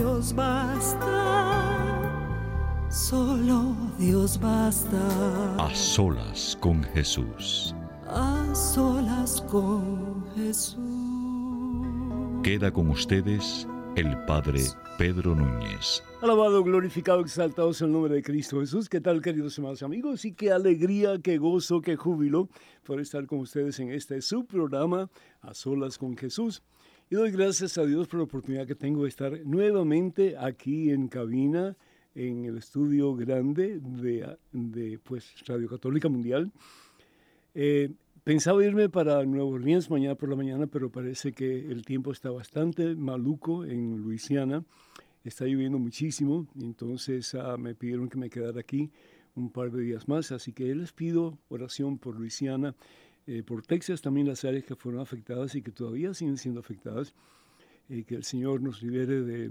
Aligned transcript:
Dios 0.00 0.34
basta, 0.34 1.06
solo 2.88 3.76
Dios 3.98 4.40
basta. 4.40 5.56
A 5.62 5.74
solas 5.74 6.56
con 6.58 6.82
Jesús. 6.82 7.74
A 8.06 8.54
solas 8.54 9.42
con 9.42 10.24
Jesús. 10.34 10.80
Queda 12.42 12.72
con 12.72 12.88
ustedes 12.88 13.68
el 13.94 14.16
Padre 14.24 14.62
Pedro 14.96 15.34
Núñez. 15.34 16.02
Alabado, 16.22 16.64
glorificado, 16.64 17.20
exaltado 17.20 17.74
sea 17.74 17.86
el 17.86 17.92
nombre 17.92 18.14
de 18.14 18.22
Cristo 18.22 18.60
Jesús. 18.60 18.88
¿Qué 18.88 19.02
tal, 19.02 19.20
queridos 19.20 19.58
hermanos 19.58 19.82
y 19.82 19.84
amigos? 19.84 20.24
Y 20.24 20.32
qué 20.32 20.50
alegría, 20.50 21.18
qué 21.22 21.36
gozo, 21.36 21.82
qué 21.82 21.96
júbilo 21.96 22.48
por 22.84 23.00
estar 23.00 23.26
con 23.26 23.40
ustedes 23.40 23.78
en 23.80 23.90
este 23.90 24.22
su 24.22 24.46
programa, 24.46 25.10
A 25.42 25.52
Solas 25.52 25.98
con 25.98 26.16
Jesús. 26.16 26.62
Y 27.12 27.16
doy 27.16 27.32
gracias 27.32 27.76
a 27.76 27.84
Dios 27.84 28.06
por 28.06 28.18
la 28.18 28.24
oportunidad 28.24 28.68
que 28.68 28.76
tengo 28.76 29.02
de 29.02 29.08
estar 29.08 29.44
nuevamente 29.44 30.36
aquí 30.38 30.92
en 30.92 31.08
cabina, 31.08 31.76
en 32.14 32.44
el 32.44 32.58
estudio 32.58 33.16
grande 33.16 33.80
de, 33.80 34.36
de 34.52 35.00
pues, 35.00 35.34
Radio 35.44 35.68
Católica 35.68 36.08
Mundial. 36.08 36.52
Eh, 37.52 37.90
pensaba 38.22 38.64
irme 38.64 38.88
para 38.88 39.24
Nueva 39.24 39.46
Orleans 39.46 39.90
mañana 39.90 40.14
por 40.14 40.28
la 40.28 40.36
mañana, 40.36 40.68
pero 40.68 40.88
parece 40.92 41.32
que 41.32 41.72
el 41.72 41.84
tiempo 41.84 42.12
está 42.12 42.30
bastante 42.30 42.94
maluco 42.94 43.64
en 43.64 43.96
Luisiana. 43.96 44.64
Está 45.24 45.46
lloviendo 45.46 45.80
muchísimo, 45.80 46.46
entonces 46.60 47.34
ah, 47.34 47.56
me 47.56 47.74
pidieron 47.74 48.08
que 48.08 48.18
me 48.18 48.30
quedara 48.30 48.60
aquí 48.60 48.92
un 49.34 49.50
par 49.50 49.72
de 49.72 49.82
días 49.82 50.06
más, 50.06 50.30
así 50.30 50.52
que 50.52 50.72
les 50.76 50.92
pido 50.92 51.38
oración 51.48 51.98
por 51.98 52.14
Luisiana, 52.14 52.76
eh, 53.26 53.42
por 53.42 53.62
Texas 53.62 54.00
también 54.00 54.26
las 54.26 54.44
áreas 54.44 54.64
que 54.64 54.76
fueron 54.76 55.00
afectadas 55.00 55.54
y 55.54 55.62
que 55.62 55.70
todavía 55.70 56.14
siguen 56.14 56.36
siendo 56.36 56.60
afectadas, 56.60 57.14
eh, 57.88 58.04
que 58.04 58.14
el 58.14 58.24
Señor 58.24 58.62
nos 58.62 58.82
libere 58.82 59.22
de 59.22 59.50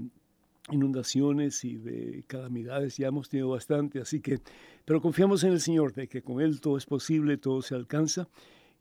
inundaciones 0.71 1.63
y 1.65 1.77
de 1.77 2.23
calamidades, 2.27 2.97
ya 2.97 3.07
hemos 3.07 3.29
tenido 3.29 3.49
bastante, 3.49 3.99
así 3.99 4.19
que, 4.19 4.39
pero 4.85 5.01
confiamos 5.01 5.43
en 5.43 5.53
el 5.53 5.61
Señor, 5.61 5.93
de 5.93 6.07
que 6.07 6.21
con 6.21 6.41
Él 6.41 6.61
todo 6.61 6.77
es 6.77 6.85
posible, 6.85 7.37
todo 7.37 7.61
se 7.61 7.75
alcanza, 7.75 8.27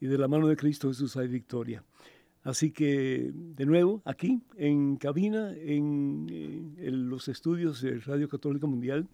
y 0.00 0.06
de 0.06 0.18
la 0.18 0.28
mano 0.28 0.48
de 0.48 0.56
Cristo 0.56 0.88
Jesús 0.88 1.16
hay 1.16 1.28
victoria. 1.28 1.82
Así 2.44 2.70
que, 2.70 3.30
de 3.34 3.66
nuevo, 3.66 4.00
aquí, 4.04 4.40
en 4.56 4.96
cabina, 4.96 5.52
en, 5.56 6.26
eh, 6.30 6.86
en 6.86 7.08
los 7.08 7.28
estudios 7.28 7.82
de 7.82 7.98
Radio 8.00 8.28
Católica 8.28 8.66
Mundial, 8.66 9.08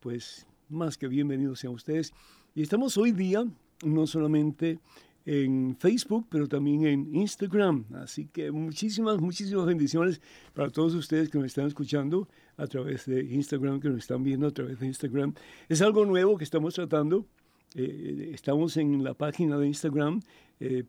pues 0.00 0.46
más 0.68 0.98
que 0.98 1.08
bienvenidos 1.08 1.60
sean 1.60 1.72
ustedes. 1.72 2.12
Y 2.54 2.62
estamos 2.62 2.96
hoy 2.98 3.12
día, 3.12 3.44
no 3.84 4.06
solamente 4.06 4.78
en 5.28 5.76
Facebook, 5.78 6.26
pero 6.30 6.48
también 6.48 6.86
en 6.86 7.14
Instagram. 7.14 7.84
Así 7.96 8.28
que 8.28 8.50
muchísimas, 8.50 9.20
muchísimas 9.20 9.66
bendiciones 9.66 10.22
para 10.54 10.70
todos 10.70 10.94
ustedes 10.94 11.28
que 11.28 11.36
nos 11.36 11.48
están 11.48 11.66
escuchando 11.66 12.28
a 12.56 12.66
través 12.66 13.04
de 13.04 13.22
Instagram, 13.24 13.78
que 13.78 13.90
nos 13.90 13.98
están 13.98 14.22
viendo 14.22 14.46
a 14.46 14.50
través 14.50 14.80
de 14.80 14.86
Instagram. 14.86 15.34
Es 15.68 15.82
algo 15.82 16.06
nuevo 16.06 16.38
que 16.38 16.44
estamos 16.44 16.72
tratando. 16.72 17.26
Eh, 17.74 18.30
estamos 18.32 18.78
en 18.78 19.04
la 19.04 19.12
página 19.12 19.58
de 19.58 19.66
Instagram, 19.66 20.22
eh, 20.60 20.84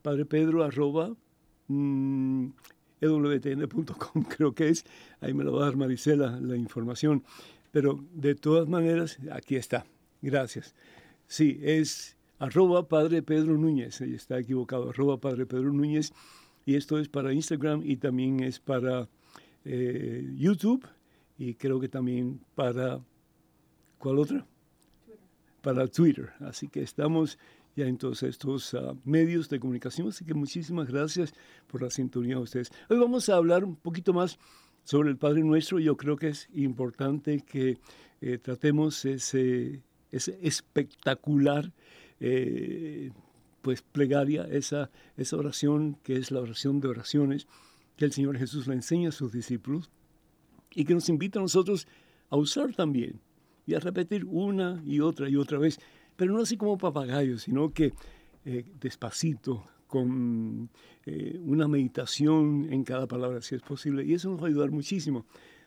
Padre 0.00 0.24
Pedro 0.24 0.64
arroba 0.64 1.14
mm, 1.68 2.46
ewtn.com, 3.02 4.22
creo 4.34 4.54
que 4.54 4.70
es. 4.70 4.86
Ahí 5.20 5.34
me 5.34 5.44
lo 5.44 5.52
va 5.52 5.64
a 5.64 5.64
dar 5.66 5.76
Marisela 5.76 6.40
la 6.40 6.56
información. 6.56 7.22
Pero 7.70 8.02
de 8.14 8.34
todas 8.34 8.66
maneras, 8.66 9.18
aquí 9.30 9.56
está. 9.56 9.84
Gracias. 10.22 10.74
Sí, 11.26 11.60
es 11.62 12.13
arroba 12.38 12.88
Padre 12.88 13.22
Pedro 13.22 13.56
Núñez, 13.56 14.00
ahí 14.00 14.14
está 14.14 14.38
equivocado, 14.38 14.90
arroba 14.90 15.18
Padre 15.18 15.46
Pedro 15.46 15.72
Núñez, 15.72 16.12
y 16.66 16.76
esto 16.76 16.98
es 16.98 17.08
para 17.08 17.32
Instagram 17.32 17.82
y 17.84 17.96
también 17.96 18.40
es 18.40 18.58
para 18.58 19.08
eh, 19.64 20.32
YouTube 20.36 20.86
y 21.38 21.54
creo 21.54 21.80
que 21.80 21.88
también 21.88 22.40
para, 22.54 23.00
¿cuál 23.98 24.18
otra? 24.18 24.46
Twitter. 25.04 25.18
Para 25.60 25.86
Twitter, 25.88 26.32
así 26.40 26.68
que 26.68 26.82
estamos 26.82 27.38
ya 27.76 27.86
en 27.86 27.98
todos 27.98 28.22
estos 28.22 28.72
uh, 28.74 28.96
medios 29.04 29.48
de 29.48 29.58
comunicación, 29.58 30.08
así 30.08 30.24
que 30.24 30.34
muchísimas 30.34 30.88
gracias 30.88 31.34
por 31.66 31.82
la 31.82 31.90
sintonía 31.90 32.36
de 32.36 32.42
ustedes. 32.42 32.70
Hoy 32.88 32.98
vamos 32.98 33.28
a 33.28 33.36
hablar 33.36 33.64
un 33.64 33.74
poquito 33.74 34.12
más 34.12 34.38
sobre 34.84 35.10
el 35.10 35.16
Padre 35.16 35.42
Nuestro, 35.42 35.78
yo 35.78 35.96
creo 35.96 36.16
que 36.16 36.28
es 36.28 36.48
importante 36.54 37.40
que 37.40 37.78
eh, 38.20 38.38
tratemos 38.38 39.04
ese, 39.04 39.82
ese 40.12 40.38
espectacular 40.42 41.72
eh, 42.26 43.10
pues 43.60 43.82
plegaria, 43.82 44.44
esa, 44.50 44.90
esa 45.18 45.36
oración 45.36 45.98
que 46.02 46.16
es 46.16 46.30
la 46.30 46.40
oración 46.40 46.80
de 46.80 46.88
oraciones 46.88 47.46
que 47.96 48.06
el 48.06 48.12
Señor 48.12 48.38
Jesús 48.38 48.66
le 48.66 48.74
enseña 48.74 49.10
a 49.10 49.12
sus 49.12 49.30
discípulos 49.32 49.90
y 50.74 50.86
que 50.86 50.94
nos 50.94 51.08
invita 51.10 51.38
a 51.38 51.42
nosotros 51.42 51.86
a 52.30 52.36
usar 52.36 52.74
también 52.74 53.20
y 53.66 53.74
a 53.74 53.80
repetir 53.80 54.24
una 54.24 54.82
y 54.86 55.00
otra 55.00 55.28
y 55.28 55.36
otra 55.36 55.58
vez, 55.58 55.78
pero 56.16 56.32
no 56.32 56.40
así 56.40 56.56
como 56.56 56.78
papagayos, 56.78 57.42
sino 57.42 57.72
que 57.74 57.92
eh, 58.46 58.64
despacito, 58.80 59.66
con 59.86 60.70
eh, 61.04 61.38
una 61.44 61.68
meditación 61.68 62.66
en 62.72 62.84
cada 62.84 63.06
palabra, 63.06 63.42
si 63.42 63.54
es 63.54 63.62
posible, 63.62 64.02
y 64.04 64.14
eso 64.14 64.30
nos 64.30 64.40
va 64.40 64.46
a 64.46 64.48
ayudar 64.48 64.70
muchísimo. 64.70 65.26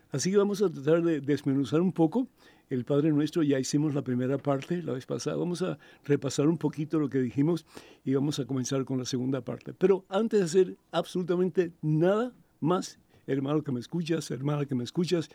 Así 0.09 0.31
que 0.31 0.37
vamos 0.37 0.61
a 0.61 0.69
tratar 0.69 1.03
de 1.03 1.21
desmenuzar 1.21 1.81
un 1.81 1.93
poco 1.93 2.27
el 2.69 2.85
Padre 2.85 3.11
Nuestro. 3.11 3.43
Ya 3.43 3.59
hicimos 3.59 3.93
la 3.93 4.01
primera 4.01 4.37
parte 4.37 4.81
la 4.81 4.93
vez 4.93 5.05
pasada. 5.05 5.35
Vamos 5.35 5.61
a 5.61 5.77
repasar 6.05 6.47
un 6.47 6.57
poquito 6.57 6.99
lo 6.99 7.09
que 7.09 7.19
dijimos 7.19 7.65
y 8.03 8.13
vamos 8.13 8.39
a 8.39 8.45
comenzar 8.45 8.85
con 8.85 8.97
la 8.97 9.05
segunda 9.05 9.41
parte. 9.41 9.73
Pero 9.73 10.05
antes 10.09 10.39
de 10.39 10.45
hacer 10.45 10.77
absolutamente 10.91 11.71
nada 11.81 12.33
más, 12.59 12.99
hermano 13.25 13.63
que 13.63 13.71
me 13.71 13.79
escuchas, 13.79 14.29
hermana 14.31 14.65
que 14.65 14.75
me 14.75 14.83
escuchas, 14.83 15.29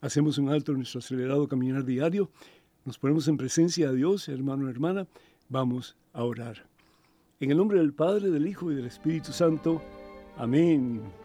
hacemos 0.00 0.38
un 0.38 0.48
alto 0.48 0.72
en 0.72 0.78
nuestro 0.78 0.98
acelerado 0.98 1.48
caminar 1.48 1.84
diario. 1.84 2.30
Nos 2.84 2.98
ponemos 2.98 3.28
en 3.28 3.36
presencia 3.36 3.90
de 3.90 3.96
Dios, 3.96 4.28
hermano, 4.28 4.68
hermana. 4.68 5.06
Vamos 5.48 5.96
a 6.12 6.24
orar. 6.24 6.66
En 7.40 7.50
el 7.50 7.56
nombre 7.56 7.78
del 7.78 7.92
Padre, 7.92 8.30
del 8.30 8.46
Hijo 8.46 8.70
y 8.72 8.74
del 8.74 8.86
Espíritu 8.86 9.32
Santo. 9.32 9.82
Amén. 10.36 11.21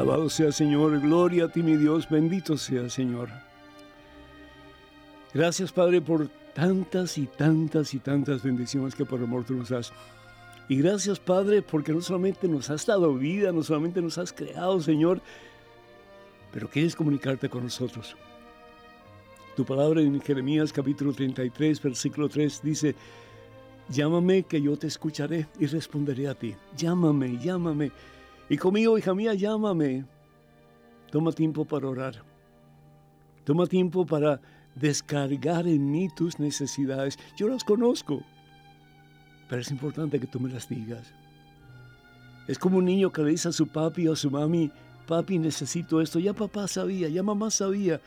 Alabado 0.00 0.30
sea 0.30 0.50
Señor, 0.50 0.98
gloria 0.98 1.44
a 1.44 1.48
ti 1.48 1.62
mi 1.62 1.76
Dios, 1.76 2.08
bendito 2.08 2.56
sea 2.56 2.88
Señor. 2.88 3.28
Gracias 5.34 5.72
Padre 5.72 6.00
por 6.00 6.26
tantas 6.54 7.18
y 7.18 7.26
tantas 7.26 7.92
y 7.92 7.98
tantas 7.98 8.42
bendiciones 8.42 8.94
que 8.94 9.04
por 9.04 9.22
amor 9.22 9.44
tú 9.44 9.52
nos 9.52 9.68
das. 9.68 9.92
Y 10.70 10.76
gracias 10.76 11.20
Padre 11.20 11.60
porque 11.60 11.92
no 11.92 12.00
solamente 12.00 12.48
nos 12.48 12.70
has 12.70 12.86
dado 12.86 13.12
vida, 13.12 13.52
no 13.52 13.62
solamente 13.62 14.00
nos 14.00 14.16
has 14.16 14.32
creado 14.32 14.80
Señor, 14.80 15.20
pero 16.50 16.70
quieres 16.70 16.96
comunicarte 16.96 17.50
con 17.50 17.64
nosotros. 17.64 18.16
Tu 19.54 19.66
palabra 19.66 20.00
en 20.00 20.18
Jeremías 20.22 20.72
capítulo 20.72 21.12
33, 21.12 21.82
versículo 21.82 22.26
3 22.26 22.62
dice, 22.62 22.94
llámame 23.90 24.44
que 24.44 24.62
yo 24.62 24.78
te 24.78 24.86
escucharé 24.86 25.46
y 25.58 25.66
responderé 25.66 26.26
a 26.28 26.34
ti. 26.34 26.56
Llámame, 26.74 27.36
llámame. 27.36 27.92
Y 28.50 28.58
conmigo, 28.58 28.98
hija 28.98 29.14
mía, 29.14 29.32
llámame. 29.32 30.04
Toma 31.12 31.30
tiempo 31.30 31.64
para 31.64 31.88
orar. 31.88 32.22
Toma 33.44 33.66
tiempo 33.66 34.04
para 34.04 34.40
descargar 34.74 35.68
en 35.68 35.88
mí 35.88 36.08
tus 36.14 36.40
necesidades. 36.40 37.16
Yo 37.36 37.48
las 37.48 37.62
conozco, 37.62 38.22
pero 39.48 39.62
es 39.62 39.70
importante 39.70 40.18
que 40.18 40.26
tú 40.26 40.40
me 40.40 40.50
las 40.50 40.68
digas. 40.68 41.14
Es 42.48 42.58
como 42.58 42.78
un 42.78 42.86
niño 42.86 43.12
que 43.12 43.22
le 43.22 43.30
dice 43.30 43.48
a 43.48 43.52
su 43.52 43.68
papi 43.68 44.08
o 44.08 44.14
a 44.14 44.16
su 44.16 44.32
mami, 44.32 44.72
papi, 45.06 45.38
necesito 45.38 46.00
esto. 46.00 46.18
Ya 46.18 46.32
papá 46.32 46.66
sabía, 46.66 47.08
ya 47.08 47.22
mamá 47.22 47.52
sabía. 47.52 48.00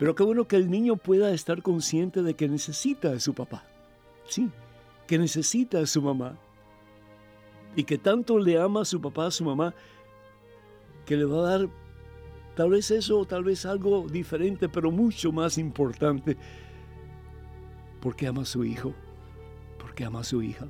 Pero 0.00 0.16
qué 0.16 0.24
bueno 0.24 0.48
que 0.48 0.56
el 0.56 0.68
niño 0.68 0.96
pueda 0.96 1.30
estar 1.32 1.62
consciente 1.62 2.24
de 2.24 2.34
que 2.34 2.48
necesita 2.48 3.12
de 3.12 3.20
su 3.20 3.34
papá. 3.34 3.64
Sí, 4.26 4.50
que 5.06 5.16
necesita 5.16 5.78
de 5.78 5.86
su 5.86 6.02
mamá. 6.02 6.36
Y 7.76 7.84
que 7.84 7.98
tanto 7.98 8.38
le 8.38 8.60
ama 8.60 8.82
a 8.82 8.84
su 8.84 9.00
papá, 9.00 9.26
a 9.26 9.30
su 9.30 9.44
mamá, 9.44 9.74
que 11.06 11.16
le 11.16 11.24
va 11.24 11.38
a 11.38 11.58
dar 11.58 11.68
tal 12.54 12.70
vez 12.70 12.90
eso, 12.90 13.24
tal 13.24 13.44
vez 13.44 13.64
algo 13.64 14.06
diferente, 14.08 14.68
pero 14.68 14.90
mucho 14.90 15.32
más 15.32 15.58
importante. 15.58 16.36
Porque 18.00 18.26
ama 18.26 18.42
a 18.42 18.46
su 18.46 18.64
hijo, 18.64 18.94
porque 19.78 20.04
ama 20.04 20.20
a 20.20 20.24
su 20.24 20.42
hija. 20.42 20.66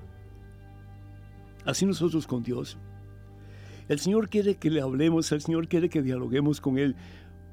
Así 1.64 1.86
nosotros 1.86 2.26
con 2.26 2.42
Dios. 2.42 2.78
El 3.88 3.98
Señor 3.98 4.28
quiere 4.28 4.56
que 4.56 4.70
le 4.70 4.80
hablemos, 4.80 5.30
el 5.32 5.40
Señor 5.40 5.68
quiere 5.68 5.88
que 5.88 6.02
dialoguemos 6.02 6.60
con 6.60 6.78
Él, 6.78 6.96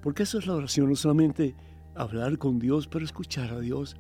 porque 0.02 0.24
eso 0.24 0.38
es 0.38 0.48
la 0.48 0.56
oración, 0.56 0.90
no 0.90 0.96
solamente 0.96 1.56
hablar 1.96 2.38
con 2.38 2.60
Dios, 2.60 2.88
pero 2.88 3.04
escuchar 3.04 3.52
a 3.52 3.60
Dios. 3.60 3.98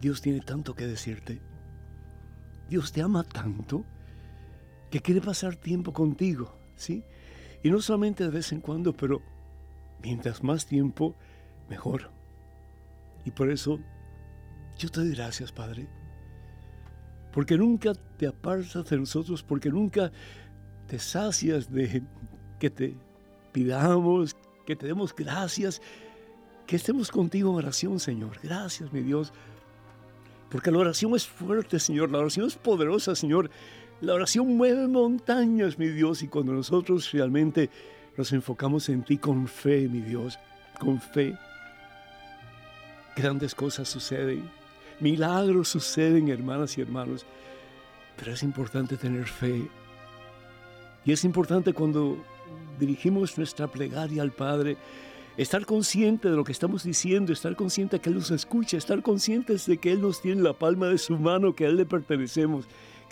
Dios 0.00 0.20
tiene 0.20 0.40
tanto 0.40 0.74
que 0.74 0.86
decirte. 0.86 1.40
Dios 2.68 2.92
te 2.92 3.00
ama 3.00 3.22
tanto 3.22 3.84
que 4.90 5.00
quiere 5.00 5.20
pasar 5.20 5.56
tiempo 5.56 5.92
contigo, 5.92 6.54
¿sí? 6.76 7.04
Y 7.62 7.70
no 7.70 7.80
solamente 7.80 8.24
de 8.24 8.30
vez 8.30 8.52
en 8.52 8.60
cuando, 8.60 8.92
pero 8.92 9.20
mientras 10.02 10.42
más 10.42 10.66
tiempo, 10.66 11.14
mejor. 11.68 12.10
Y 13.24 13.30
por 13.30 13.50
eso 13.50 13.80
yo 14.78 14.88
te 14.90 15.00
doy 15.00 15.10
gracias, 15.14 15.52
Padre. 15.52 15.88
Porque 17.32 17.56
nunca 17.56 17.92
te 18.16 18.26
apartas 18.26 18.88
de 18.88 18.98
nosotros, 18.98 19.42
porque 19.42 19.68
nunca 19.68 20.12
te 20.86 20.98
sacias 20.98 21.70
de 21.70 22.02
que 22.58 22.70
te 22.70 22.94
pidamos, 23.52 24.36
que 24.64 24.76
te 24.76 24.86
demos 24.86 25.14
gracias, 25.14 25.82
que 26.66 26.76
estemos 26.76 27.10
contigo 27.10 27.50
en 27.50 27.56
oración, 27.56 28.00
Señor. 28.00 28.38
Gracias, 28.42 28.92
mi 28.92 29.00
Dios. 29.00 29.32
Porque 30.50 30.70
la 30.70 30.78
oración 30.78 31.14
es 31.14 31.26
fuerte, 31.26 31.78
Señor. 31.78 32.10
La 32.10 32.18
oración 32.18 32.46
es 32.46 32.56
poderosa, 32.56 33.14
Señor. 33.14 33.50
La 34.00 34.14
oración 34.14 34.56
mueve 34.56 34.86
montañas, 34.88 35.78
mi 35.78 35.88
Dios. 35.88 36.22
Y 36.22 36.28
cuando 36.28 36.52
nosotros 36.52 37.10
realmente 37.12 37.70
nos 38.16 38.32
enfocamos 38.32 38.88
en 38.88 39.02
ti 39.02 39.18
con 39.18 39.48
fe, 39.48 39.88
mi 39.88 40.00
Dios, 40.00 40.38
con 40.78 41.00
fe, 41.00 41.36
grandes 43.16 43.54
cosas 43.54 43.88
suceden. 43.88 44.48
Milagros 45.00 45.68
suceden, 45.68 46.28
hermanas 46.28 46.76
y 46.78 46.82
hermanos. 46.82 47.26
Pero 48.16 48.32
es 48.32 48.42
importante 48.42 48.96
tener 48.96 49.26
fe 49.26 49.68
y 51.06 51.12
es 51.12 51.24
importante 51.24 51.72
cuando 51.72 52.18
dirigimos 52.80 53.38
nuestra 53.38 53.68
plegaria 53.68 54.22
al 54.22 54.32
Padre, 54.32 54.76
estar 55.36 55.64
consciente 55.64 56.28
de 56.28 56.34
lo 56.34 56.42
que 56.42 56.50
estamos 56.50 56.82
diciendo, 56.82 57.32
estar 57.32 57.54
consciente 57.54 57.96
de 57.96 58.02
que 58.02 58.10
Él 58.10 58.16
nos 58.16 58.32
escucha, 58.32 58.76
estar 58.76 59.00
conscientes 59.02 59.66
de 59.66 59.78
que 59.78 59.92
Él 59.92 60.02
nos 60.02 60.20
tiene 60.20 60.38
en 60.38 60.44
la 60.44 60.52
palma 60.52 60.88
de 60.88 60.98
su 60.98 61.16
mano, 61.16 61.54
que 61.54 61.64
a 61.64 61.68
Él 61.68 61.76
le 61.76 61.86
pertenecemos, 61.86 62.66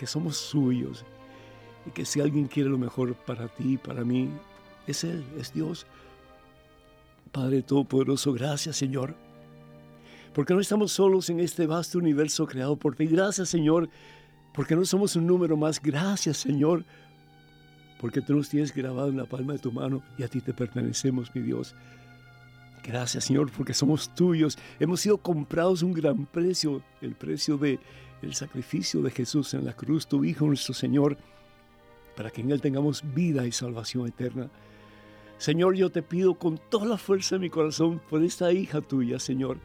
somos 0.06 0.36
suyos. 0.36 1.04
Y 1.86 1.90
que 1.90 2.04
si 2.04 2.20
alguien 2.20 2.46
quiere 2.46 2.70
lo 2.70 2.78
mejor 2.78 3.14
para 3.14 3.48
ti, 3.48 3.76
para 3.76 4.04
mí, 4.04 4.30
es 4.86 5.04
Él, 5.04 5.24
es 5.38 5.52
Dios. 5.52 5.86
Padre 7.32 7.62
Todopoderoso, 7.62 8.32
gracias 8.32 8.76
Señor. 8.76 9.14
Porque 10.32 10.54
no 10.54 10.60
estamos 10.60 10.92
solos 10.92 11.30
en 11.30 11.40
este 11.40 11.66
vasto 11.66 11.98
universo 11.98 12.46
creado 12.46 12.76
por 12.76 12.96
ti. 12.96 13.06
Gracias 13.06 13.48
Señor, 13.48 13.88
porque 14.52 14.76
no 14.76 14.84
somos 14.84 15.16
un 15.16 15.26
número 15.26 15.56
más. 15.56 15.80
Gracias 15.80 16.38
Señor 16.38 16.84
porque 18.04 18.20
tú 18.20 18.34
nos 18.34 18.50
tienes 18.50 18.74
grabado 18.74 19.08
en 19.08 19.16
la 19.16 19.24
palma 19.24 19.54
de 19.54 19.58
tu 19.58 19.72
mano 19.72 20.02
y 20.18 20.24
a 20.24 20.28
ti 20.28 20.42
te 20.42 20.52
pertenecemos, 20.52 21.34
mi 21.34 21.40
Dios. 21.40 21.74
Gracias, 22.82 23.24
Señor, 23.24 23.50
porque 23.50 23.72
somos 23.72 24.14
tuyos. 24.14 24.58
Hemos 24.78 25.00
sido 25.00 25.16
comprados 25.16 25.82
un 25.82 25.94
gran 25.94 26.26
precio, 26.26 26.82
el 27.00 27.14
precio 27.14 27.56
de 27.56 27.80
el 28.24 28.34
sacrificio 28.34 29.02
de 29.02 29.10
Jesús 29.10 29.54
en 29.54 29.64
la 29.64 29.74
cruz, 29.74 30.06
tu 30.06 30.24
Hijo, 30.24 30.46
nuestro 30.46 30.74
Señor, 30.74 31.16
para 32.16 32.30
que 32.30 32.40
en 32.40 32.50
Él 32.50 32.60
tengamos 32.60 33.02
vida 33.14 33.46
y 33.46 33.52
salvación 33.52 34.06
eterna. 34.06 34.50
Señor, 35.38 35.74
yo 35.74 35.90
te 35.90 36.02
pido 36.02 36.34
con 36.34 36.58
toda 36.70 36.86
la 36.86 36.96
fuerza 36.96 37.36
de 37.36 37.40
mi 37.40 37.50
corazón 37.50 38.00
por 38.08 38.22
esta 38.22 38.52
hija 38.52 38.80
tuya, 38.80 39.18
Señor, 39.18 39.58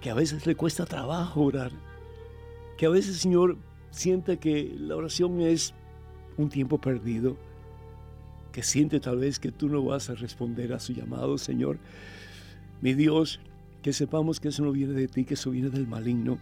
que 0.00 0.10
a 0.10 0.14
veces 0.14 0.46
le 0.46 0.54
cuesta 0.54 0.86
trabajo 0.86 1.42
orar, 1.42 1.72
que 2.78 2.86
a 2.86 2.90
veces, 2.90 3.18
Señor, 3.18 3.56
siente 3.90 4.38
que 4.38 4.74
la 4.78 4.96
oración 4.96 5.40
es 5.40 5.74
un 6.36 6.48
tiempo 6.48 6.80
perdido 6.80 7.36
que 8.56 8.62
siente 8.62 9.00
tal 9.00 9.18
vez 9.18 9.38
que 9.38 9.52
tú 9.52 9.68
no 9.68 9.84
vas 9.84 10.08
a 10.08 10.14
responder 10.14 10.72
a 10.72 10.80
su 10.80 10.94
llamado, 10.94 11.36
Señor. 11.36 11.78
Mi 12.80 12.94
Dios, 12.94 13.38
que 13.82 13.92
sepamos 13.92 14.40
que 14.40 14.48
eso 14.48 14.64
no 14.64 14.72
viene 14.72 14.94
de 14.94 15.08
ti, 15.08 15.26
que 15.26 15.34
eso 15.34 15.50
viene 15.50 15.68
del 15.68 15.86
maligno. 15.86 16.38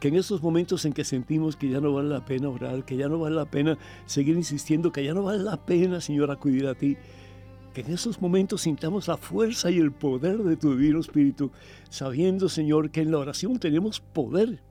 Que 0.00 0.08
en 0.08 0.16
esos 0.16 0.42
momentos 0.42 0.84
en 0.84 0.92
que 0.92 1.04
sentimos 1.04 1.56
que 1.56 1.68
ya 1.68 1.80
no 1.80 1.92
vale 1.92 2.08
la 2.08 2.24
pena 2.24 2.48
orar, 2.48 2.84
que 2.84 2.96
ya 2.96 3.08
no 3.08 3.18
vale 3.18 3.36
la 3.36 3.46
pena 3.46 3.78
seguir 4.06 4.36
insistiendo, 4.36 4.92
que 4.92 5.04
ya 5.04 5.14
no 5.14 5.22
vale 5.22 5.42
la 5.42 5.64
pena, 5.64 6.00
Señor, 6.00 6.30
acudir 6.30 6.66
a 6.66 6.74
ti, 6.74 6.96
que 7.74 7.80
en 7.80 7.92
esos 7.92 8.22
momentos 8.22 8.62
sintamos 8.62 9.08
la 9.08 9.16
fuerza 9.16 9.70
y 9.70 9.78
el 9.78 9.92
poder 9.92 10.38
de 10.38 10.56
tu 10.56 10.76
Divino 10.76 11.00
Espíritu, 11.00 11.50
sabiendo, 11.90 12.48
Señor, 12.48 12.90
que 12.90 13.00
en 13.00 13.10
la 13.10 13.18
oración 13.18 13.58
tenemos 13.58 14.00
poder, 14.00 14.62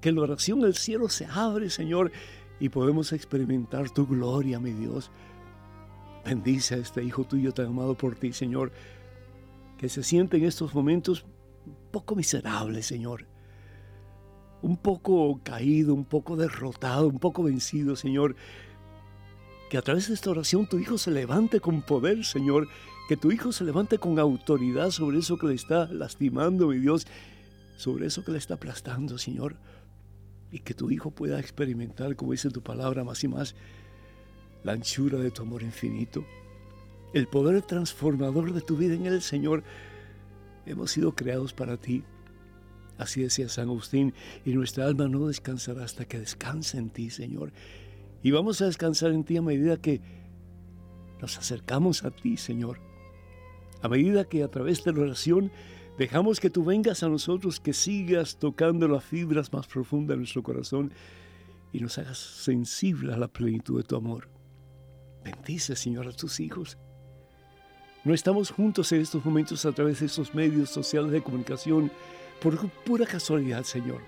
que 0.00 0.08
en 0.08 0.14
la 0.14 0.22
oración 0.22 0.64
el 0.64 0.74
cielo 0.74 1.08
se 1.08 1.26
abre, 1.26 1.68
Señor, 1.68 2.10
y 2.58 2.70
podemos 2.70 3.12
experimentar 3.12 3.90
tu 3.90 4.06
gloria, 4.06 4.58
mi 4.58 4.72
Dios. 4.72 5.10
Bendice 6.24 6.74
a 6.74 6.78
este 6.78 7.04
hijo 7.04 7.24
tuyo 7.24 7.52
tan 7.52 7.66
amado 7.66 7.94
por 7.94 8.16
ti, 8.16 8.32
Señor, 8.32 8.72
que 9.76 9.88
se 9.88 10.02
siente 10.02 10.38
en 10.38 10.44
estos 10.44 10.74
momentos 10.74 11.24
poco 11.90 12.16
miserable, 12.16 12.82
Señor. 12.82 13.26
Un 14.62 14.76
poco 14.76 15.40
caído, 15.42 15.94
un 15.94 16.04
poco 16.04 16.36
derrotado, 16.36 17.08
un 17.08 17.18
poco 17.18 17.42
vencido, 17.42 17.96
Señor. 17.96 18.36
Que 19.70 19.78
a 19.78 19.82
través 19.82 20.08
de 20.08 20.14
esta 20.14 20.30
oración 20.30 20.68
tu 20.68 20.78
hijo 20.78 20.98
se 20.98 21.10
levante 21.10 21.60
con 21.60 21.82
poder, 21.82 22.24
Señor. 22.24 22.68
Que 23.08 23.16
tu 23.16 23.30
hijo 23.30 23.52
se 23.52 23.64
levante 23.64 23.98
con 23.98 24.18
autoridad 24.18 24.90
sobre 24.90 25.18
eso 25.18 25.38
que 25.38 25.46
le 25.46 25.54
está 25.54 25.86
lastimando, 25.86 26.68
mi 26.68 26.78
Dios. 26.78 27.06
Sobre 27.76 28.06
eso 28.06 28.24
que 28.24 28.32
le 28.32 28.38
está 28.38 28.54
aplastando, 28.54 29.18
Señor 29.18 29.56
y 30.50 30.60
que 30.60 30.74
tu 30.74 30.90
Hijo 30.90 31.10
pueda 31.10 31.38
experimentar, 31.40 32.16
como 32.16 32.32
dice 32.32 32.50
tu 32.50 32.62
palabra, 32.62 33.04
más 33.04 33.22
y 33.24 33.28
más, 33.28 33.54
la 34.64 34.72
anchura 34.72 35.18
de 35.18 35.30
tu 35.30 35.42
amor 35.42 35.62
infinito, 35.62 36.24
el 37.14 37.26
poder 37.26 37.62
transformador 37.62 38.52
de 38.52 38.60
tu 38.60 38.76
vida 38.76 38.94
en 38.94 39.06
el 39.06 39.22
Señor. 39.22 39.62
Hemos 40.66 40.90
sido 40.90 41.14
creados 41.14 41.52
para 41.52 41.76
ti. 41.76 42.04
Así 42.98 43.22
decía 43.22 43.48
San 43.48 43.68
Agustín, 43.68 44.12
y 44.44 44.52
nuestra 44.52 44.86
alma 44.86 45.08
no 45.08 45.28
descansará 45.28 45.84
hasta 45.84 46.04
que 46.04 46.18
descanse 46.18 46.78
en 46.78 46.90
ti, 46.90 47.10
Señor. 47.10 47.52
Y 48.22 48.32
vamos 48.32 48.60
a 48.60 48.66
descansar 48.66 49.12
en 49.12 49.24
ti 49.24 49.36
a 49.36 49.42
medida 49.42 49.76
que 49.76 50.00
nos 51.20 51.38
acercamos 51.38 52.04
a 52.04 52.10
ti, 52.10 52.36
Señor. 52.36 52.80
A 53.80 53.88
medida 53.88 54.24
que 54.24 54.42
a 54.42 54.48
través 54.48 54.84
de 54.84 54.92
la 54.92 55.00
oración 55.02 55.52
Dejamos 55.98 56.38
que 56.38 56.48
tú 56.48 56.64
vengas 56.64 57.02
a 57.02 57.08
nosotros, 57.08 57.58
que 57.58 57.72
sigas 57.72 58.36
tocando 58.36 58.86
las 58.86 59.02
fibras 59.02 59.52
más 59.52 59.66
profundas 59.66 60.14
de 60.14 60.18
nuestro 60.18 60.44
corazón 60.44 60.92
y 61.72 61.80
nos 61.80 61.98
hagas 61.98 62.18
sensibles 62.18 63.16
a 63.16 63.18
la 63.18 63.26
plenitud 63.26 63.78
de 63.78 63.82
tu 63.82 63.96
amor. 63.96 64.28
Bendice, 65.24 65.74
Señor, 65.74 66.06
a 66.06 66.12
tus 66.12 66.38
hijos. 66.38 66.78
No 68.04 68.14
estamos 68.14 68.52
juntos 68.52 68.92
en 68.92 69.00
estos 69.00 69.24
momentos 69.24 69.66
a 69.66 69.72
través 69.72 69.98
de 69.98 70.06
estos 70.06 70.36
medios 70.36 70.70
sociales 70.70 71.10
de 71.10 71.20
comunicación 71.20 71.90
por 72.40 72.68
pura 72.68 73.06
casualidad, 73.06 73.64
Señor. 73.64 74.00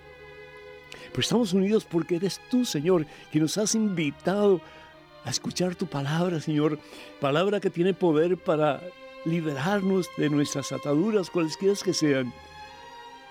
Pero 1.11 1.21
estamos 1.21 1.53
unidos 1.53 1.85
porque 1.85 2.17
eres 2.17 2.41
tú, 2.51 2.65
Señor, 2.65 3.07
que 3.33 3.41
nos 3.41 3.59
has 3.59 3.75
invitado 3.75 4.61
a 5.25 5.31
escuchar 5.31 5.75
tu 5.75 5.87
palabra, 5.87 6.41
Señor. 6.41 6.79
Palabra 7.21 7.61
que 7.61 7.71
tiene 7.71 7.95
poder 7.95 8.37
para 8.37 8.81
liberarnos 9.25 10.09
de 10.17 10.31
nuestras 10.31 10.73
ataduras, 10.73 11.31
cualesquiera 11.31 11.75
que 11.83 11.93
sean. 11.93 12.33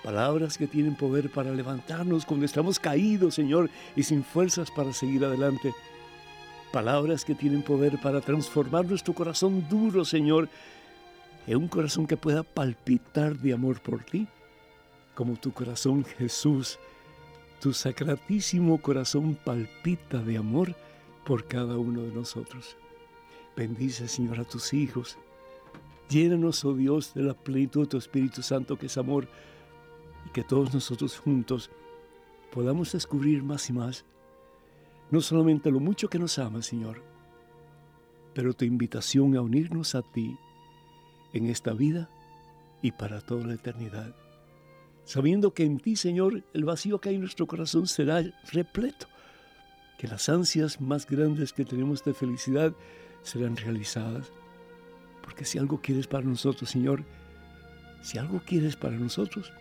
Palabras 0.02 0.56
que 0.56 0.66
tienen 0.66 0.94
poder 0.94 1.30
para 1.30 1.52
levantarnos 1.52 2.24
cuando 2.24 2.46
estamos 2.46 2.78
caídos, 2.78 3.34
Señor, 3.34 3.68
y 3.96 4.02
sin 4.02 4.24
fuerzas 4.24 4.70
para 4.70 4.92
seguir 4.92 5.24
adelante. 5.24 5.74
Palabras 6.72 7.24
que 7.24 7.34
tienen 7.34 7.62
poder 7.62 8.00
para 8.00 8.20
transformar 8.20 8.86
nuestro 8.86 9.12
corazón 9.12 9.68
duro, 9.68 10.04
Señor, 10.04 10.48
en 11.46 11.56
un 11.56 11.68
corazón 11.68 12.06
que 12.06 12.16
pueda 12.16 12.42
palpitar 12.42 13.36
de 13.36 13.52
amor 13.52 13.80
por 13.80 14.04
ti, 14.04 14.26
como 15.14 15.36
tu 15.36 15.52
corazón 15.52 16.04
Jesús, 16.04 16.78
tu 17.60 17.72
sacratísimo 17.72 18.80
corazón 18.80 19.36
palpita 19.44 20.22
de 20.22 20.38
amor 20.38 20.74
por 21.24 21.46
cada 21.46 21.76
uno 21.76 22.02
de 22.02 22.12
nosotros. 22.12 22.76
Bendice, 23.56 24.08
Señor, 24.08 24.40
a 24.40 24.44
tus 24.44 24.72
hijos. 24.72 25.18
Llénanos, 26.08 26.64
oh 26.64 26.74
Dios, 26.74 27.14
de 27.14 27.22
la 27.22 27.34
plenitud 27.34 27.82
de 27.82 27.88
tu 27.88 27.98
Espíritu 27.98 28.42
Santo, 28.42 28.78
que 28.78 28.86
es 28.86 28.96
amor, 28.96 29.28
y 30.26 30.30
que 30.30 30.42
todos 30.42 30.72
nosotros 30.72 31.18
juntos 31.18 31.70
podamos 32.50 32.92
descubrir 32.92 33.42
más 33.42 33.68
y 33.70 33.72
más, 33.72 34.04
no 35.10 35.20
solamente 35.20 35.70
lo 35.70 35.80
mucho 35.80 36.08
que 36.08 36.18
nos 36.18 36.38
ama, 36.38 36.62
Señor, 36.62 37.02
pero 38.34 38.54
tu 38.54 38.64
invitación 38.64 39.36
a 39.36 39.42
unirnos 39.42 39.94
a 39.94 40.02
ti 40.02 40.36
en 41.32 41.46
esta 41.46 41.72
vida 41.72 42.08
y 42.82 42.92
para 42.92 43.20
toda 43.20 43.46
la 43.46 43.54
eternidad, 43.54 44.14
sabiendo 45.10 45.52
que 45.52 45.64
en 45.64 45.78
ti, 45.80 45.96
Señor, 45.96 46.44
el 46.54 46.64
vacío 46.64 47.00
que 47.00 47.08
hay 47.08 47.16
en 47.16 47.22
nuestro 47.22 47.48
corazón 47.48 47.88
será 47.88 48.22
repleto, 48.52 49.06
que 49.98 50.06
las 50.06 50.28
ansias 50.28 50.80
más 50.80 51.06
grandes 51.06 51.52
que 51.52 51.64
tenemos 51.64 52.04
de 52.04 52.14
felicidad 52.14 52.72
serán 53.22 53.56
realizadas 53.56 54.30
porque 55.30 55.44
si 55.44 55.58
algo 55.58 55.80
quieres 55.80 56.08
para 56.08 56.24
nosotros, 56.24 56.70
Señor, 56.70 57.04
si 58.02 58.18
algo 58.18 58.40
quieres 58.44 58.74
para 58.74 58.96
nosotros, 58.96 59.52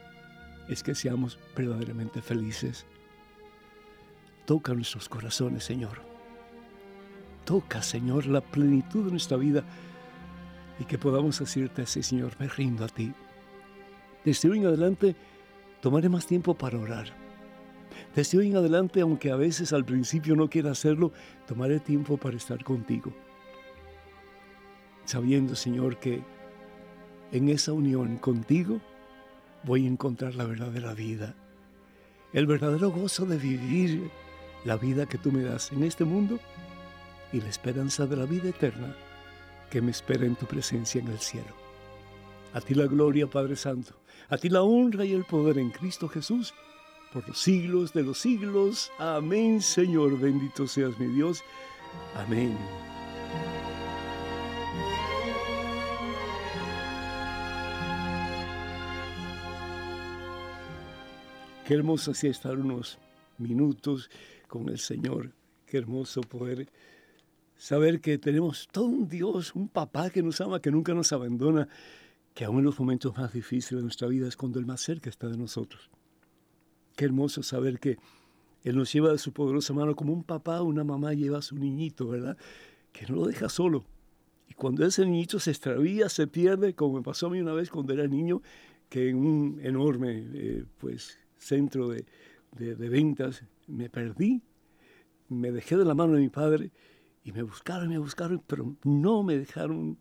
es 0.67 0.81
que 0.81 0.95
seamos 0.95 1.37
verdaderamente 1.55 2.23
felices. 2.23 2.87
Toca 4.45 4.73
nuestros 4.73 5.07
corazones, 5.07 5.63
Señor. 5.63 6.01
Toca, 7.45 7.83
Señor, 7.83 8.25
la 8.25 8.41
plenitud 8.41 9.05
de 9.05 9.11
nuestra 9.11 9.37
vida 9.37 9.63
y 10.79 10.85
que 10.85 10.97
podamos 10.97 11.37
decirte 11.37 11.83
así, 11.83 12.01
Señor, 12.01 12.33
me 12.39 12.47
rindo 12.47 12.85
a 12.85 12.87
ti. 12.87 13.13
Desde 14.25 14.49
hoy 14.49 14.57
en 14.57 14.65
adelante 14.65 15.15
tomaré 15.81 16.09
más 16.09 16.25
tiempo 16.25 16.53
para 16.53 16.79
orar. 16.79 17.07
Desde 18.15 18.37
hoy 18.37 18.47
en 18.47 18.57
adelante, 18.57 19.01
aunque 19.01 19.31
a 19.31 19.35
veces 19.35 19.73
al 19.73 19.85
principio 19.85 20.35
no 20.35 20.49
quiera 20.49 20.71
hacerlo, 20.71 21.11
tomaré 21.47 21.79
tiempo 21.79 22.17
para 22.17 22.37
estar 22.37 22.63
contigo 22.63 23.13
sabiendo, 25.09 25.55
Señor, 25.55 25.97
que 25.97 26.21
en 27.31 27.49
esa 27.49 27.73
unión 27.73 28.17
contigo 28.17 28.79
voy 29.63 29.85
a 29.85 29.89
encontrar 29.89 30.35
la 30.35 30.45
verdadera 30.45 30.93
vida, 30.93 31.33
el 32.31 32.45
verdadero 32.45 32.91
gozo 32.91 33.25
de 33.25 33.37
vivir 33.37 34.11
la 34.65 34.77
vida 34.77 35.07
que 35.07 35.17
tú 35.17 35.31
me 35.31 35.41
das 35.41 35.71
en 35.71 35.83
este 35.83 36.05
mundo 36.05 36.39
y 37.33 37.41
la 37.41 37.49
esperanza 37.49 38.05
de 38.05 38.17
la 38.17 38.25
vida 38.25 38.49
eterna 38.49 38.95
que 39.71 39.81
me 39.81 39.89
espera 39.89 40.25
en 40.25 40.35
tu 40.35 40.45
presencia 40.45 41.01
en 41.01 41.07
el 41.07 41.17
cielo. 41.17 41.68
A 42.53 42.61
ti 42.61 42.73
la 42.73 42.87
gloria, 42.87 43.27
Padre 43.27 43.55
Santo, 43.55 43.93
a 44.27 44.37
ti 44.37 44.49
la 44.49 44.63
honra 44.63 45.05
y 45.05 45.13
el 45.13 45.23
poder 45.23 45.59
en 45.59 45.69
Cristo 45.69 46.07
Jesús, 46.07 46.53
por 47.13 47.27
los 47.27 47.37
siglos 47.37 47.93
de 47.93 48.03
los 48.03 48.17
siglos. 48.17 48.91
Amén, 48.97 49.61
Señor, 49.61 50.19
bendito 50.19 50.67
seas 50.67 50.99
mi 50.99 51.07
Dios. 51.07 51.43
Amén. 52.15 52.57
Qué 61.67 61.75
hermoso 61.75 62.11
así 62.11 62.25
estar 62.25 62.57
unos 62.57 62.97
minutos 63.37 64.09
con 64.47 64.69
el 64.69 64.79
Señor. 64.79 65.31
Qué 65.67 65.77
hermoso 65.77 66.21
poder 66.21 66.67
saber 67.55 68.01
que 68.01 68.17
tenemos 68.17 68.67
todo 68.71 68.85
un 68.85 69.07
Dios, 69.07 69.53
un 69.53 69.67
papá 69.67 70.09
que 70.09 70.23
nos 70.23 70.41
ama, 70.41 70.59
que 70.59 70.71
nunca 70.71 70.95
nos 70.95 71.13
abandona, 71.13 71.67
que 72.33 72.45
aún 72.45 72.59
en 72.59 72.65
los 72.65 72.79
momentos 72.79 73.17
más 73.17 73.33
difíciles 73.33 73.79
de 73.79 73.83
nuestra 73.83 74.07
vida 74.07 74.27
es 74.27 74.37
cuando 74.37 74.59
el 74.59 74.65
más 74.65 74.81
cerca 74.81 75.09
está 75.09 75.27
de 75.27 75.37
nosotros. 75.37 75.89
Qué 76.95 77.05
hermoso 77.05 77.43
saber 77.43 77.79
que 77.79 77.97
Él 78.63 78.77
nos 78.77 78.91
lleva 78.91 79.11
de 79.11 79.17
su 79.17 79.33
poderosa 79.33 79.73
mano 79.73 79.95
como 79.95 80.13
un 80.13 80.23
papá 80.23 80.61
o 80.61 80.65
una 80.65 80.83
mamá 80.83 81.13
lleva 81.13 81.39
a 81.39 81.41
su 81.41 81.55
niñito, 81.55 82.07
¿verdad? 82.07 82.37
Que 82.91 83.05
no 83.07 83.15
lo 83.15 83.25
deja 83.25 83.49
solo. 83.49 83.85
Y 84.47 84.53
cuando 84.53 84.85
ese 84.85 85.05
niñito 85.05 85.39
se 85.39 85.51
extravía, 85.51 86.09
se 86.09 86.27
pierde, 86.27 86.73
como 86.73 86.97
me 86.97 87.03
pasó 87.03 87.27
a 87.27 87.29
mí 87.29 87.39
una 87.39 87.53
vez 87.53 87.69
cuando 87.69 87.93
era 87.93 88.07
niño, 88.07 88.41
que 88.89 89.09
en 89.09 89.17
un 89.17 89.59
enorme, 89.63 90.27
eh, 90.33 90.65
pues, 90.79 91.19
centro 91.37 91.87
de, 91.89 92.05
ventas, 92.51 93.43
me 93.67 93.89
perdí, 93.89 94.41
me 95.29 95.51
dejé 95.51 95.77
de 95.77 95.85
la 95.85 95.93
mano 95.93 96.13
de 96.13 96.21
mi 96.21 96.29
padre 96.29 96.71
y 97.23 97.31
me 97.31 97.43
buscaron, 97.43 97.89
me 97.89 97.99
buscaron, 97.99 98.43
pero 98.45 98.75
no 98.83 99.23
me 99.23 99.37
dejaron 99.37 99.97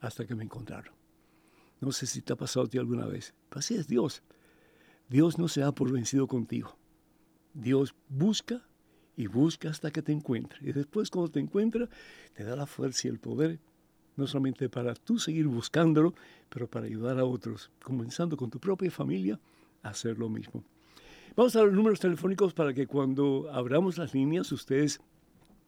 hasta 0.00 0.26
que 0.26 0.34
me 0.34 0.44
encontraron. 0.44 0.94
No 1.80 1.92
sé 1.92 2.06
si 2.06 2.20
te 2.20 2.32
ha 2.32 2.36
pasado 2.36 2.66
a 2.66 2.68
ti 2.68 2.78
alguna 2.78 3.06
vez, 3.06 3.34
pero 3.48 3.60
así 3.60 3.74
es 3.74 3.86
Dios. 3.86 4.22
Dios 5.08 5.38
no 5.38 5.48
se 5.48 5.60
da 5.60 5.72
por 5.72 5.90
vencido 5.90 6.26
contigo. 6.26 6.76
Dios 7.54 7.94
busca 8.08 8.62
y 9.16 9.26
busca 9.26 9.70
hasta 9.70 9.90
que 9.90 10.02
te 10.02 10.12
encuentre. 10.12 10.58
Y 10.62 10.72
después 10.72 11.10
cuando 11.10 11.30
te 11.30 11.40
encuentra, 11.40 11.88
te 12.34 12.44
da 12.44 12.54
la 12.54 12.66
fuerza 12.66 13.08
y 13.08 13.10
el 13.10 13.18
poder, 13.18 13.58
no 14.16 14.26
solamente 14.26 14.68
para 14.68 14.94
tú 14.94 15.18
seguir 15.18 15.46
buscándolo, 15.46 16.14
pero 16.48 16.68
para 16.68 16.86
ayudar 16.86 17.18
a 17.18 17.24
otros, 17.24 17.70
comenzando 17.82 18.36
con 18.36 18.50
tu 18.50 18.60
propia 18.60 18.90
familia, 18.90 19.40
a 19.82 19.90
hacer 19.90 20.18
lo 20.18 20.28
mismo. 20.28 20.62
Vamos 21.36 21.56
a 21.56 21.62
los 21.62 21.72
números 21.72 22.00
telefónicos 22.00 22.52
para 22.52 22.74
que 22.74 22.86
cuando 22.86 23.48
abramos 23.52 23.98
las 23.98 24.14
líneas 24.14 24.52
ustedes 24.52 25.00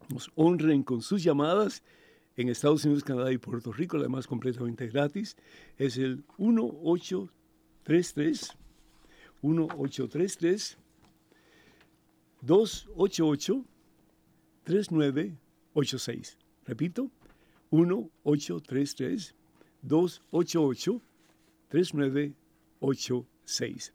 nos 0.09 0.31
honren 0.35 0.83
con 0.83 1.03
sus 1.03 1.23
llamadas 1.23 1.83
en 2.37 2.49
Estados 2.49 2.85
Unidos, 2.85 3.05
Canadá 3.05 3.33
y 3.33 3.39
Puerto 3.39 3.73
Rico, 3.73 3.99
además 3.99 4.27
completamente 4.27 4.89
gratis. 4.89 5.37
Es 5.79 5.97
el 5.97 6.25
1833 6.39 8.57
1833 9.43 10.79
288 12.41 13.65
3986. 14.65 16.39
Repito, 16.65 17.11
1833 17.71 19.37
288 19.83 21.03
3986 21.69 23.93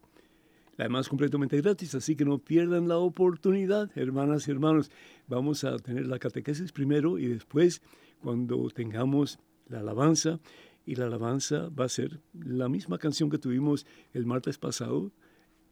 además 0.78 1.08
completamente 1.08 1.60
gratis, 1.60 1.94
así 1.94 2.14
que 2.14 2.24
no 2.24 2.38
pierdan 2.38 2.88
la 2.88 2.98
oportunidad, 2.98 3.90
hermanas 3.96 4.46
y 4.46 4.52
hermanos. 4.52 4.90
Vamos 5.26 5.64
a 5.64 5.76
tener 5.78 6.06
la 6.06 6.18
catequesis 6.18 6.72
primero 6.72 7.18
y 7.18 7.26
después, 7.26 7.82
cuando 8.22 8.68
tengamos 8.70 9.38
la 9.68 9.80
alabanza, 9.80 10.40
y 10.88 10.94
la 10.94 11.04
alabanza 11.04 11.68
va 11.68 11.84
a 11.84 11.90
ser 11.90 12.22
la 12.32 12.70
misma 12.70 12.96
canción 12.96 13.28
que 13.28 13.36
tuvimos 13.36 13.84
el 14.14 14.24
martes 14.24 14.56
pasado, 14.56 15.12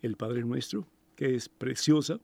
el 0.03 0.15
Padre 0.15 0.45
Nuestro, 0.45 0.87
que 1.15 1.35
es 1.35 1.49
preciosa. 1.49 2.21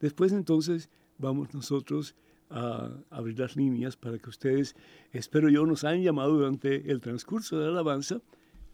Después 0.00 0.32
entonces 0.32 0.88
vamos 1.18 1.52
nosotros 1.52 2.14
a 2.48 2.90
abrir 3.10 3.38
las 3.38 3.56
líneas 3.56 3.98
para 3.98 4.18
que 4.18 4.30
ustedes, 4.30 4.74
espero 5.12 5.50
yo, 5.50 5.66
nos 5.66 5.84
hayan 5.84 6.02
llamado 6.02 6.32
durante 6.32 6.90
el 6.90 7.02
transcurso 7.02 7.58
de 7.58 7.66
la 7.66 7.72
alabanza 7.72 8.22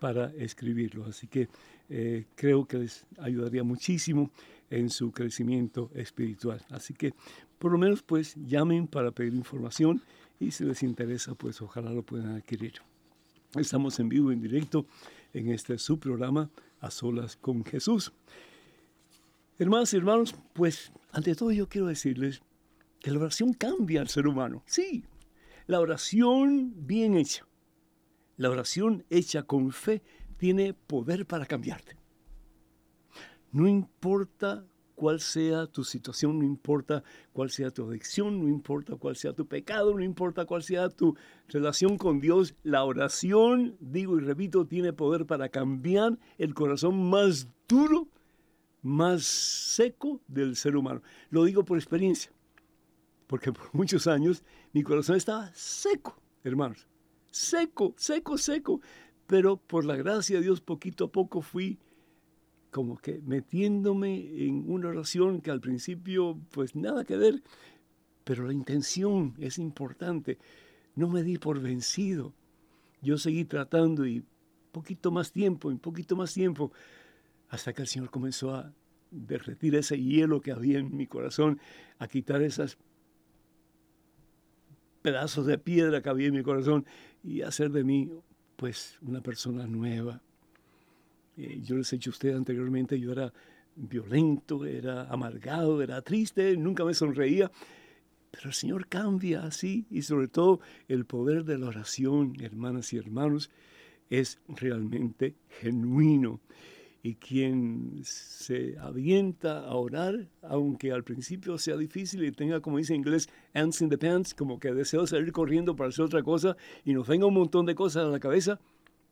para 0.00 0.34
escribirlo. 0.34 1.04
Así 1.06 1.28
que 1.28 1.48
eh, 1.88 2.24
creo 2.34 2.66
que 2.66 2.78
les 2.78 3.06
ayudaría 3.18 3.62
muchísimo 3.62 4.32
en 4.70 4.90
su 4.90 5.12
crecimiento 5.12 5.90
espiritual. 5.94 6.60
Así 6.70 6.94
que 6.94 7.14
por 7.58 7.72
lo 7.72 7.78
menos 7.78 8.02
pues 8.02 8.34
llamen 8.36 8.86
para 8.86 9.10
pedir 9.10 9.34
información 9.34 10.02
y 10.38 10.50
si 10.50 10.64
les 10.64 10.82
interesa 10.82 11.34
pues 11.34 11.60
ojalá 11.62 11.90
lo 11.90 12.02
puedan 12.02 12.36
adquirir. 12.36 12.74
Estamos 13.54 13.98
en 14.00 14.08
vivo, 14.08 14.32
en 14.32 14.40
directo, 14.40 14.86
en 15.32 15.50
este 15.50 15.78
su 15.78 15.98
programa 15.98 16.50
A 16.80 16.90
Solas 16.90 17.36
con 17.36 17.64
Jesús. 17.64 18.12
Hermanos 19.58 19.94
y 19.94 19.96
hermanos, 19.96 20.34
pues 20.52 20.92
ante 21.12 21.34
todo 21.34 21.50
yo 21.50 21.68
quiero 21.68 21.86
decirles 21.86 22.42
que 23.00 23.10
la 23.10 23.20
oración 23.20 23.54
cambia 23.54 24.02
al 24.02 24.08
ser 24.08 24.26
humano. 24.26 24.62
Sí, 24.66 25.04
la 25.66 25.80
oración 25.80 26.74
bien 26.86 27.16
hecha, 27.16 27.46
la 28.36 28.50
oración 28.50 29.04
hecha 29.08 29.44
con 29.44 29.72
fe 29.72 30.02
tiene 30.36 30.74
poder 30.74 31.26
para 31.26 31.46
cambiarte. 31.46 31.96
No 33.52 33.66
importa 33.66 34.66
cuál 34.96 35.20
sea 35.20 35.66
tu 35.66 35.84
situación, 35.84 36.40
no 36.40 36.44
importa 36.44 37.04
cuál 37.32 37.50
sea 37.50 37.70
tu 37.70 37.88
adicción, 37.88 38.42
no 38.42 38.48
importa 38.48 38.96
cuál 38.96 39.14
sea 39.14 39.32
tu 39.32 39.46
pecado, 39.46 39.94
no 39.94 40.02
importa 40.02 40.46
cuál 40.46 40.64
sea 40.64 40.88
tu 40.88 41.14
relación 41.48 41.96
con 41.98 42.18
Dios, 42.18 42.56
la 42.64 42.82
oración, 42.82 43.76
digo 43.78 44.18
y 44.18 44.22
repito, 44.22 44.66
tiene 44.66 44.92
poder 44.92 45.26
para 45.26 45.50
cambiar 45.50 46.18
el 46.38 46.54
corazón 46.54 47.08
más 47.08 47.46
duro 47.68 48.08
más 48.82 49.24
seco 49.24 50.20
del 50.28 50.54
ser 50.54 50.76
humano. 50.76 51.02
Lo 51.30 51.44
digo 51.44 51.64
por 51.64 51.76
experiencia, 51.76 52.32
porque 53.26 53.52
por 53.52 53.74
muchos 53.74 54.06
años 54.06 54.44
mi 54.72 54.82
corazón 54.82 55.16
estaba 55.16 55.50
seco, 55.54 56.20
hermanos, 56.44 56.86
seco, 57.30 57.94
seco, 57.96 58.38
seco, 58.38 58.80
pero 59.26 59.56
por 59.56 59.84
la 59.84 59.96
gracia 59.96 60.36
de 60.36 60.44
Dios 60.44 60.60
poquito 60.60 61.06
a 61.06 61.12
poco 61.12 61.42
fui 61.42 61.78
como 62.76 62.98
que 62.98 63.22
metiéndome 63.24 64.44
en 64.44 64.70
una 64.70 64.88
oración 64.88 65.40
que 65.40 65.50
al 65.50 65.62
principio 65.62 66.38
pues 66.50 66.76
nada 66.76 67.06
que 67.06 67.16
ver, 67.16 67.42
pero 68.22 68.46
la 68.46 68.52
intención 68.52 69.32
es 69.38 69.56
importante. 69.56 70.36
No 70.94 71.08
me 71.08 71.22
di 71.22 71.38
por 71.38 71.58
vencido. 71.58 72.34
Yo 73.00 73.16
seguí 73.16 73.46
tratando 73.46 74.06
y 74.06 74.22
poquito 74.72 75.10
más 75.10 75.32
tiempo, 75.32 75.68
un 75.68 75.78
poquito 75.78 76.16
más 76.16 76.34
tiempo, 76.34 76.70
hasta 77.48 77.72
que 77.72 77.80
el 77.80 77.88
Señor 77.88 78.10
comenzó 78.10 78.54
a 78.54 78.74
derretir 79.10 79.74
ese 79.74 79.98
hielo 79.98 80.42
que 80.42 80.52
había 80.52 80.78
en 80.78 80.94
mi 80.94 81.06
corazón, 81.06 81.58
a 81.98 82.06
quitar 82.08 82.42
esos 82.42 82.76
pedazos 85.00 85.46
de 85.46 85.56
piedra 85.56 86.02
que 86.02 86.10
había 86.10 86.28
en 86.28 86.34
mi 86.34 86.42
corazón 86.42 86.84
y 87.24 87.40
hacer 87.40 87.70
de 87.70 87.84
mí 87.84 88.10
pues 88.56 88.98
una 89.00 89.22
persona 89.22 89.66
nueva. 89.66 90.20
Eh, 91.36 91.60
yo 91.62 91.76
les 91.76 91.92
he 91.92 91.96
dicho 91.96 92.10
a 92.10 92.12
usted 92.12 92.34
anteriormente, 92.34 92.98
yo 92.98 93.12
era 93.12 93.32
violento, 93.74 94.64
era 94.64 95.04
amargado, 95.04 95.82
era 95.82 96.00
triste, 96.02 96.56
nunca 96.56 96.84
me 96.84 96.94
sonreía. 96.94 97.50
Pero 98.30 98.48
el 98.48 98.54
Señor 98.54 98.88
cambia 98.88 99.44
así 99.44 99.86
y 99.90 100.02
sobre 100.02 100.28
todo 100.28 100.60
el 100.88 101.04
poder 101.04 101.44
de 101.44 101.58
la 101.58 101.68
oración, 101.68 102.34
hermanas 102.40 102.92
y 102.92 102.98
hermanos, 102.98 103.50
es 104.10 104.38
realmente 104.48 105.34
genuino 105.60 106.40
y 107.02 107.14
quien 107.14 108.00
se 108.02 108.76
avienta 108.78 109.60
a 109.60 109.74
orar, 109.74 110.28
aunque 110.42 110.90
al 110.90 111.04
principio 111.04 111.56
sea 111.56 111.76
difícil 111.76 112.24
y 112.24 112.32
tenga, 112.32 112.60
como 112.60 112.78
dice 112.78 112.94
en 112.94 113.00
inglés, 113.00 113.28
ants 113.54 113.80
in 113.80 113.88
the 113.88 113.98
pants, 113.98 114.34
como 114.34 114.58
que 114.58 114.72
deseo 114.72 115.06
salir 115.06 115.32
corriendo 115.32 115.76
para 115.76 115.90
hacer 115.90 116.04
otra 116.04 116.22
cosa 116.22 116.56
y 116.84 116.94
nos 116.94 117.06
venga 117.06 117.26
un 117.26 117.34
montón 117.34 117.64
de 117.64 117.74
cosas 117.74 118.06
a 118.06 118.08
la 118.08 118.20
cabeza, 118.20 118.58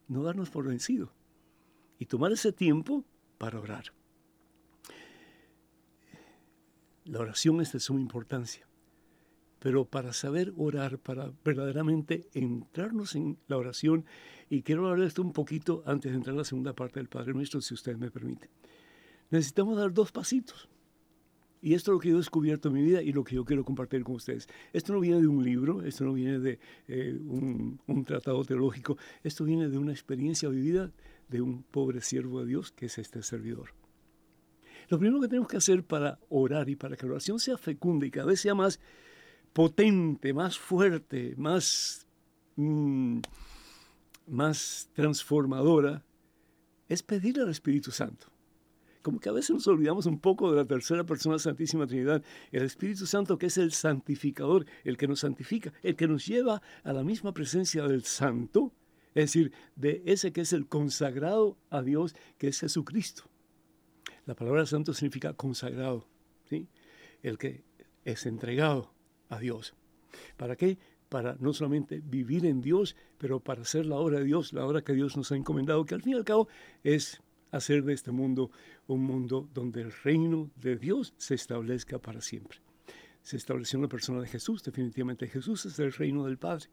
no 0.08 0.22
darnos 0.22 0.50
por 0.50 0.66
vencido 0.66 1.12
y 2.04 2.06
tomar 2.06 2.32
ese 2.32 2.52
tiempo 2.52 3.02
para 3.38 3.58
orar. 3.58 3.84
La 7.06 7.20
oración 7.20 7.62
es 7.62 7.72
de 7.72 7.80
suma 7.80 7.98
importancia, 7.98 8.68
pero 9.58 9.86
para 9.86 10.12
saber 10.12 10.52
orar, 10.58 10.98
para 10.98 11.32
verdaderamente 11.42 12.28
entrarnos 12.34 13.14
en 13.14 13.38
la 13.46 13.56
oración, 13.56 14.04
y 14.50 14.60
quiero 14.60 14.82
hablar 14.82 15.00
de 15.00 15.06
esto 15.06 15.22
un 15.22 15.32
poquito 15.32 15.82
antes 15.86 16.12
de 16.12 16.18
entrar 16.18 16.34
a 16.34 16.40
la 16.40 16.44
segunda 16.44 16.74
parte 16.74 17.00
del 17.00 17.08
Padre 17.08 17.32
Nuestro, 17.32 17.62
si 17.62 17.72
usted 17.72 17.96
me 17.96 18.10
permite. 18.10 18.50
Necesitamos 19.30 19.78
dar 19.78 19.90
dos 19.94 20.12
pasitos. 20.12 20.68
Y 21.62 21.72
esto 21.72 21.90
es 21.90 21.94
lo 21.94 22.00
que 22.00 22.10
yo 22.10 22.16
he 22.16 22.18
descubierto 22.18 22.68
en 22.68 22.74
mi 22.74 22.82
vida 22.82 23.00
y 23.00 23.14
lo 23.14 23.24
que 23.24 23.36
yo 23.36 23.46
quiero 23.46 23.64
compartir 23.64 24.04
con 24.04 24.16
ustedes. 24.16 24.46
Esto 24.74 24.92
no 24.92 25.00
viene 25.00 25.22
de 25.22 25.26
un 25.26 25.42
libro, 25.42 25.80
esto 25.80 26.04
no 26.04 26.12
viene 26.12 26.38
de 26.38 26.58
eh, 26.86 27.18
un, 27.24 27.80
un, 27.86 28.04
tratado 28.04 28.44
teológico, 28.44 28.98
esto 29.22 29.44
viene 29.44 29.70
de 29.70 29.78
una 29.78 29.92
experiencia 29.92 30.50
vivida 30.50 30.92
de 31.28 31.40
un 31.40 31.62
pobre 31.62 32.00
siervo 32.00 32.40
de 32.40 32.46
Dios 32.46 32.72
que 32.72 32.86
es 32.86 32.98
este 32.98 33.22
servidor. 33.22 33.70
Lo 34.88 34.98
primero 34.98 35.20
que 35.20 35.28
tenemos 35.28 35.48
que 35.48 35.56
hacer 35.56 35.84
para 35.84 36.18
orar 36.28 36.68
y 36.68 36.76
para 36.76 36.96
que 36.96 37.06
la 37.06 37.12
oración 37.12 37.38
sea 37.38 37.56
fecunda 37.56 38.06
y 38.06 38.10
cada 38.10 38.26
vez 38.26 38.40
sea 38.40 38.54
más 38.54 38.80
potente, 39.52 40.32
más 40.32 40.58
fuerte, 40.58 41.34
más... 41.36 42.06
Mmm, 42.56 43.20
más 44.26 44.88
transformadora 44.94 46.04
es 46.88 47.02
pedirle 47.02 47.42
al 47.42 47.50
Espíritu 47.50 47.90
Santo. 47.90 48.28
Como 49.02 49.20
que 49.20 49.28
a 49.28 49.32
veces 49.32 49.50
nos 49.50 49.66
olvidamos 49.66 50.06
un 50.06 50.18
poco 50.18 50.50
de 50.50 50.56
la 50.56 50.64
tercera 50.64 51.04
persona 51.04 51.38
Santísima 51.38 51.86
Trinidad, 51.86 52.22
el 52.52 52.62
Espíritu 52.62 53.06
Santo 53.06 53.36
que 53.36 53.46
es 53.46 53.58
el 53.58 53.72
santificador, 53.72 54.64
el 54.82 54.96
que 54.96 55.06
nos 55.06 55.20
santifica, 55.20 55.72
el 55.82 55.94
que 55.94 56.08
nos 56.08 56.26
lleva 56.26 56.62
a 56.82 56.92
la 56.92 57.04
misma 57.04 57.32
presencia 57.34 57.86
del 57.86 58.04
Santo, 58.04 58.72
es 59.14 59.32
decir, 59.32 59.52
de 59.76 60.02
ese 60.06 60.32
que 60.32 60.42
es 60.42 60.52
el 60.52 60.66
consagrado 60.66 61.56
a 61.70 61.82
Dios, 61.82 62.14
que 62.38 62.48
es 62.48 62.60
Jesucristo. 62.60 63.24
La 64.26 64.34
palabra 64.34 64.66
santo 64.66 64.94
significa 64.94 65.34
consagrado, 65.34 66.06
¿sí? 66.48 66.68
el 67.22 67.38
que 67.38 67.62
es 68.04 68.26
entregado 68.26 68.92
a 69.28 69.38
Dios. 69.38 69.74
¿Para 70.36 70.56
qué? 70.56 70.78
para 71.14 71.36
no 71.38 71.52
solamente 71.52 72.02
vivir 72.04 72.44
en 72.44 72.60
Dios, 72.60 72.96
pero 73.18 73.38
para 73.38 73.62
hacer 73.62 73.86
la 73.86 73.94
obra 73.94 74.18
de 74.18 74.24
Dios, 74.24 74.52
la 74.52 74.66
obra 74.66 74.82
que 74.82 74.94
Dios 74.94 75.16
nos 75.16 75.30
ha 75.30 75.36
encomendado, 75.36 75.86
que 75.86 75.94
al 75.94 76.02
fin 76.02 76.14
y 76.14 76.16
al 76.16 76.24
cabo 76.24 76.48
es 76.82 77.22
hacer 77.52 77.84
de 77.84 77.92
este 77.92 78.10
mundo 78.10 78.50
un 78.88 79.04
mundo 79.04 79.48
donde 79.54 79.82
el 79.82 79.92
reino 79.92 80.50
de 80.56 80.76
Dios 80.76 81.14
se 81.16 81.36
establezca 81.36 82.00
para 82.00 82.20
siempre. 82.20 82.58
Se 83.22 83.36
estableció 83.36 83.76
en 83.76 83.82
la 83.82 83.88
persona 83.88 84.20
de 84.20 84.26
Jesús, 84.26 84.64
definitivamente 84.64 85.28
Jesús 85.28 85.64
es 85.66 85.78
el 85.78 85.92
reino 85.92 86.24
del 86.24 86.36
Padre. 86.36 86.66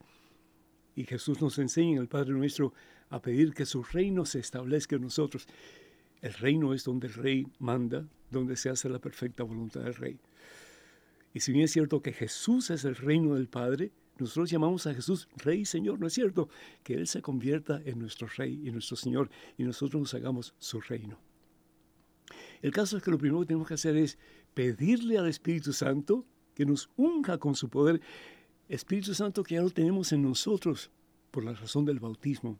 Y 0.95 1.05
Jesús 1.05 1.41
nos 1.41 1.57
enseña 1.59 1.93
en 1.93 2.01
el 2.01 2.07
Padre 2.07 2.33
nuestro 2.33 2.73
a 3.09 3.21
pedir 3.21 3.53
que 3.53 3.65
su 3.65 3.83
reino 3.83 4.25
se 4.25 4.39
establezca 4.39 4.95
en 4.95 5.03
nosotros. 5.03 5.47
El 6.21 6.33
reino 6.33 6.73
es 6.73 6.83
donde 6.83 7.07
el 7.07 7.13
rey 7.13 7.47
manda, 7.59 8.07
donde 8.29 8.55
se 8.55 8.69
hace 8.69 8.89
la 8.89 8.99
perfecta 8.99 9.43
voluntad 9.43 9.81
del 9.81 9.95
rey. 9.95 10.19
Y 11.33 11.39
si 11.39 11.51
bien 11.51 11.65
es 11.65 11.71
cierto 11.71 12.01
que 12.01 12.13
Jesús 12.13 12.69
es 12.69 12.83
el 12.85 12.95
reino 12.95 13.35
del 13.35 13.47
Padre, 13.47 13.91
nosotros 14.17 14.51
llamamos 14.51 14.85
a 14.85 14.93
Jesús 14.93 15.27
Rey 15.37 15.61
y 15.61 15.65
Señor, 15.65 15.99
¿no 15.99 16.07
es 16.07 16.13
cierto? 16.13 16.49
Que 16.83 16.93
Él 16.93 17.07
se 17.07 17.21
convierta 17.21 17.81
en 17.83 17.99
nuestro 17.99 18.27
Rey 18.37 18.61
y 18.63 18.71
nuestro 18.71 18.95
Señor 18.95 19.29
y 19.57 19.63
nosotros 19.63 19.99
nos 19.99 20.13
hagamos 20.13 20.53
su 20.59 20.79
reino. 20.79 21.17
El 22.61 22.71
caso 22.71 22.97
es 22.97 23.03
que 23.03 23.11
lo 23.11 23.17
primero 23.17 23.41
que 23.41 23.47
tenemos 23.47 23.67
que 23.67 23.73
hacer 23.73 23.95
es 23.95 24.19
pedirle 24.53 25.17
al 25.17 25.27
Espíritu 25.27 25.73
Santo 25.73 26.25
que 26.53 26.65
nos 26.65 26.89
unja 26.97 27.37
con 27.39 27.55
su 27.55 27.69
poder. 27.69 28.01
Espíritu 28.73 29.13
Santo 29.13 29.43
que 29.43 29.55
ya 29.55 29.61
lo 29.61 29.69
tenemos 29.69 30.11
en 30.11 30.23
nosotros 30.23 30.89
por 31.29 31.43
la 31.43 31.53
razón 31.53 31.85
del 31.85 31.99
bautismo. 31.99 32.57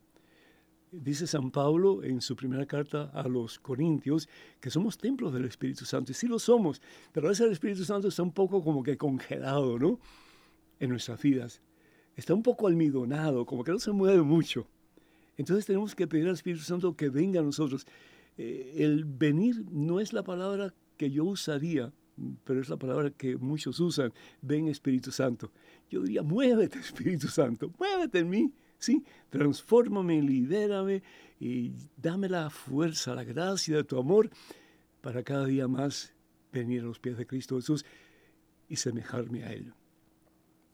Dice 0.91 1.26
San 1.26 1.52
Pablo 1.52 2.04
en 2.04 2.19
su 2.19 2.36
primera 2.36 2.65
carta 2.65 3.12
a 3.13 3.28
los 3.28 3.60
Corintios 3.60 4.28
que 4.60 4.69
somos 4.69 4.97
templos 4.97 5.34
del 5.34 5.45
Espíritu 5.45 5.86
Santo. 5.86 6.12
Y 6.12 6.15
sí 6.15 6.28
lo 6.28 6.38
somos, 6.38 6.82
pero 7.13 7.28
a 7.28 7.30
veces 7.30 7.45
el 7.45 7.54
Espíritu 7.54 7.86
Santo 7.86 8.10
está 8.10 8.24
un 8.24 8.34
poco 8.34 8.62
como 8.62 8.84
que 8.84 8.97
congelado, 8.97 9.80
¿no? 9.80 10.00
en 10.82 10.89
nuestras 10.89 11.21
vidas 11.21 11.62
está 12.15 12.34
un 12.34 12.43
poco 12.43 12.67
almidonado, 12.67 13.45
como 13.45 13.63
que 13.63 13.71
no 13.71 13.80
se 13.80 13.91
mueve 13.91 14.21
mucho. 14.21 14.67
Entonces 15.38 15.65
tenemos 15.65 15.95
que 15.95 16.08
pedir 16.08 16.28
al 16.28 16.34
Espíritu 16.34 16.63
Santo 16.63 16.95
que 16.95 17.10
venga 17.10 17.39
a 17.39 17.43
nosotros. 17.43 17.88
Eh, 18.38 18.74
el 18.78 19.06
venir 19.06 19.63
no 19.71 20.00
es 20.00 20.12
la 20.13 20.24
palabra 20.24 20.74
que 20.97 21.10
yo 21.10 21.24
usaría, 21.26 21.93
pero 22.43 22.62
es 22.62 22.69
la 22.69 22.78
palabra 22.78 23.10
que 23.12 23.38
muchos 23.38 23.80
usan. 23.80 24.13
Ven 24.41 24.67
Espíritu 24.67 25.12
Santo. 25.12 25.52
Yo 25.89 26.02
diría, 26.02 26.24
muévete 26.24 26.80
Espíritu 26.80 27.28
Santo, 27.28 27.74
muévete 27.78 28.19
en 28.19 28.30
mí. 28.30 28.54
¿sí? 28.78 29.04
Transfórmame, 29.30 30.21
libérame 30.21 31.04
y 31.39 31.71
dame 31.95 32.28
la 32.28 32.50
fuerza, 32.50 33.15
la 33.15 33.24
gracia 33.24 33.78
de 33.78 33.84
tu 33.84 33.97
amor 33.97 34.30
para 35.02 35.24
cada 35.24 35.45
día 35.45 35.67
más 35.67 36.13
venir 36.52 36.82
a 36.82 36.86
los 36.86 37.00
pies 37.00 37.17
de 37.17 37.26
Cristo 37.26 37.56
Jesús 37.56 37.86
y 38.67 38.76
semejarme 38.76 39.43
a 39.43 39.54
Él. 39.54 39.74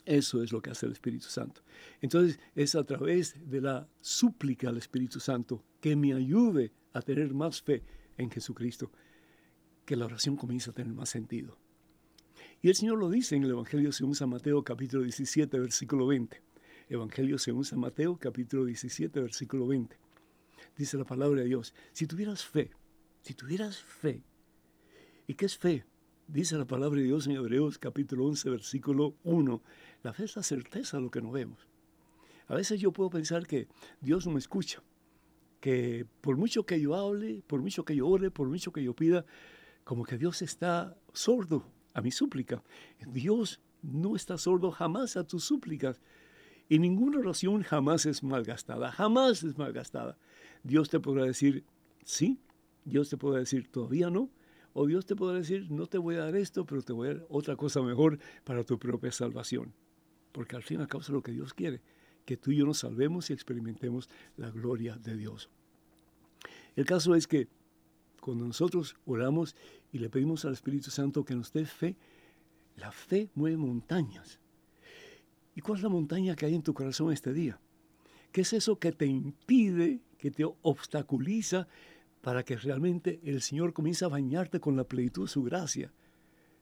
Eso 0.05 0.41
es 0.41 0.53
lo 0.53 0.61
que 0.61 0.69
hace 0.69 0.85
el 0.85 0.93
Espíritu 0.93 1.27
Santo. 1.27 1.61
Entonces 1.99 2.39
es 2.55 2.75
a 2.75 2.83
través 2.85 3.35
de 3.49 3.59
la 3.59 3.89
súplica 3.99 4.69
al 4.69 4.77
Espíritu 4.77 5.19
Santo 5.19 5.63
que 5.81 5.95
me 5.95 6.13
ayude 6.13 6.71
a 6.93 7.01
tener 7.01 7.33
más 7.33 7.61
fe 7.61 7.83
en 8.17 8.31
Jesucristo, 8.31 8.89
que 9.87 9.95
la 9.95 10.05
oración 10.05 10.35
comienza 10.35 10.71
a 10.71 10.73
tener 10.73 10.93
más 10.93 11.07
sentido. 11.07 11.57
Y 12.61 12.67
el 12.67 12.75
Señor 12.75 12.99
lo 12.99 13.09
dice 13.09 13.37
en 13.37 13.43
el 13.45 13.51
Evangelio 13.51 13.93
según 13.93 14.15
San 14.15 14.29
Mateo 14.29 14.61
capítulo 14.61 15.03
17 15.03 15.57
versículo 15.57 16.05
20. 16.07 16.41
Evangelio 16.89 17.37
según 17.37 17.63
San 17.63 17.79
Mateo 17.79 18.17
capítulo 18.17 18.65
17 18.65 19.21
versículo 19.21 19.65
20. 19.65 19.97
dice 20.75 20.97
la 20.97 21.05
palabra 21.05 21.39
de 21.39 21.47
Dios, 21.47 21.73
si 21.93 22.05
tuvieras 22.05 22.43
fe, 22.43 22.69
si 23.21 23.33
tuvieras 23.33 23.81
fe, 23.81 24.21
¿y 25.25 25.35
qué 25.35 25.45
es 25.45 25.57
fe? 25.57 25.85
Dice 26.27 26.57
la 26.57 26.65
palabra 26.65 26.99
de 26.99 27.05
Dios 27.05 27.25
en 27.27 27.37
Hebreos 27.37 27.77
capítulo 27.77 28.25
11, 28.25 28.49
versículo 28.49 29.15
1, 29.23 29.61
la 30.03 30.11
fe 30.11 30.25
es 30.25 30.35
la 30.35 30.43
certeza 30.43 30.97
de 30.97 31.03
lo 31.03 31.11
que 31.11 31.21
no 31.21 31.31
vemos. 31.31 31.65
A 32.47 32.55
veces 32.55 32.81
yo 32.81 32.91
puedo 32.91 33.09
pensar 33.09 33.47
que 33.47 33.69
Dios 34.01 34.25
no 34.25 34.33
me 34.33 34.39
escucha, 34.39 34.83
que 35.61 36.05
por 36.19 36.35
mucho 36.35 36.65
que 36.65 36.81
yo 36.81 36.93
hable, 36.93 37.41
por 37.47 37.61
mucho 37.61 37.85
que 37.85 37.95
yo 37.95 38.05
ore, 38.05 38.31
por 38.31 38.49
mucho 38.49 38.73
que 38.73 38.83
yo 38.83 38.93
pida, 38.93 39.25
como 39.87 40.03
que 40.03 40.17
Dios 40.17 40.41
está 40.41 40.97
sordo 41.13 41.63
a 41.93 42.01
mi 42.01 42.11
súplica. 42.11 42.61
Dios 43.07 43.61
no 43.81 44.17
está 44.17 44.37
sordo 44.37 44.69
jamás 44.69 45.15
a 45.15 45.25
tus 45.25 45.45
súplicas. 45.45 46.01
Y 46.67 46.77
ninguna 46.77 47.19
oración 47.19 47.63
jamás 47.63 48.05
es 48.05 48.21
malgastada, 48.21 48.91
jamás 48.91 49.43
es 49.43 49.57
malgastada. 49.57 50.17
Dios 50.61 50.89
te 50.89 50.99
podrá 50.99 51.23
decir 51.23 51.63
sí, 52.03 52.37
Dios 52.83 53.09
te 53.09 53.15
podrá 53.15 53.39
decir 53.39 53.71
todavía 53.71 54.09
no, 54.09 54.29
o 54.73 54.85
Dios 54.87 55.05
te 55.05 55.15
podrá 55.15 55.37
decir 55.37 55.71
no 55.71 55.87
te 55.87 55.97
voy 55.97 56.15
a 56.15 56.25
dar 56.25 56.35
esto, 56.35 56.65
pero 56.65 56.81
te 56.81 56.91
voy 56.91 57.07
a 57.07 57.13
dar 57.13 57.25
otra 57.29 57.55
cosa 57.55 57.81
mejor 57.81 58.19
para 58.43 58.65
tu 58.65 58.77
propia 58.77 59.13
salvación. 59.13 59.73
Porque 60.33 60.57
al 60.57 60.63
fin 60.63 60.79
y 60.79 60.83
al 60.83 60.89
cabo 60.89 61.01
es 61.01 61.09
lo 61.09 61.23
que 61.23 61.31
Dios 61.31 61.53
quiere, 61.53 61.81
que 62.25 62.35
tú 62.35 62.51
y 62.51 62.57
yo 62.57 62.65
nos 62.65 62.79
salvemos 62.79 63.29
y 63.29 63.33
experimentemos 63.33 64.09
la 64.35 64.51
gloria 64.51 64.97
de 64.97 65.15
Dios. 65.15 65.49
El 66.75 66.83
caso 66.83 67.15
es 67.15 67.25
que 67.25 67.47
cuando 68.21 68.45
nosotros 68.45 68.95
oramos 69.05 69.55
y 69.91 69.99
le 69.99 70.09
pedimos 70.09 70.45
al 70.45 70.53
Espíritu 70.53 70.91
Santo 70.91 71.23
que 71.23 71.35
nos 71.35 71.51
dé 71.53 71.65
fe, 71.65 71.95
la 72.75 72.91
fe 72.91 73.29
mueve 73.35 73.57
montañas. 73.57 74.39
¿Y 75.55 75.61
cuál 75.61 75.77
es 75.77 75.83
la 75.83 75.89
montaña 75.89 76.35
que 76.35 76.45
hay 76.45 76.55
en 76.55 76.61
tu 76.61 76.73
corazón 76.73 77.11
este 77.11 77.33
día? 77.33 77.59
¿Qué 78.31 78.41
es 78.41 78.53
eso 78.53 78.77
que 78.77 78.91
te 78.91 79.05
impide, 79.05 80.01
que 80.17 80.29
te 80.29 80.45
obstaculiza 80.61 81.67
para 82.21 82.43
que 82.43 82.57
realmente 82.57 83.19
el 83.23 83.41
Señor 83.41 83.73
comience 83.73 84.05
a 84.05 84.09
bañarte 84.09 84.59
con 84.59 84.75
la 84.75 84.83
plenitud 84.83 85.23
de 85.23 85.29
su 85.29 85.43
gracia, 85.43 85.91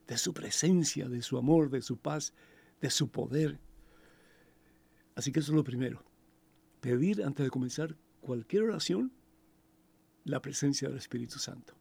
de 0.06 0.16
su 0.16 0.32
presencia, 0.32 1.08
de 1.08 1.20
su 1.20 1.36
amor, 1.36 1.68
de 1.68 1.82
su 1.82 1.98
paz, 1.98 2.32
de 2.80 2.88
su 2.88 3.08
poder? 3.08 3.58
Así 5.14 5.32
que 5.32 5.40
eso 5.40 5.52
es 5.52 5.56
lo 5.56 5.64
primero. 5.64 6.02
Pedir 6.80 7.24
antes 7.24 7.44
de 7.44 7.50
comenzar 7.50 7.96
cualquier 8.20 8.62
oración 8.64 9.12
la 10.26 10.42
presencia 10.42 10.88
del 10.88 10.98
Espíritu 10.98 11.38
Santo. 11.38 11.74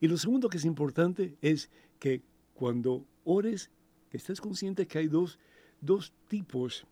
Y 0.00 0.06
lo 0.06 0.16
segundo 0.16 0.48
que 0.48 0.58
es 0.58 0.64
importante 0.64 1.36
es 1.40 1.70
que 1.98 2.22
cuando 2.52 3.04
ores, 3.24 3.70
que 4.10 4.18
estés 4.18 4.40
consciente 4.40 4.86
que 4.86 4.98
hay 4.98 5.08
dos, 5.08 5.38
dos 5.80 6.12
tipos 6.28 6.86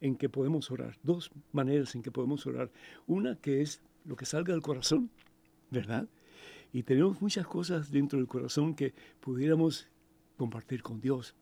en 0.00 0.16
que 0.16 0.28
podemos 0.28 0.70
orar, 0.70 0.98
dos 1.02 1.30
maneras 1.52 1.94
en 1.94 2.02
que 2.02 2.12
podemos 2.12 2.46
orar. 2.46 2.70
Una 3.06 3.36
que 3.36 3.62
es 3.62 3.80
lo 4.04 4.16
que 4.16 4.26
salga 4.26 4.52
del 4.52 4.62
corazón, 4.62 5.10
¿verdad? 5.70 6.08
Y 6.72 6.82
tenemos 6.82 7.22
muchas 7.22 7.46
cosas 7.46 7.90
dentro 7.90 8.18
del 8.18 8.28
corazón 8.28 8.74
que 8.74 8.92
pudiéramos 9.20 9.88
compartir 10.36 10.82
con 10.82 11.00
Dios. 11.00 11.34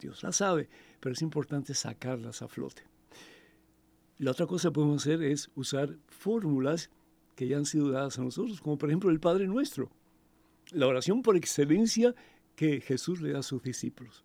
Dios 0.00 0.22
las 0.22 0.36
sabe, 0.36 0.68
pero 1.00 1.12
es 1.12 1.22
importante 1.22 1.74
sacarlas 1.74 2.42
a 2.42 2.48
flote. 2.48 2.82
La 4.18 4.32
otra 4.32 4.46
cosa 4.46 4.68
que 4.68 4.72
podemos 4.72 5.02
hacer 5.02 5.22
es 5.22 5.50
usar 5.54 5.96
fórmulas 6.08 6.90
que 7.38 7.46
ya 7.46 7.56
han 7.56 7.66
sido 7.66 7.92
dadas 7.92 8.18
a 8.18 8.22
nosotros, 8.24 8.60
como 8.60 8.76
por 8.76 8.88
ejemplo 8.88 9.12
el 9.12 9.20
Padre 9.20 9.46
Nuestro, 9.46 9.92
la 10.72 10.88
oración 10.88 11.22
por 11.22 11.36
excelencia 11.36 12.12
que 12.56 12.80
Jesús 12.80 13.20
le 13.20 13.30
da 13.30 13.38
a 13.38 13.42
sus 13.44 13.62
discípulos. 13.62 14.24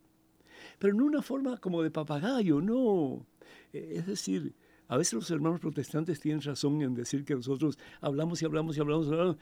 Pero 0.79 0.95
no 0.95 1.05
una 1.05 1.21
forma 1.21 1.59
como 1.59 1.83
de 1.83 1.91
papagayo, 1.91 2.59
no. 2.59 3.23
E, 3.71 3.97
es 3.97 4.07
decir, 4.07 4.55
a 4.87 4.97
veces 4.97 5.13
los 5.13 5.29
hermanos 5.29 5.59
protestantes 5.59 6.19
tienen 6.19 6.41
razón 6.41 6.81
en 6.81 6.95
decir 6.95 7.23
que 7.23 7.35
nosotros 7.35 7.77
hablamos 8.01 8.41
y 8.41 8.45
hablamos 8.45 8.77
y 8.77 8.79
hablamos, 8.79 9.05
y 9.05 9.11
hablamos 9.11 9.37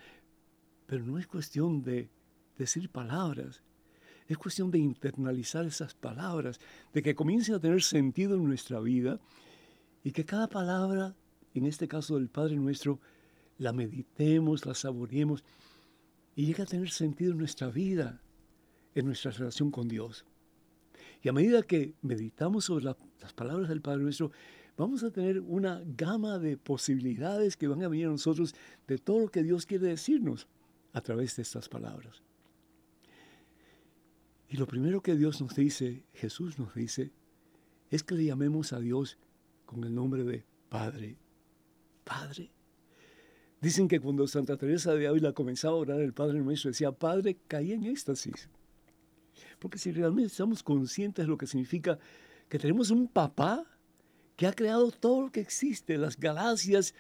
pero 0.85 1.05
no 1.05 1.17
es 1.17 1.25
cuestión 1.25 1.81
de 1.81 2.09
decir 2.57 2.89
palabras, 2.89 3.63
es 4.27 4.37
cuestión 4.37 4.69
de 4.69 4.79
internalizar 4.79 5.65
esas 5.65 5.93
palabras, 5.93 6.59
de 6.91 7.01
que 7.01 7.15
comiencen 7.15 7.55
a 7.55 7.59
tener 7.61 7.81
sentido 7.83 8.35
en 8.35 8.43
nuestra 8.43 8.81
vida 8.81 9.21
y 10.03 10.11
que 10.11 10.25
cada 10.25 10.49
palabra, 10.49 11.15
en 11.53 11.65
este 11.65 11.87
caso 11.87 12.15
del 12.15 12.27
Padre 12.27 12.57
nuestro, 12.57 12.99
la 13.61 13.73
meditemos, 13.73 14.65
la 14.65 14.73
saboreemos 14.73 15.43
y 16.35 16.47
llegue 16.47 16.63
a 16.63 16.65
tener 16.65 16.89
sentido 16.89 17.33
en 17.33 17.37
nuestra 17.37 17.69
vida, 17.69 18.19
en 18.95 19.05
nuestra 19.05 19.29
relación 19.29 19.69
con 19.69 19.87
Dios. 19.87 20.25
Y 21.21 21.29
a 21.29 21.33
medida 21.33 21.61
que 21.61 21.93
meditamos 22.01 22.65
sobre 22.65 22.85
las 22.85 23.33
palabras 23.35 23.69
del 23.69 23.81
Padre 23.81 24.01
nuestro, 24.01 24.31
vamos 24.77 25.03
a 25.03 25.11
tener 25.11 25.39
una 25.41 25.83
gama 25.85 26.39
de 26.39 26.57
posibilidades 26.57 27.55
que 27.55 27.67
van 27.67 27.83
a 27.83 27.87
venir 27.87 28.07
a 28.07 28.09
nosotros 28.09 28.55
de 28.87 28.97
todo 28.97 29.19
lo 29.19 29.27
que 29.29 29.43
Dios 29.43 29.67
quiere 29.67 29.89
decirnos 29.89 30.47
a 30.93 31.01
través 31.01 31.35
de 31.35 31.43
estas 31.43 31.69
palabras. 31.69 32.23
Y 34.49 34.57
lo 34.57 34.65
primero 34.65 35.01
que 35.01 35.15
Dios 35.15 35.39
nos 35.39 35.55
dice, 35.55 36.03
Jesús 36.13 36.57
nos 36.57 36.73
dice, 36.73 37.11
es 37.91 38.01
que 38.01 38.15
le 38.15 38.25
llamemos 38.25 38.73
a 38.73 38.79
Dios 38.79 39.19
con 39.67 39.83
el 39.83 39.93
nombre 39.93 40.23
de 40.23 40.45
Padre. 40.67 41.15
Padre. 42.03 42.49
Dicen 43.61 43.87
que 43.87 43.99
cuando 43.99 44.27
Santa 44.27 44.57
Teresa 44.57 44.95
de 44.95 45.07
Ávila 45.07 45.33
comenzaba 45.33 45.75
a 45.75 45.79
orar 45.79 46.01
el 46.01 46.13
Padre 46.13 46.39
Nuestro, 46.39 46.71
decía, 46.71 46.91
Padre, 46.91 47.37
caí 47.47 47.73
en 47.73 47.83
éxtasis. 47.83 48.49
Porque 49.59 49.77
si 49.77 49.91
realmente 49.91 50.31
estamos 50.31 50.63
conscientes 50.63 51.25
de 51.25 51.29
lo 51.29 51.37
que 51.37 51.45
significa 51.45 51.99
que 52.49 52.57
tenemos 52.57 52.89
un 52.89 53.07
papá 53.07 53.63
que 54.35 54.47
ha 54.47 54.53
creado 54.53 54.89
todo 54.89 55.21
lo 55.21 55.31
que 55.31 55.41
existe, 55.41 55.99
las 55.99 56.19
galaxias, 56.19 56.95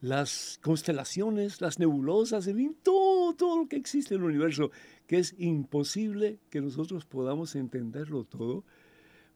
las 0.00 0.58
constelaciones, 0.60 1.60
las 1.60 1.78
nebulosas, 1.78 2.48
en 2.48 2.56
fin, 2.56 2.76
todo, 2.82 3.32
todo 3.34 3.62
lo 3.62 3.68
que 3.68 3.76
existe 3.76 4.16
en 4.16 4.22
el 4.22 4.26
universo, 4.26 4.72
que 5.06 5.18
es 5.18 5.36
imposible 5.38 6.40
que 6.50 6.60
nosotros 6.60 7.04
podamos 7.04 7.54
entenderlo 7.54 8.24
todo. 8.24 8.64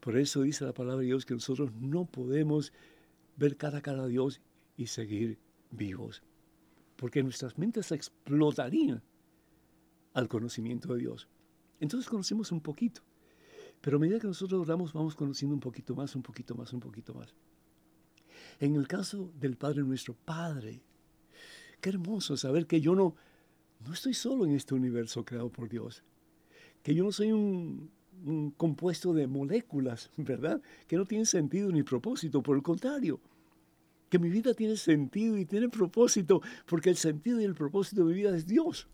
Por 0.00 0.18
eso 0.18 0.42
dice 0.42 0.64
la 0.64 0.74
palabra 0.74 1.02
de 1.02 1.06
Dios 1.06 1.24
que 1.24 1.34
nosotros 1.34 1.70
no 1.80 2.04
podemos 2.04 2.72
ver 3.36 3.56
cara 3.56 3.78
a 3.78 3.82
cara 3.82 4.02
a 4.02 4.08
Dios 4.08 4.40
y 4.76 4.88
seguir 4.88 5.38
vivos, 5.76 6.22
porque 6.96 7.22
nuestras 7.22 7.58
mentes 7.58 7.92
explotarían 7.92 9.02
al 10.14 10.28
conocimiento 10.28 10.94
de 10.94 11.00
Dios. 11.00 11.28
Entonces 11.80 12.08
conocemos 12.08 12.50
un 12.52 12.60
poquito, 12.60 13.02
pero 13.80 13.98
a 13.98 14.00
medida 14.00 14.18
que 14.18 14.26
nosotros 14.26 14.60
oramos 14.60 14.92
vamos 14.92 15.14
conociendo 15.14 15.54
un 15.54 15.60
poquito 15.60 15.94
más, 15.94 16.16
un 16.16 16.22
poquito 16.22 16.54
más, 16.54 16.72
un 16.72 16.80
poquito 16.80 17.14
más. 17.14 17.34
En 18.58 18.74
el 18.76 18.88
caso 18.88 19.30
del 19.38 19.56
Padre 19.56 19.82
nuestro, 19.82 20.14
Padre, 20.14 20.80
qué 21.80 21.90
hermoso 21.90 22.36
saber 22.36 22.66
que 22.66 22.80
yo 22.80 22.94
no, 22.94 23.14
no 23.84 23.92
estoy 23.92 24.14
solo 24.14 24.46
en 24.46 24.52
este 24.52 24.74
universo 24.74 25.24
creado 25.24 25.50
por 25.50 25.68
Dios, 25.68 26.02
que 26.82 26.94
yo 26.94 27.04
no 27.04 27.12
soy 27.12 27.32
un, 27.32 27.90
un 28.24 28.50
compuesto 28.52 29.12
de 29.12 29.26
moléculas, 29.26 30.10
¿verdad? 30.16 30.62
Que 30.86 30.96
no 30.96 31.04
tienen 31.04 31.26
sentido 31.26 31.70
ni 31.70 31.82
propósito, 31.82 32.42
por 32.42 32.56
el 32.56 32.62
contrario, 32.62 33.20
que 34.08 34.18
mi 34.18 34.28
vida 34.28 34.54
tiene 34.54 34.76
sentido 34.76 35.36
y 35.38 35.44
tiene 35.44 35.68
propósito, 35.68 36.40
porque 36.66 36.90
el 36.90 36.96
sentido 36.96 37.40
y 37.40 37.44
el 37.44 37.54
propósito 37.54 38.02
de 38.02 38.08
mi 38.08 38.14
vida 38.14 38.36
es 38.36 38.46
Dios. 38.46 38.88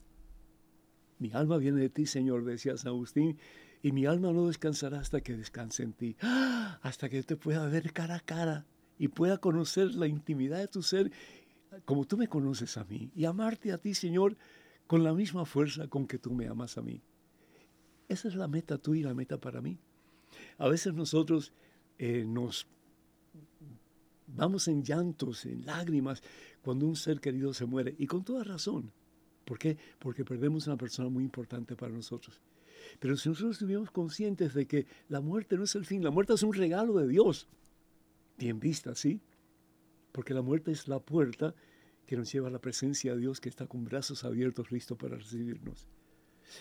Mi 1.19 1.31
alma 1.33 1.59
viene 1.59 1.81
de 1.81 1.89
ti, 1.89 2.07
Señor, 2.07 2.45
decía 2.45 2.77
San 2.77 2.89
Agustín, 2.89 3.39
y 3.83 3.93
mi 3.93 4.07
alma 4.07 4.33
no 4.33 4.47
descansará 4.47 5.01
hasta 5.01 5.21
que 5.21 5.37
descanse 5.37 5.83
en 5.83 5.93
ti, 5.93 6.17
hasta 6.83 7.09
que 7.09 7.23
te 7.23 7.37
pueda 7.37 7.67
ver 7.67 7.93
cara 7.93 8.17
a 8.17 8.21
cara 8.21 8.67
y 8.99 9.09
pueda 9.09 9.39
conocer 9.39 9.95
la 9.95 10.07
intimidad 10.07 10.59
de 10.59 10.69
tu 10.69 10.83
ser 10.83 11.11
como 11.85 12.05
tú 12.05 12.17
me 12.17 12.29
conoces 12.29 12.77
a 12.77 12.85
mí, 12.85 13.11
y 13.15 13.25
amarte 13.25 13.73
a 13.73 13.79
ti, 13.79 13.95
Señor, 13.95 14.37
con 14.87 15.03
la 15.05 15.15
misma 15.15 15.45
fuerza 15.45 15.89
con 15.89 16.07
que 16.07 16.19
tú 16.19 16.33
me 16.33 16.47
amas 16.47 16.77
a 16.77 16.83
mí. 16.83 17.03
Esa 18.09 18.29
es 18.29 18.35
la 18.35 18.47
meta 18.47 18.79
tuya 18.79 19.01
y 19.01 19.05
la 19.05 19.15
meta 19.15 19.39
para 19.39 19.61
mí. 19.63 19.79
A 20.59 20.69
veces 20.69 20.93
nosotros 20.93 21.53
eh, 21.99 22.25
nos 22.27 22.67
Vamos 24.35 24.69
en 24.69 24.83
llantos, 24.83 25.45
en 25.47 25.65
lágrimas, 25.67 26.23
cuando 26.63 26.87
un 26.87 26.97
ser 26.97 27.21
querido 27.21 27.53
se 27.53 27.67
muere. 27.67 27.95
Y 27.99 28.07
con 28.07 28.25
toda 28.25 28.45
razón. 28.45 28.93
¿Por 29.45 29.59
qué? 29.59 29.77
Porque 29.99 30.25
perdemos 30.25 30.67
una 30.67 30.77
persona 30.77 31.09
muy 31.09 31.25
importante 31.25 31.77
para 31.77 31.93
nosotros. 31.93 32.41
Pero 32.99 33.17
si 33.17 33.29
nosotros 33.29 33.57
estuviéramos 33.57 33.91
conscientes 33.91 34.55
de 34.55 34.67
que 34.67 34.87
la 35.09 35.21
muerte 35.21 35.57
no 35.57 35.65
es 35.65 35.75
el 35.75 35.85
fin, 35.85 36.03
la 36.03 36.11
muerte 36.11 36.35
es 36.35 36.43
un 36.43 36.53
regalo 36.53 36.95
de 36.99 37.09
Dios, 37.09 37.49
bien 38.39 38.61
vista, 38.61 38.95
¿sí? 38.95 39.21
Porque 40.13 40.35
la 40.35 40.43
muerte 40.43 40.73
es 40.73 40.89
la 40.89 41.01
puerta 41.01 41.55
que 42.07 42.17
nos 42.17 42.33
lleva 42.33 42.49
a 42.49 42.51
la 42.51 42.61
presencia 42.61 43.15
de 43.15 43.21
Dios 43.21 43.41
que 43.41 43.49
está 43.49 43.67
con 43.67 43.85
brazos 43.85 44.25
abiertos, 44.25 44.73
listo 44.73 44.97
para 44.97 45.17
recibirnos. 45.17 45.89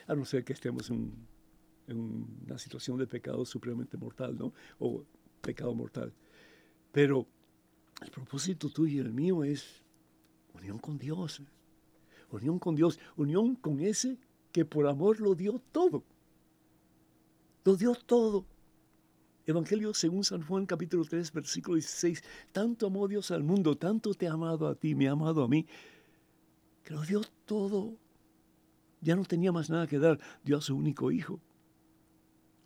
A 0.07 0.15
no 0.15 0.25
ser 0.25 0.43
que 0.43 0.53
estemos 0.53 0.89
en, 0.89 1.13
en 1.87 1.97
una 2.45 2.57
situación 2.57 2.97
de 2.97 3.07
pecado 3.07 3.45
supremamente 3.45 3.97
mortal, 3.97 4.37
¿no? 4.37 4.53
O 4.79 5.03
pecado 5.41 5.73
mortal. 5.73 6.13
Pero 6.91 7.27
el 8.01 8.09
propósito 8.09 8.69
tuyo 8.69 8.97
y 8.97 9.05
el 9.05 9.13
mío 9.13 9.43
es 9.43 9.81
unión 10.53 10.79
con 10.79 10.97
Dios. 10.97 11.41
Unión 12.31 12.59
con 12.59 12.75
Dios, 12.75 12.99
unión 13.17 13.55
con 13.55 13.79
ese 13.81 14.17
que 14.51 14.65
por 14.65 14.87
amor 14.87 15.19
lo 15.19 15.35
dio 15.35 15.61
todo. 15.71 16.03
Lo 17.63 17.75
dio 17.75 17.93
todo. 17.93 18.45
Evangelio 19.45 19.93
según 19.93 20.23
San 20.23 20.43
Juan 20.43 20.65
capítulo 20.65 21.03
3 21.03 21.31
versículo 21.33 21.75
16, 21.75 22.23
tanto 22.51 22.87
amó 22.87 23.07
Dios 23.07 23.31
al 23.31 23.43
mundo, 23.43 23.77
tanto 23.77 24.13
te 24.13 24.27
ha 24.27 24.33
amado 24.33 24.67
a 24.67 24.75
ti, 24.75 24.95
me 24.95 25.07
ha 25.07 25.11
amado 25.11 25.43
a 25.43 25.47
mí, 25.47 25.65
que 26.83 26.93
lo 26.93 27.01
dio 27.01 27.21
todo. 27.45 27.95
Ya 29.01 29.15
no 29.15 29.25
tenía 29.25 29.51
más 29.51 29.69
nada 29.69 29.87
que 29.87 29.99
dar, 29.99 30.19
dio 30.43 30.57
a 30.57 30.61
su 30.61 30.75
único 30.75 31.11
hijo, 31.11 31.39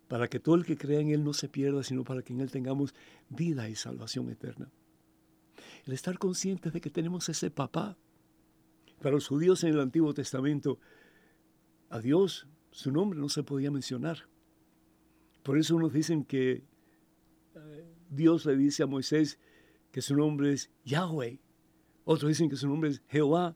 para 0.09 0.27
que 0.27 0.39
todo 0.39 0.55
el 0.55 0.65
que 0.65 0.77
crea 0.77 0.99
en 0.99 1.09
Él 1.09 1.23
no 1.23 1.33
se 1.33 1.47
pierda, 1.47 1.81
sino 1.81 2.03
para 2.03 2.21
que 2.21 2.33
en 2.33 2.41
Él 2.41 2.51
tengamos 2.51 2.93
vida 3.29 3.69
y 3.69 3.75
salvación 3.75 4.29
eterna. 4.29 4.69
El 5.85 5.93
estar 5.93 6.17
conscientes 6.17 6.73
de 6.73 6.81
que 6.81 6.89
tenemos 6.89 7.29
ese 7.29 7.51
papá. 7.51 7.97
Para 9.01 9.15
los 9.15 9.27
judíos 9.27 9.63
en 9.63 9.69
el 9.69 9.79
Antiguo 9.79 10.13
Testamento, 10.13 10.79
a 11.89 11.99
Dios 11.99 12.47
su 12.71 12.91
nombre 12.91 13.19
no 13.19 13.29
se 13.29 13.43
podía 13.43 13.71
mencionar. 13.71 14.27
Por 15.43 15.57
eso 15.57 15.75
unos 15.75 15.93
dicen 15.93 16.25
que 16.25 16.63
eh, 17.55 17.95
Dios 18.09 18.45
le 18.45 18.57
dice 18.57 18.83
a 18.83 18.87
Moisés 18.87 19.39
que 19.91 20.01
su 20.01 20.15
nombre 20.15 20.51
es 20.51 20.71
Yahweh. 20.83 21.39
Otros 22.03 22.29
dicen 22.29 22.49
que 22.49 22.55
su 22.55 22.67
nombre 22.67 22.89
es 22.89 23.01
Jehová. 23.07 23.55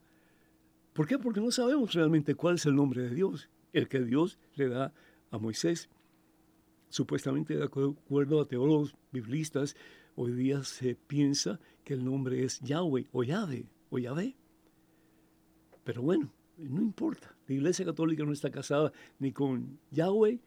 ¿Por 0.94 1.08
qué? 1.08 1.18
Porque 1.18 1.42
no 1.42 1.52
sabemos 1.52 1.94
realmente 1.94 2.36
cuál 2.36 2.56
es 2.56 2.66
el 2.66 2.76
nombre 2.76 3.02
de 3.02 3.16
Dios, 3.16 3.50
el 3.74 3.88
que 3.88 4.02
Dios 4.02 4.40
le 4.56 4.70
da 4.70 4.94
a 5.32 5.38
Moisés. 5.38 5.90
Supuestamente, 6.90 7.56
de 7.56 7.64
acuerdo 7.64 8.40
a 8.40 8.48
teólogos 8.48 8.96
biblistas, 9.12 9.76
hoy 10.16 10.32
día 10.32 10.64
se 10.64 10.96
piensa 10.96 11.60
que 11.90 11.96
el 11.96 12.06
nombre 12.06 12.44
es 12.44 12.60
Yahweh 12.60 13.08
o 13.12 13.24
Yahvé 13.24 13.66
o 13.90 13.98
Yahvé. 13.98 14.36
Pero 15.84 16.04
bueno, 16.04 16.32
no 16.56 16.84
importa. 16.84 17.36
La 17.48 17.56
Iglesia 17.56 17.84
Católica 17.84 18.24
no 18.24 18.32
está 18.32 18.52
casada 18.52 18.94
ni 19.18 19.32
con 19.32 19.80
Yahweh 19.90 20.40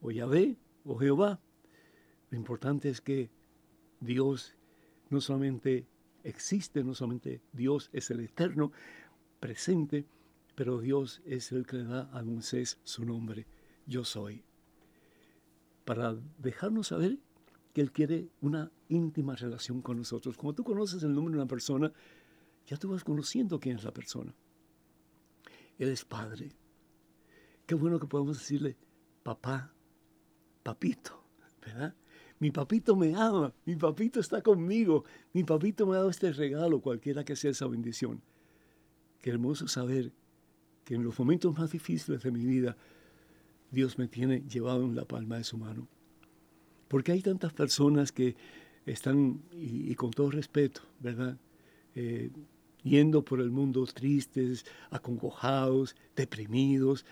o 0.00 0.10
Yahvé 0.10 0.56
o 0.84 0.98
Jehová. 0.98 1.38
Lo 2.30 2.36
importante 2.36 2.88
es 2.88 3.00
que 3.00 3.30
Dios 4.00 4.56
no 5.08 5.20
solamente 5.20 5.86
existe, 6.24 6.82
no 6.82 6.94
solamente 6.94 7.42
Dios 7.52 7.90
es 7.92 8.10
el 8.10 8.18
eterno, 8.18 8.72
presente, 9.38 10.04
pero 10.56 10.80
Dios 10.80 11.22
es 11.24 11.52
el 11.52 11.64
que 11.64 11.76
le 11.76 11.84
da 11.84 12.10
a 12.10 12.24
Moisés 12.24 12.80
su 12.82 13.04
nombre, 13.04 13.46
yo 13.86 14.02
soy. 14.02 14.42
Para 15.84 16.16
dejarnos 16.38 16.88
saber 16.88 17.20
que 17.72 17.80
Él 17.80 17.92
quiere 17.92 18.28
una 18.40 18.70
íntima 18.88 19.36
relación 19.36 19.82
con 19.82 19.98
nosotros. 19.98 20.36
Como 20.36 20.54
tú 20.54 20.64
conoces 20.64 21.02
el 21.02 21.14
nombre 21.14 21.32
de 21.32 21.40
una 21.40 21.48
persona, 21.48 21.92
ya 22.66 22.76
tú 22.76 22.90
vas 22.90 23.04
conociendo 23.04 23.60
quién 23.60 23.76
es 23.76 23.84
la 23.84 23.92
persona. 23.92 24.34
Él 25.78 25.88
es 25.88 26.04
Padre. 26.04 26.52
Qué 27.66 27.74
bueno 27.74 28.00
que 28.00 28.06
podemos 28.06 28.38
decirle, 28.38 28.76
papá, 29.22 29.72
papito, 30.62 31.22
¿verdad? 31.60 31.94
Mi 32.40 32.50
papito 32.50 32.94
me 32.94 33.14
ama, 33.14 33.52
mi 33.64 33.74
papito 33.74 34.20
está 34.20 34.42
conmigo, 34.42 35.04
mi 35.32 35.44
papito 35.44 35.86
me 35.86 35.94
ha 35.94 35.98
dado 35.98 36.10
este 36.10 36.32
regalo, 36.32 36.80
cualquiera 36.80 37.24
que 37.24 37.36
sea 37.36 37.50
esa 37.50 37.66
bendición. 37.66 38.22
Qué 39.20 39.30
hermoso 39.30 39.66
saber 39.66 40.12
que 40.84 40.94
en 40.94 41.02
los 41.02 41.18
momentos 41.18 41.58
más 41.58 41.72
difíciles 41.72 42.22
de 42.22 42.30
mi 42.30 42.44
vida, 42.44 42.76
Dios 43.70 43.98
me 43.98 44.08
tiene 44.08 44.40
llevado 44.48 44.84
en 44.84 44.94
la 44.94 45.04
palma 45.04 45.36
de 45.36 45.44
su 45.44 45.58
mano. 45.58 45.88
Porque 46.88 47.12
hay 47.12 47.22
tantas 47.22 47.52
personas 47.52 48.12
que 48.12 48.34
están, 48.86 49.42
y, 49.52 49.94
con 49.94 50.10
todo 50.10 50.30
respeto, 50.30 50.80
¿verdad? 51.00 51.36
Eh, 51.94 52.30
yendo 52.82 53.24
por 53.24 53.40
el 53.40 53.50
mundo 53.50 53.86
tristes, 53.86 54.64
acongojados, 54.90 55.94
deprimidos, 56.16 57.04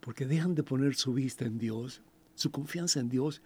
porque 0.00 0.26
dejan 0.26 0.54
de 0.54 0.62
poner 0.62 0.94
su 0.94 1.12
vista 1.12 1.44
en 1.44 1.58
Dios, 1.58 2.02
su 2.34 2.50
confianza 2.50 3.00
en 3.00 3.08
Dios, 3.08 3.42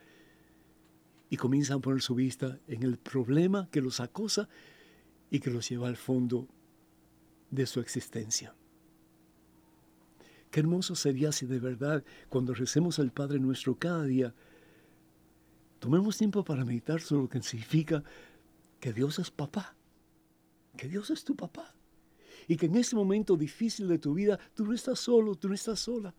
y 1.30 1.36
comienzan 1.36 1.78
a 1.78 1.80
poner 1.80 2.02
su 2.02 2.14
vista 2.14 2.60
en 2.68 2.82
el 2.82 2.96
problema 2.98 3.68
que 3.70 3.80
los 3.80 4.00
acosa 4.00 4.48
y 5.30 5.40
que 5.40 5.50
los 5.50 5.68
lleva 5.68 5.88
al 5.88 5.96
fondo 5.96 6.46
de 7.50 7.66
su 7.66 7.80
existencia. 7.80 8.54
Qué 10.54 10.60
hermoso 10.60 10.94
sería 10.94 11.32
si 11.32 11.46
de 11.46 11.58
verdad, 11.58 12.04
cuando 12.28 12.54
recemos 12.54 13.00
al 13.00 13.10
Padre 13.10 13.40
nuestro 13.40 13.76
cada 13.76 14.04
día, 14.04 14.32
tomemos 15.80 16.16
tiempo 16.16 16.44
para 16.44 16.64
meditar 16.64 17.00
sobre 17.00 17.22
lo 17.22 17.28
que 17.28 17.42
significa 17.42 18.04
que 18.78 18.92
Dios 18.92 19.18
es 19.18 19.32
papá, 19.32 19.74
que 20.76 20.86
Dios 20.86 21.10
es 21.10 21.24
tu 21.24 21.34
papá, 21.34 21.74
y 22.46 22.56
que 22.56 22.66
en 22.66 22.76
este 22.76 22.94
momento 22.94 23.36
difícil 23.36 23.88
de 23.88 23.98
tu 23.98 24.14
vida 24.14 24.38
tú 24.54 24.64
no 24.64 24.72
estás 24.72 25.00
solo, 25.00 25.34
tú 25.34 25.48
no 25.48 25.56
estás 25.56 25.80
sola. 25.80 26.14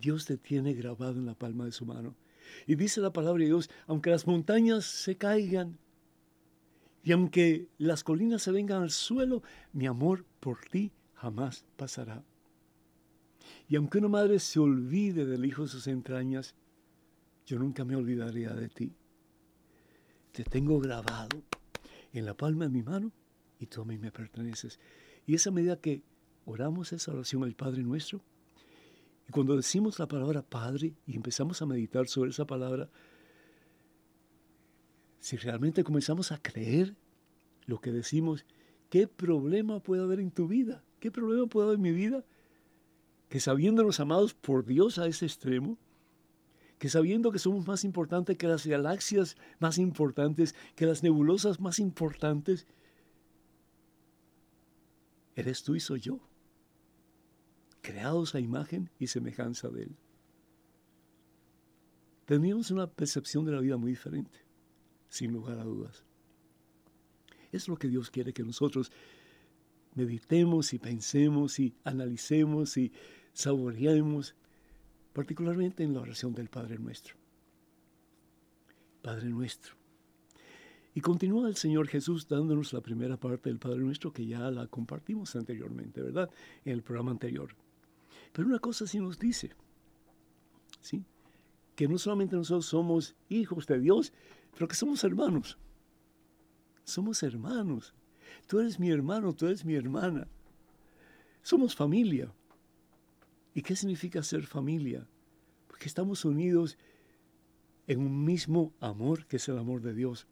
Dios 0.00 0.24
te 0.24 0.38
tiene 0.38 0.72
grabado 0.72 1.18
en 1.18 1.26
la 1.26 1.34
palma 1.34 1.66
de 1.66 1.72
su 1.72 1.84
mano. 1.84 2.16
Y 2.66 2.74
dice 2.74 3.02
la 3.02 3.12
palabra 3.12 3.40
de 3.40 3.48
Dios, 3.48 3.68
aunque 3.86 4.08
las 4.08 4.26
montañas 4.26 4.86
se 4.86 5.18
caigan 5.18 5.76
y 7.02 7.12
aunque 7.12 7.68
las 7.76 8.02
colinas 8.02 8.40
se 8.40 8.50
vengan 8.50 8.80
al 8.82 8.90
suelo, 8.90 9.42
mi 9.74 9.86
amor 9.86 10.24
por 10.40 10.60
ti 10.70 10.90
jamás 11.12 11.66
pasará. 11.76 12.24
Y 13.68 13.76
aunque 13.76 13.98
una 13.98 14.08
madre 14.08 14.38
se 14.38 14.58
olvide 14.58 15.24
del 15.24 15.44
hijo 15.44 15.62
de 15.62 15.68
sus 15.68 15.86
entrañas, 15.86 16.54
yo 17.46 17.58
nunca 17.58 17.84
me 17.84 17.96
olvidaré 17.96 18.48
de 18.48 18.68
ti. 18.68 18.92
Te 20.32 20.44
tengo 20.44 20.78
grabado 20.80 21.42
en 22.12 22.24
la 22.24 22.36
palma 22.36 22.64
de 22.64 22.70
mi 22.70 22.82
mano 22.82 23.12
y 23.58 23.66
tú 23.66 23.82
a 23.82 23.84
mí 23.84 23.98
me 23.98 24.12
perteneces. 24.12 24.78
Y 25.26 25.34
esa 25.34 25.50
medida 25.50 25.80
que 25.80 26.02
oramos 26.44 26.92
esa 26.92 27.12
oración 27.12 27.44
al 27.44 27.54
Padre 27.54 27.82
nuestro, 27.82 28.22
y 29.28 29.32
cuando 29.32 29.56
decimos 29.56 29.98
la 29.98 30.08
palabra 30.08 30.42
Padre 30.42 30.94
y 31.06 31.14
empezamos 31.14 31.62
a 31.62 31.66
meditar 31.66 32.08
sobre 32.08 32.30
esa 32.30 32.46
palabra, 32.46 32.90
si 35.20 35.36
realmente 35.36 35.84
comenzamos 35.84 36.32
a 36.32 36.42
creer 36.42 36.96
lo 37.66 37.80
que 37.80 37.92
decimos, 37.92 38.44
¿qué 38.88 39.06
problema 39.06 39.80
puede 39.80 40.02
haber 40.02 40.18
en 40.18 40.30
tu 40.30 40.48
vida? 40.48 40.82
¿Qué 40.98 41.10
problema 41.10 41.46
puede 41.46 41.66
haber 41.66 41.76
en 41.76 41.82
mi 41.82 41.92
vida? 41.92 42.24
Que 43.30 43.40
sabiéndonos 43.40 43.98
amados 44.00 44.34
por 44.34 44.66
Dios 44.66 44.98
a 44.98 45.06
ese 45.06 45.24
extremo, 45.24 45.78
que 46.78 46.90
sabiendo 46.90 47.32
que 47.32 47.38
somos 47.38 47.66
más 47.66 47.84
importantes 47.84 48.36
que 48.36 48.48
las 48.48 48.66
galaxias 48.66 49.36
más 49.58 49.78
importantes, 49.78 50.54
que 50.74 50.84
las 50.84 51.02
nebulosas 51.02 51.60
más 51.60 51.78
importantes, 51.78 52.66
eres 55.34 55.62
tú 55.62 55.74
y 55.74 55.80
soy 55.80 56.00
yo, 56.00 56.20
creados 57.80 58.34
a 58.34 58.40
imagen 58.40 58.90
y 58.98 59.06
semejanza 59.06 59.68
de 59.68 59.84
Él. 59.84 59.96
Teníamos 62.26 62.70
una 62.70 62.90
percepción 62.90 63.44
de 63.44 63.52
la 63.52 63.60
vida 63.60 63.76
muy 63.76 63.92
diferente 63.92 64.38
sin 65.08 65.32
lugar 65.32 65.58
a 65.58 65.64
dudas. 65.64 66.04
Es 67.52 67.68
lo 67.68 67.76
que 67.76 67.88
Dios 67.88 68.10
quiere 68.10 68.32
que 68.32 68.44
nosotros 68.44 68.92
meditemos 69.94 70.72
y 70.72 70.78
pensemos 70.78 71.58
y 71.58 71.74
analicemos 71.84 72.76
y 72.76 72.92
saboreemos, 73.32 74.34
particularmente 75.12 75.82
en 75.82 75.94
la 75.94 76.00
oración 76.00 76.34
del 76.34 76.48
Padre 76.48 76.78
Nuestro. 76.78 77.16
Padre 79.02 79.28
Nuestro. 79.28 79.74
Y 80.94 81.00
continúa 81.00 81.48
el 81.48 81.56
Señor 81.56 81.86
Jesús 81.86 82.26
dándonos 82.26 82.72
la 82.72 82.80
primera 82.80 83.16
parte 83.16 83.48
del 83.48 83.58
Padre 83.58 83.78
Nuestro 83.78 84.12
que 84.12 84.26
ya 84.26 84.50
la 84.50 84.66
compartimos 84.66 85.36
anteriormente, 85.36 86.02
¿verdad? 86.02 86.30
En 86.64 86.72
el 86.72 86.82
programa 86.82 87.12
anterior. 87.12 87.54
Pero 88.32 88.48
una 88.48 88.58
cosa 88.58 88.86
sí 88.86 88.98
nos 88.98 89.18
dice, 89.18 89.50
¿sí? 90.80 91.04
Que 91.76 91.88
no 91.88 91.98
solamente 91.98 92.36
nosotros 92.36 92.66
somos 92.66 93.14
hijos 93.28 93.66
de 93.66 93.78
Dios, 93.78 94.12
pero 94.52 94.68
que 94.68 94.74
somos 94.74 95.02
hermanos. 95.04 95.58
Somos 96.84 97.22
hermanos. 97.22 97.94
Tú 98.46 98.58
eres 98.58 98.78
mi 98.80 98.90
hermano, 98.90 99.32
tú 99.32 99.46
eres 99.46 99.64
mi 99.64 99.74
hermana. 99.74 100.26
Somos 101.42 101.74
familia. 101.74 102.32
¿Y 103.54 103.62
qué 103.62 103.76
significa 103.76 104.22
ser 104.22 104.46
familia? 104.46 105.06
Porque 105.66 105.86
estamos 105.86 106.24
unidos 106.24 106.78
en 107.86 108.00
un 108.00 108.24
mismo 108.24 108.72
amor 108.80 109.26
que 109.26 109.36
es 109.36 109.48
el 109.48 109.58
amor 109.58 109.82
de 109.82 109.94
Dios. 109.94 110.26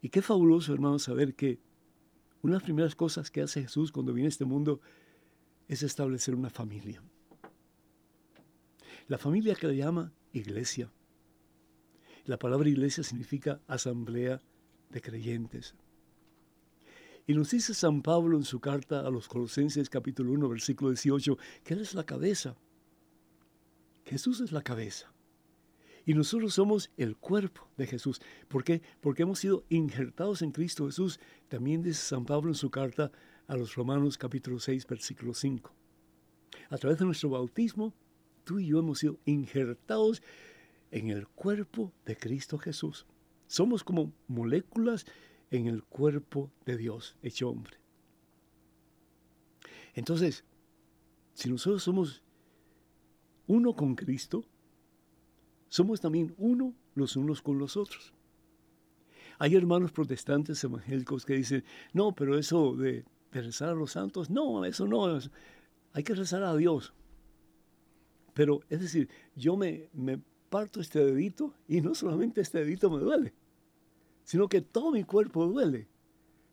Y 0.00 0.10
qué 0.10 0.22
fabuloso, 0.22 0.72
hermano, 0.72 0.98
saber 0.98 1.34
que 1.34 1.58
una 2.42 2.52
de 2.52 2.58
las 2.58 2.64
primeras 2.64 2.94
cosas 2.94 3.30
que 3.30 3.40
hace 3.40 3.62
Jesús 3.62 3.90
cuando 3.90 4.12
viene 4.12 4.26
a 4.26 4.28
este 4.28 4.44
mundo 4.44 4.80
es 5.66 5.82
establecer 5.82 6.34
una 6.34 6.50
familia. 6.50 7.02
La 9.08 9.18
familia 9.18 9.54
que 9.54 9.66
le 9.66 9.76
llama 9.76 10.12
iglesia. 10.32 10.92
La 12.26 12.38
palabra 12.38 12.68
iglesia 12.68 13.02
significa 13.02 13.60
asamblea 13.66 14.40
de 14.90 15.00
creyentes. 15.00 15.74
Y 17.26 17.32
nos 17.32 17.50
dice 17.50 17.72
San 17.72 18.02
Pablo 18.02 18.36
en 18.36 18.44
su 18.44 18.60
carta 18.60 19.00
a 19.00 19.10
los 19.10 19.28
Colosenses 19.28 19.88
capítulo 19.88 20.32
1 20.32 20.46
versículo 20.46 20.90
18 20.90 21.38
que 21.64 21.72
Él 21.72 21.80
es 21.80 21.94
la 21.94 22.04
cabeza. 22.04 22.54
Jesús 24.04 24.40
es 24.40 24.52
la 24.52 24.60
cabeza. 24.60 25.10
Y 26.04 26.12
nosotros 26.12 26.52
somos 26.52 26.90
el 26.98 27.16
cuerpo 27.16 27.66
de 27.78 27.86
Jesús. 27.86 28.20
¿Por 28.48 28.62
qué? 28.62 28.82
Porque 29.00 29.22
hemos 29.22 29.38
sido 29.38 29.64
injertados 29.70 30.42
en 30.42 30.50
Cristo 30.50 30.84
Jesús. 30.84 31.18
También 31.48 31.82
dice 31.82 32.02
San 32.02 32.26
Pablo 32.26 32.50
en 32.50 32.56
su 32.56 32.70
carta 32.70 33.10
a 33.46 33.56
los 33.56 33.74
Romanos 33.74 34.18
capítulo 34.18 34.58
6 34.58 34.86
versículo 34.86 35.32
5. 35.32 35.72
A 36.68 36.76
través 36.76 36.98
de 36.98 37.06
nuestro 37.06 37.30
bautismo 37.30 37.94
tú 38.44 38.58
y 38.58 38.66
yo 38.66 38.80
hemos 38.80 38.98
sido 38.98 39.18
injertados 39.24 40.22
en 40.90 41.08
el 41.08 41.26
cuerpo 41.26 41.90
de 42.04 42.18
Cristo 42.18 42.58
Jesús. 42.58 43.06
Somos 43.46 43.82
como 43.82 44.12
moléculas 44.28 45.06
en 45.56 45.68
el 45.68 45.84
cuerpo 45.84 46.50
de 46.66 46.76
Dios, 46.76 47.16
hecho 47.22 47.48
hombre. 47.48 47.76
Entonces, 49.94 50.44
si 51.34 51.48
nosotros 51.48 51.82
somos 51.82 52.22
uno 53.46 53.76
con 53.76 53.94
Cristo, 53.94 54.44
somos 55.68 56.00
también 56.00 56.34
uno 56.38 56.74
los 56.94 57.16
unos 57.16 57.40
con 57.40 57.58
los 57.58 57.76
otros. 57.76 58.12
Hay 59.38 59.54
hermanos 59.54 59.92
protestantes 59.92 60.62
evangélicos 60.64 61.24
que 61.24 61.34
dicen, 61.34 61.64
no, 61.92 62.12
pero 62.12 62.36
eso 62.36 62.74
de, 62.74 63.04
rezar 63.30 63.70
a 63.70 63.74
los 63.74 63.92
santos, 63.92 64.30
no, 64.30 64.64
eso 64.64 64.86
no, 64.86 65.18
hay 65.92 66.02
que 66.02 66.14
rezar 66.14 66.42
a 66.42 66.56
Dios. 66.56 66.94
Pero 68.32 68.60
es 68.68 68.80
decir, 68.80 69.08
yo 69.36 69.56
me, 69.56 69.88
me 69.92 70.20
parto 70.50 70.80
este 70.80 71.04
dedito 71.04 71.54
y 71.68 71.80
no 71.80 71.94
solamente 71.94 72.40
este 72.40 72.64
dedito 72.64 72.90
me 72.90 72.98
duele, 72.98 73.34
sino 74.24 74.48
que 74.48 74.60
todo 74.60 74.90
mi 74.90 75.04
cuerpo 75.04 75.46
duele. 75.46 75.86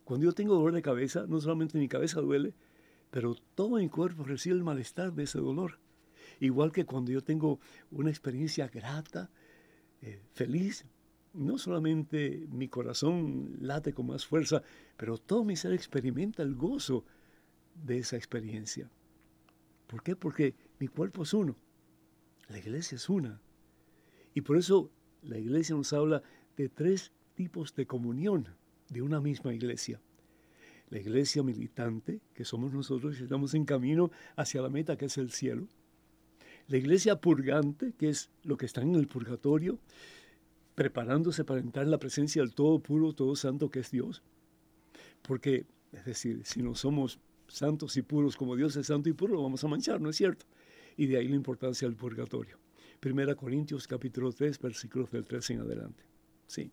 Cuando 0.04 0.26
yo 0.26 0.34
tengo 0.34 0.56
dolor 0.56 0.74
de 0.74 0.82
cabeza, 0.82 1.26
no 1.28 1.40
solamente 1.40 1.78
mi 1.78 1.88
cabeza 1.88 2.22
duele, 2.22 2.54
pero 3.10 3.36
todo 3.56 3.78
mi 3.78 3.90
cuerpo 3.90 4.24
recibe 4.24 4.56
el 4.56 4.64
malestar 4.64 5.14
de 5.14 5.24
ese 5.24 5.40
dolor. 5.40 5.80
Igual 6.40 6.72
que 6.72 6.86
cuando 6.86 7.12
yo 7.12 7.24
tengo 7.24 7.60
una 7.92 8.10
experiencia 8.10 8.68
grata, 8.68 9.30
eh, 10.02 10.22
feliz, 10.34 10.86
no 11.34 11.58
solamente 11.58 12.46
mi 12.50 12.68
corazón 12.68 13.58
late 13.60 13.94
con 13.94 14.08
más 14.08 14.26
fuerza, 14.26 14.64
pero 14.98 15.18
todo 15.18 15.44
mi 15.44 15.56
ser 15.56 15.74
experimenta 15.74 16.44
el 16.44 16.56
gozo 16.56 17.06
de 17.76 18.00
esa 18.00 18.18
experiencia. 18.18 18.90
¿Por 19.88 20.04
qué? 20.04 20.16
Porque 20.16 20.56
mi 20.80 20.88
cuerpo 20.88 21.24
es 21.24 21.34
uno, 21.34 21.56
la 22.48 22.58
iglesia 22.58 22.96
es 22.96 23.10
una. 23.10 23.42
Y 24.34 24.42
por 24.42 24.58
eso 24.58 24.90
la 25.22 25.38
iglesia 25.38 25.76
nos 25.76 25.94
habla 25.94 26.24
de 26.58 26.70
tres 26.70 27.12
tipos 27.42 27.74
de 27.74 27.88
comunión 27.88 28.48
de 28.90 29.02
una 29.02 29.20
misma 29.20 29.52
iglesia. 29.52 30.00
La 30.92 31.00
iglesia 31.00 31.42
militante, 31.42 32.22
que 32.36 32.46
somos 32.46 32.72
nosotros 32.72 33.20
y 33.20 33.24
estamos 33.24 33.56
en 33.56 33.66
camino 33.66 34.12
hacia 34.36 34.62
la 34.62 34.70
meta 34.70 34.96
que 34.96 35.06
es 35.06 35.18
el 35.18 35.32
cielo. 35.32 35.68
La 36.68 36.78
iglesia 36.78 37.20
purgante, 37.20 37.94
que 37.98 38.10
es 38.10 38.30
lo 38.44 38.58
que 38.58 38.68
está 38.68 38.82
en 38.84 38.94
el 38.94 39.08
purgatorio, 39.08 39.80
preparándose 40.76 41.44
para 41.44 41.62
entrar 41.62 41.86
en 41.86 41.90
la 41.90 41.98
presencia 41.98 42.44
del 42.44 42.54
todo 42.54 42.78
puro, 42.78 43.14
todo 43.14 43.36
santo 43.36 43.72
que 43.72 43.80
es 43.80 43.90
Dios. 43.90 44.22
Porque, 45.24 45.66
es 45.92 46.06
decir, 46.06 46.42
si 46.46 46.62
no 46.62 46.76
somos 46.76 47.20
santos 47.48 47.98
y 47.98 48.04
puros 48.04 48.38
como 48.38 48.56
Dios 48.56 48.76
es 48.76 48.86
santo 48.86 49.10
y 49.10 49.14
puro, 49.14 49.34
lo 49.34 49.42
vamos 49.42 49.64
a 49.64 49.68
manchar, 49.68 50.00
¿no 50.00 50.12
es 50.12 50.16
cierto? 50.16 50.46
Y 50.96 51.08
de 51.08 51.18
ahí 51.18 51.28
la 51.28 51.36
importancia 51.36 51.88
del 51.88 51.98
purgatorio. 51.98 52.60
Primera 53.00 53.34
Corintios 53.34 53.88
capítulo 53.88 54.32
3, 54.32 54.60
versículos 54.60 55.10
del 55.10 55.26
3 55.26 55.50
en 55.50 55.62
adelante. 55.62 56.04
Sí. 56.46 56.72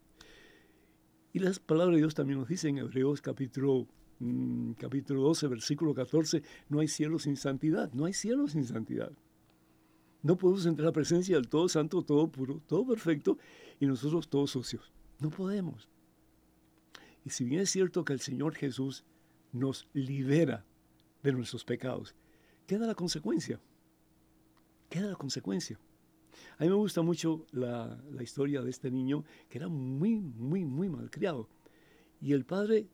Y 1.32 1.40
las 1.40 1.58
palabras 1.58 1.94
de 1.94 2.00
Dios 2.00 2.14
también 2.14 2.38
nos 2.38 2.48
dicen 2.48 2.78
en 2.78 2.84
Hebreos 2.84 3.20
capítulo, 3.20 3.86
mm, 4.18 4.72
capítulo 4.72 5.22
12, 5.22 5.48
versículo 5.48 5.94
14, 5.94 6.42
no 6.68 6.80
hay 6.80 6.88
cielo 6.88 7.18
sin 7.18 7.36
santidad, 7.36 7.92
no 7.92 8.06
hay 8.06 8.12
cielo 8.12 8.48
sin 8.48 8.64
santidad. 8.64 9.12
No 10.22 10.36
podemos 10.36 10.66
entrar 10.66 10.86
a 10.86 10.90
la 10.90 10.92
presencia 10.92 11.36
del 11.36 11.48
todo 11.48 11.68
santo, 11.68 12.02
todo 12.02 12.28
puro, 12.28 12.60
todo 12.66 12.86
perfecto, 12.86 13.38
y 13.78 13.86
nosotros 13.86 14.28
todos 14.28 14.50
sucios. 14.50 14.92
No 15.20 15.30
podemos. 15.30 15.88
Y 17.24 17.30
si 17.30 17.44
bien 17.44 17.60
es 17.60 17.70
cierto 17.70 18.04
que 18.04 18.14
el 18.14 18.20
Señor 18.20 18.54
Jesús 18.54 19.04
nos 19.52 19.86
libera 19.92 20.64
de 21.22 21.32
nuestros 21.32 21.64
pecados, 21.64 22.14
queda 22.66 22.86
la 22.86 22.94
consecuencia. 22.94 23.60
Queda 24.88 25.08
la 25.08 25.16
consecuencia. 25.16 25.78
A 26.58 26.64
mí 26.64 26.68
me 26.68 26.76
gusta 26.76 27.02
mucho 27.02 27.46
la, 27.52 27.98
historia 28.20 28.62
de 28.62 28.70
este 28.70 28.90
niño 28.90 29.24
que 29.48 29.58
era 29.58 29.68
muy, 29.68 30.20
muy, 30.20 30.64
muy 30.64 30.88
malcriado. 30.88 31.48
Y 32.20 32.32
el 32.32 32.44
padre 32.44 32.88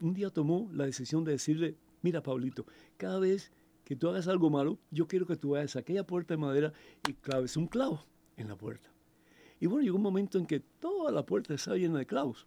un 0.00 0.12
día 0.12 0.30
tomó 0.30 0.70
la 0.72 0.84
decisión 0.84 1.24
de 1.24 1.32
decirle, 1.32 1.76
mira 2.02 2.22
Pablito, 2.22 2.66
cada 2.96 3.18
vez 3.18 3.52
que 3.84 3.96
tú 3.96 4.08
hagas 4.08 4.28
algo 4.28 4.50
malo, 4.50 4.78
yo 4.90 5.06
quiero 5.06 5.26
que 5.26 5.36
tú 5.36 5.50
vayas 5.50 5.76
a 5.76 5.80
aquella 5.80 6.06
puerta 6.06 6.34
de 6.34 6.38
madera 6.38 6.72
y 7.08 7.14
claves 7.14 7.56
un 7.56 7.66
clavo 7.66 8.04
en 8.36 8.48
la 8.48 8.56
puerta. 8.56 8.90
Y 9.60 9.66
bueno, 9.66 9.84
llegó 9.84 9.96
un 9.96 10.02
momento 10.02 10.38
en 10.38 10.46
que 10.46 10.60
toda 10.60 11.10
la 11.12 11.24
puerta 11.24 11.54
estaba 11.54 11.76
llena 11.76 11.98
de 11.98 12.06
clavos. 12.06 12.46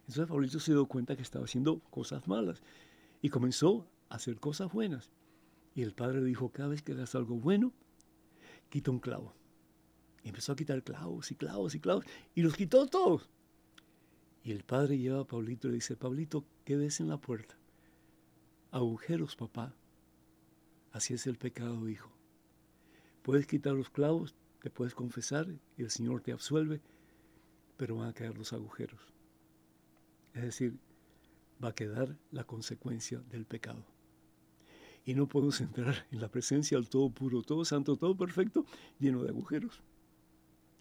Entonces 0.00 0.26
Pablito 0.26 0.60
se 0.60 0.72
dio 0.72 0.86
cuenta 0.86 1.16
que 1.16 1.22
estaba 1.22 1.44
haciendo 1.44 1.80
cosas 1.90 2.28
malas 2.28 2.62
y 3.22 3.30
comenzó 3.30 3.86
a 4.08 4.16
hacer 4.16 4.38
cosas 4.38 4.72
buenas. 4.72 5.10
Y 5.74 5.82
el 5.82 5.92
padre 5.92 6.22
dijo, 6.22 6.50
cada 6.50 6.68
vez 6.68 6.82
que 6.82 6.92
hagas 6.92 7.14
algo 7.14 7.36
bueno, 7.36 7.72
quita 8.68 8.90
un 8.90 8.98
clavo. 8.98 9.34
Empezó 10.26 10.52
a 10.52 10.56
quitar 10.56 10.82
clavos 10.82 11.30
y 11.30 11.36
clavos 11.36 11.76
y 11.76 11.80
clavos 11.80 12.04
y 12.34 12.42
los 12.42 12.56
quitó 12.56 12.84
todos. 12.88 13.30
Y 14.42 14.50
el 14.50 14.64
padre 14.64 14.98
lleva 14.98 15.20
a 15.20 15.24
Pablito 15.24 15.68
y 15.68 15.70
le 15.70 15.74
dice, 15.76 15.94
Pablito, 15.94 16.44
¿qué 16.64 16.76
ves 16.76 16.98
en 16.98 17.08
la 17.08 17.16
puerta? 17.16 17.56
Agujeros, 18.72 19.36
papá. 19.36 19.72
Así 20.90 21.14
es 21.14 21.28
el 21.28 21.36
pecado, 21.36 21.88
hijo. 21.88 22.10
Puedes 23.22 23.46
quitar 23.46 23.74
los 23.74 23.88
clavos, 23.88 24.34
te 24.62 24.68
puedes 24.68 24.96
confesar 24.96 25.46
y 25.76 25.82
el 25.82 25.90
Señor 25.90 26.22
te 26.22 26.32
absuelve, 26.32 26.80
pero 27.76 27.94
van 27.94 28.08
a 28.08 28.12
quedar 28.12 28.36
los 28.36 28.52
agujeros. 28.52 29.00
Es 30.34 30.42
decir, 30.42 30.76
va 31.62 31.68
a 31.68 31.74
quedar 31.74 32.18
la 32.32 32.42
consecuencia 32.42 33.20
del 33.30 33.46
pecado. 33.46 33.84
Y 35.04 35.14
no 35.14 35.28
podemos 35.28 35.60
entrar 35.60 36.04
en 36.10 36.20
la 36.20 36.28
presencia 36.28 36.78
del 36.78 36.88
todo 36.88 37.10
puro, 37.10 37.42
todo 37.42 37.64
santo, 37.64 37.96
todo 37.96 38.16
perfecto, 38.16 38.66
lleno 38.98 39.22
de 39.22 39.28
agujeros. 39.28 39.82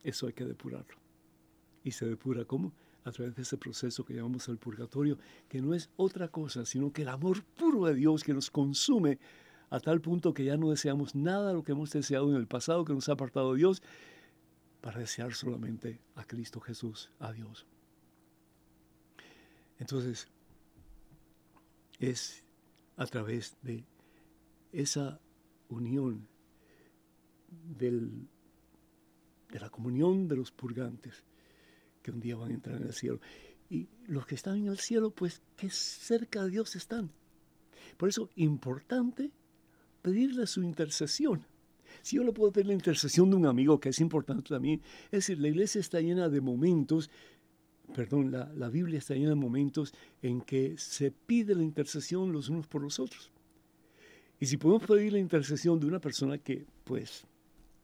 Eso 0.05 0.27
hay 0.27 0.33
que 0.33 0.45
depurarlo. 0.45 0.97
¿Y 1.83 1.89
se 1.89 2.05
depura 2.05 2.45
cómo? 2.45 2.71
A 3.05 3.11
través 3.11 3.35
de 3.35 3.41
ese 3.41 3.57
proceso 3.57 4.05
que 4.05 4.13
llamamos 4.13 4.47
el 4.49 4.59
purgatorio, 4.59 5.17
que 5.49 5.63
no 5.63 5.73
es 5.73 5.89
otra 5.97 6.27
cosa, 6.27 6.63
sino 6.63 6.93
que 6.93 7.01
el 7.01 7.09
amor 7.09 7.43
puro 7.43 7.85
de 7.85 7.95
Dios 7.95 8.23
que 8.23 8.31
nos 8.33 8.51
consume 8.51 9.17
a 9.71 9.79
tal 9.79 10.01
punto 10.01 10.31
que 10.31 10.45
ya 10.45 10.57
no 10.57 10.69
deseamos 10.69 11.15
nada 11.15 11.53
lo 11.53 11.63
que 11.63 11.71
hemos 11.71 11.89
deseado 11.89 12.29
en 12.29 12.37
el 12.37 12.45
pasado, 12.45 12.85
que 12.85 12.93
nos 12.93 13.09
ha 13.09 13.13
apartado 13.13 13.53
de 13.53 13.57
Dios, 13.57 13.81
para 14.79 14.99
desear 14.99 15.33
solamente 15.33 15.99
a 16.13 16.23
Cristo 16.23 16.59
Jesús, 16.59 17.09
a 17.17 17.31
Dios. 17.31 17.65
Entonces, 19.79 20.27
es 21.97 22.43
a 22.95 23.07
través 23.07 23.57
de 23.63 23.83
esa 24.71 25.19
unión 25.67 26.27
del, 27.49 28.27
de 29.55 29.61
la 29.61 29.69
comunión 29.69 30.27
de 30.27 30.35
los 30.35 30.51
purgantes 30.51 31.23
que 32.01 32.11
un 32.11 32.19
día 32.19 32.35
van 32.35 32.51
a 32.51 32.55
entrar 32.55 32.75
en 32.75 32.87
el 32.87 32.93
cielo. 32.93 33.21
Y 33.69 33.87
los 34.05 34.25
que 34.25 34.35
están 34.35 34.57
en 34.57 34.67
el 34.67 34.79
cielo, 34.79 35.11
pues, 35.11 35.41
que 35.55 35.69
cerca 35.69 36.43
de 36.43 36.49
Dios 36.49 36.75
están. 36.75 37.09
Por 37.95 38.09
eso, 38.09 38.29
importante 38.35 39.31
pedirle 40.01 40.45
su 40.45 40.61
intercesión. 40.61 41.45
Si 42.01 42.17
yo 42.17 42.25
le 42.25 42.33
puedo 42.33 42.51
pedir 42.51 42.67
la 42.67 42.73
intercesión 42.73 43.29
de 43.29 43.37
un 43.37 43.45
amigo, 43.45 43.79
que 43.79 43.89
es 43.89 44.01
importante 44.01 44.49
también, 44.49 44.81
es 45.05 45.11
decir, 45.11 45.39
la 45.39 45.47
iglesia 45.47 45.79
está 45.79 46.01
llena 46.01 46.27
de 46.27 46.41
momentos, 46.41 47.09
perdón, 47.95 48.33
la, 48.33 48.51
la 48.53 48.67
Biblia 48.67 48.99
está 48.99 49.13
llena 49.13 49.29
de 49.29 49.35
momentos 49.35 49.93
en 50.21 50.41
que 50.41 50.77
se 50.77 51.11
pide 51.11 51.55
la 51.55 51.63
intercesión 51.63 52.33
los 52.33 52.49
unos 52.49 52.67
por 52.67 52.81
los 52.81 52.99
otros. 52.99 53.31
Y 54.37 54.47
si 54.47 54.57
podemos 54.57 54.85
pedir 54.85 55.13
la 55.13 55.19
intercesión 55.19 55.79
de 55.79 55.85
una 55.85 56.01
persona 56.01 56.37
que, 56.39 56.65
pues, 56.83 57.25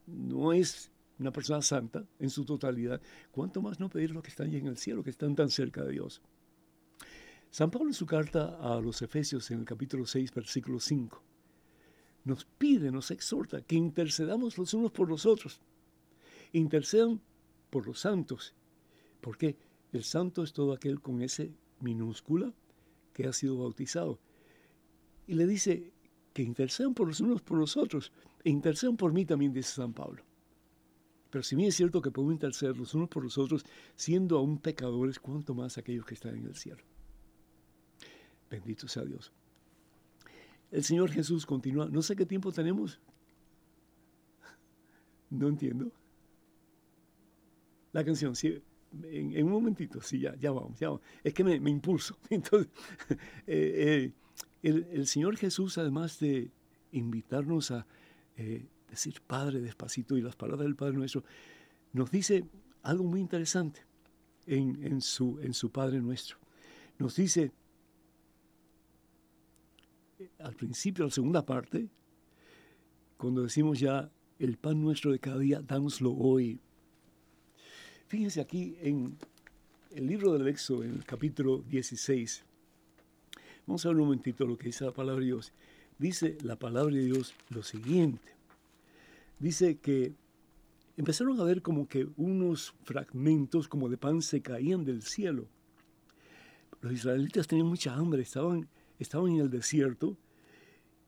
no 0.05 0.51
es 0.51 0.90
una 1.21 1.31
persona 1.31 1.61
santa 1.61 2.05
en 2.19 2.29
su 2.29 2.43
totalidad, 2.43 2.99
¿cuánto 3.31 3.61
más 3.61 3.79
no 3.79 3.89
pedir 3.89 4.11
lo 4.11 4.21
que 4.21 4.29
están 4.29 4.47
allí 4.47 4.57
en 4.57 4.67
el 4.67 4.77
cielo, 4.77 5.03
que 5.03 5.11
están 5.11 5.35
tan 5.35 5.49
cerca 5.49 5.83
de 5.83 5.91
Dios? 5.91 6.21
San 7.51 7.69
Pablo 7.69 7.89
en 7.89 7.93
su 7.93 8.05
carta 8.05 8.57
a 8.59 8.81
los 8.81 9.01
Efesios 9.01 9.51
en 9.51 9.59
el 9.59 9.65
capítulo 9.65 10.05
6, 10.05 10.33
versículo 10.33 10.79
5, 10.79 11.21
nos 12.23 12.45
pide, 12.45 12.91
nos 12.91 13.11
exhorta 13.11 13.61
que 13.61 13.75
intercedamos 13.75 14.57
los 14.57 14.73
unos 14.73 14.91
por 14.91 15.09
los 15.09 15.25
otros. 15.25 15.61
Intercedan 16.53 17.21
por 17.69 17.87
los 17.87 17.99
santos, 17.99 18.53
porque 19.21 19.57
el 19.91 20.03
santo 20.03 20.43
es 20.43 20.53
todo 20.53 20.73
aquel 20.73 21.01
con 21.01 21.21
ese 21.21 21.53
minúscula 21.79 22.53
que 23.13 23.27
ha 23.27 23.33
sido 23.33 23.57
bautizado. 23.57 24.19
Y 25.27 25.33
le 25.33 25.45
dice 25.45 25.91
que 26.33 26.43
intercedan 26.43 26.93
por 26.93 27.07
los 27.07 27.19
unos 27.19 27.41
por 27.41 27.57
los 27.57 27.75
otros, 27.77 28.11
e 28.43 28.49
intercedan 28.49 28.97
por 28.97 29.13
mí 29.13 29.25
también, 29.25 29.53
dice 29.53 29.73
San 29.73 29.93
Pablo. 29.93 30.23
Pero 31.31 31.43
si 31.43 31.55
bien 31.55 31.69
es 31.69 31.75
cierto 31.75 32.01
que 32.01 32.11
podemos 32.11 32.33
interceder 32.33 32.77
los 32.77 32.93
unos 32.93 33.09
por 33.09 33.23
los 33.23 33.37
otros, 33.37 33.65
siendo 33.95 34.37
aún 34.37 34.59
pecadores, 34.59 35.19
cuanto 35.19 35.55
más 35.55 35.77
aquellos 35.77 36.05
que 36.05 36.13
están 36.13 36.35
en 36.35 36.45
el 36.45 36.55
cielo. 36.55 36.83
Bendito 38.49 38.87
sea 38.87 39.03
Dios. 39.03 39.31
El 40.71 40.83
Señor 40.83 41.09
Jesús 41.09 41.45
continúa, 41.45 41.87
no 41.89 42.01
sé 42.01 42.15
qué 42.15 42.25
tiempo 42.25 42.51
tenemos. 42.51 42.99
No 45.29 45.47
entiendo. 45.47 45.89
La 47.93 48.03
canción, 48.03 48.35
sí, 48.35 48.61
en, 49.03 49.45
un 49.45 49.51
momentito, 49.51 50.01
sí, 50.01 50.19
ya, 50.19 50.35
ya 50.35 50.51
vamos, 50.51 50.77
ya 50.77 50.89
vamos. 50.89 51.01
Es 51.23 51.33
que 51.33 51.43
me, 51.43 51.69
impulso. 51.69 52.17
Entonces, 52.29 52.69
eh, 53.47 54.11
eh, 54.63 54.81
el, 54.91 55.07
Señor 55.07 55.37
Jesús, 55.37 55.77
además 55.77 56.19
de 56.19 56.51
invitarnos 56.91 57.71
a 57.71 57.85
eh, 58.35 58.65
decir 58.91 59.21
Padre 59.25 59.61
despacito 59.61 60.17
y 60.17 60.21
las 60.21 60.35
palabras 60.35 60.65
del 60.65 60.75
Padre 60.75 60.97
nuestro, 60.97 61.23
nos 61.93 62.11
dice 62.11 62.45
algo 62.83 63.03
muy 63.03 63.19
interesante 63.19 63.81
en, 64.45 65.01
su, 65.01 65.39
en 65.41 65.53
su 65.53 65.71
Padre 65.71 65.99
nuestro. 65.99 66.37
Nos 66.99 67.15
dice, 67.15 67.51
al 70.39 70.55
principio, 70.55 71.05
la 71.05 71.11
segunda 71.11 71.45
parte, 71.45 71.89
cuando 73.17 73.43
decimos 73.43 73.79
ya, 73.79 74.11
el 74.39 74.57
pan 74.57 74.81
nuestro 74.81 75.11
de 75.11 75.19
cada 75.19 75.39
día, 75.39 75.61
dánoslo 75.61 76.11
hoy. 76.11 76.59
Fíjense 78.07 78.41
aquí 78.41 78.75
en 78.81 79.17
el 79.91 80.07
libro 80.07 80.33
del 80.33 80.47
Éxodo, 80.47 80.83
en 80.83 80.91
el 80.91 81.05
capítulo 81.05 81.59
16. 81.69 82.43
Vamos 83.67 83.85
a 83.85 83.89
ver 83.89 83.97
un 83.97 84.03
momentito 84.05 84.45
lo 84.45 84.57
que 84.57 84.65
dice 84.65 84.83
la 84.83 84.91
palabra 84.91 85.19
de 85.19 85.27
Dios. 85.27 85.53
Dice 85.97 86.37
la 86.41 86.55
palabra 86.55 86.95
de 86.95 87.05
Dios 87.05 87.35
lo 87.49 87.61
siguiente. 87.61 88.40
Dice 89.41 89.79
que 89.79 90.13
empezaron 90.97 91.41
a 91.41 91.43
ver 91.43 91.63
como 91.63 91.87
que 91.87 92.07
unos 92.15 92.75
fragmentos 92.83 93.67
como 93.67 93.89
de 93.89 93.97
pan 93.97 94.21
se 94.21 94.43
caían 94.43 94.85
del 94.85 95.01
cielo. 95.01 95.47
Los 96.79 96.93
israelitas 96.93 97.47
tenían 97.47 97.65
mucha 97.65 97.95
hambre, 97.95 98.21
estaban, 98.21 98.69
estaban 98.99 99.31
en 99.31 99.39
el 99.39 99.49
desierto 99.49 100.15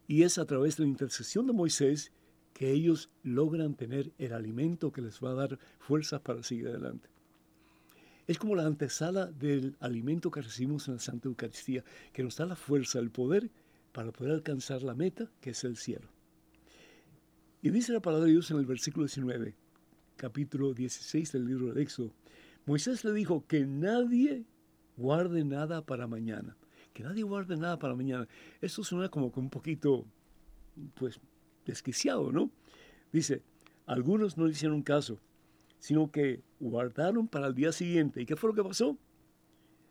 y 0.07 0.23
es 0.23 0.39
a 0.39 0.45
través 0.45 0.77
de 0.77 0.83
la 0.83 0.89
intercesión 0.89 1.45
de 1.45 1.53
Moisés 1.53 2.11
que 2.53 2.71
ellos 2.71 3.11
logran 3.21 3.75
tener 3.75 4.11
el 4.17 4.33
alimento 4.33 4.91
que 4.91 5.01
les 5.01 5.23
va 5.23 5.29
a 5.29 5.35
dar 5.35 5.59
fuerzas 5.77 6.21
para 6.21 6.41
seguir 6.41 6.69
adelante. 6.69 7.09
Es 8.25 8.39
como 8.39 8.55
la 8.55 8.65
antesala 8.65 9.27
del 9.27 9.77
alimento 9.79 10.31
que 10.31 10.41
recibimos 10.41 10.87
en 10.87 10.95
la 10.95 10.99
Santa 10.99 11.27
Eucaristía, 11.27 11.83
que 12.11 12.23
nos 12.23 12.37
da 12.37 12.47
la 12.47 12.55
fuerza, 12.55 12.97
el 12.97 13.11
poder 13.11 13.51
para 13.91 14.11
poder 14.11 14.33
alcanzar 14.33 14.81
la 14.81 14.95
meta, 14.95 15.29
que 15.39 15.51
es 15.51 15.63
el 15.65 15.77
cielo. 15.77 16.07
Y 17.63 17.69
dice 17.69 17.93
la 17.93 18.01
palabra 18.01 18.25
de 18.25 18.33
Dios 18.33 18.51
en 18.51 18.57
el 18.57 18.65
versículo 18.65 19.05
19, 19.05 19.55
capítulo 20.17 20.73
16 20.73 21.31
del 21.31 21.45
libro 21.45 21.67
del 21.67 21.77
Éxodo. 21.77 22.11
Moisés 22.65 23.05
le 23.05 23.13
dijo 23.13 23.45
que 23.47 23.65
nadie 23.65 24.43
guarde 24.97 25.45
nada 25.45 25.81
para 25.81 26.05
mañana. 26.05 26.57
Que 26.91 27.03
nadie 27.03 27.23
guarde 27.23 27.55
nada 27.55 27.79
para 27.79 27.95
mañana. 27.95 28.27
Esto 28.59 28.83
suena 28.83 29.07
como 29.07 29.31
que 29.31 29.39
un 29.39 29.49
poquito, 29.49 30.05
pues, 30.95 31.21
desquiciado, 31.65 32.33
¿no? 32.33 32.51
Dice, 33.13 33.41
algunos 33.85 34.37
no 34.37 34.43
le 34.45 34.51
hicieron 34.51 34.81
caso, 34.81 35.21
sino 35.79 36.11
que 36.11 36.41
guardaron 36.59 37.29
para 37.29 37.47
el 37.47 37.55
día 37.55 37.71
siguiente. 37.71 38.21
¿Y 38.21 38.25
qué 38.25 38.35
fue 38.35 38.49
lo 38.49 38.55
que 38.55 38.63
pasó? 38.67 38.97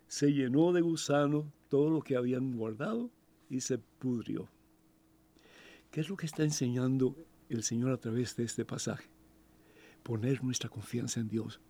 Se 0.09 0.31
llenó 0.31 0.75
de 0.75 0.83
gusano 0.83 1.51
todo 1.71 1.89
lo 1.89 2.03
que 2.03 2.17
habían 2.17 2.55
guardado 2.55 3.11
y 3.49 3.61
se 3.61 3.79
pudrió. 3.79 4.51
¿Qué 5.91 6.03
es 6.03 6.11
lo 6.11 6.19
que 6.19 6.27
está 6.27 6.43
enseñando 6.45 7.17
el 7.55 7.63
Señor 7.63 7.93
a 7.93 7.97
través 7.99 8.37
de 8.37 8.45
este 8.45 8.65
pasaje? 8.65 9.09
Poner 10.03 10.43
nuestra 10.43 10.69
confianza 10.69 11.21
en 11.21 11.29
Dios. 11.29 11.61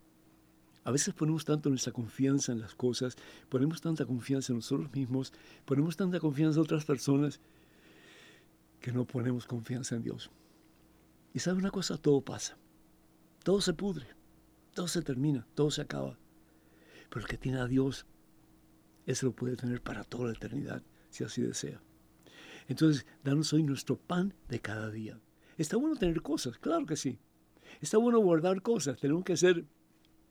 A 0.83 0.91
veces 0.91 1.13
ponemos 1.13 1.45
tanto 1.45 1.69
nuestra 1.69 1.93
confianza 1.93 2.51
en 2.51 2.59
las 2.59 2.75
cosas, 2.75 3.15
ponemos 3.49 3.79
tanta 3.79 4.05
confianza 4.05 4.51
en 4.51 4.57
nosotros 4.57 4.91
mismos, 4.93 5.31
ponemos 5.65 5.95
tanta 5.95 6.19
confianza 6.19 6.59
en 6.59 6.63
otras 6.63 6.83
personas 6.83 7.39
que 8.81 8.91
no 8.91 9.05
ponemos 9.05 9.45
confianza 9.45 9.95
en 9.95 10.03
Dios. 10.03 10.29
Y 11.33 11.39
sabe 11.39 11.59
una 11.59 11.71
cosa, 11.71 11.97
todo 11.97 12.21
pasa. 12.21 12.57
Todo 13.43 13.61
se 13.61 13.73
pudre, 13.73 14.07
todo 14.73 14.87
se 14.87 15.01
termina, 15.01 15.47
todo 15.55 15.71
se 15.71 15.81
acaba. 15.81 16.17
Pero 17.09 17.21
el 17.21 17.27
que 17.27 17.37
tiene 17.37 17.59
a 17.59 17.67
Dios, 17.67 18.05
ese 19.05 19.25
lo 19.25 19.31
puede 19.31 19.55
tener 19.55 19.81
para 19.81 20.03
toda 20.03 20.27
la 20.27 20.33
eternidad, 20.33 20.83
si 21.09 21.23
así 21.23 21.41
desea. 21.41 21.81
Entonces, 22.67 23.05
danos 23.23 23.53
hoy 23.53 23.63
nuestro 23.63 23.97
pan 23.97 24.33
de 24.47 24.59
cada 24.59 24.89
día. 24.89 25.19
Está 25.57 25.77
bueno 25.77 25.95
tener 25.95 26.21
cosas, 26.21 26.57
claro 26.57 26.85
que 26.85 26.95
sí. 26.95 27.19
Está 27.81 27.97
bueno 27.97 28.19
guardar 28.19 28.61
cosas, 28.61 28.99
tenemos 28.99 29.23
que 29.23 29.37
ser, 29.37 29.65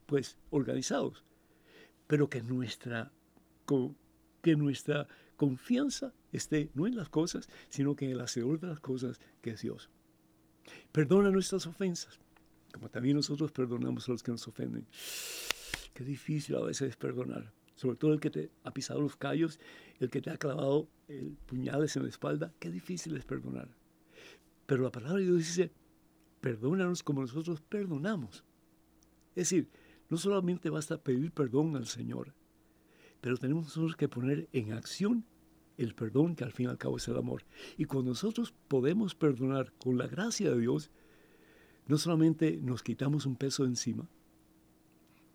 pues, 0.07 0.37
organizados. 0.51 1.25
Pero 2.07 2.29
que 2.29 2.43
nuestra, 2.43 3.13
que 4.43 4.57
nuestra 4.57 5.09
confianza 5.37 6.13
esté 6.33 6.71
no 6.75 6.87
en 6.87 6.97
las 6.97 7.09
cosas, 7.09 7.49
sino 7.69 7.97
que 7.97 8.07
en 8.07 8.13
el 8.13 8.21
hacedor 8.21 8.61
de 8.61 8.69
las 8.69 8.81
cosas, 8.81 9.21
que 9.41 9.51
es 9.51 9.63
Dios. 9.63 9.91
Perdona 10.93 11.31
nuestras 11.31 11.67
ofensas, 11.67 12.21
como 12.73 12.89
también 12.89 13.17
nosotros 13.17 13.53
perdonamos 13.53 14.09
a 14.09 14.13
los 14.13 14.23
que 14.23 14.31
nos 14.31 14.47
ofenden. 14.47 14.87
Qué 15.95 16.05
difícil 16.05 16.57
a 16.57 16.61
veces 16.61 16.91
es 16.91 16.97
perdonar, 16.97 17.53
sobre 17.75 17.97
todo 17.97 18.13
el 18.13 18.21
que 18.21 18.31
te 18.31 18.51
ha 18.65 18.73
pisado 18.73 19.01
los 19.01 19.17
callos, 19.17 19.59
el 20.01 20.11
que 20.11 20.21
te 20.23 20.31
ha 20.31 20.37
clavado 20.37 20.89
puñales 21.47 21.97
en 21.97 22.05
la 22.05 22.09
espalda, 22.09 22.53
qué 22.59 22.71
difícil 22.71 23.17
es 23.17 23.25
perdonar. 23.25 23.69
Pero 24.73 24.85
la 24.85 24.91
palabra 24.91 25.19
de 25.19 25.25
Dios 25.25 25.37
dice, 25.37 25.71
perdónanos 26.41 27.03
como 27.03 27.21
nosotros 27.21 27.61
perdonamos. 27.61 28.43
Es 29.35 29.51
decir, 29.51 29.69
no 30.09 30.17
solamente 30.17 30.71
basta 30.71 30.97
pedir 30.97 31.31
perdón 31.31 31.77
al 31.77 31.85
Señor, 31.85 32.33
pero 33.21 33.37
tenemos 33.37 33.65
nosotros 33.65 33.97
que 33.97 34.09
poner 34.09 34.49
en 34.55 34.73
acción 34.73 35.27
el 35.77 35.95
perdón 35.95 36.35
que 36.35 36.45
al 36.45 36.53
fin 36.53 36.65
y 36.65 36.69
al 36.71 36.79
cabo 36.79 36.97
es 36.97 37.07
el 37.07 37.19
amor. 37.19 37.45
Y 37.77 37.85
cuando 37.85 38.13
nosotros 38.13 38.55
podemos 38.69 39.15
perdonar 39.15 39.75
con 39.75 39.99
la 39.99 40.07
gracia 40.07 40.51
de 40.51 40.61
Dios, 40.63 40.91
no 41.87 41.99
solamente 41.99 42.57
nos 42.57 42.83
quitamos 42.83 43.27
un 43.27 43.37
peso 43.37 43.67
encima, 43.67 44.09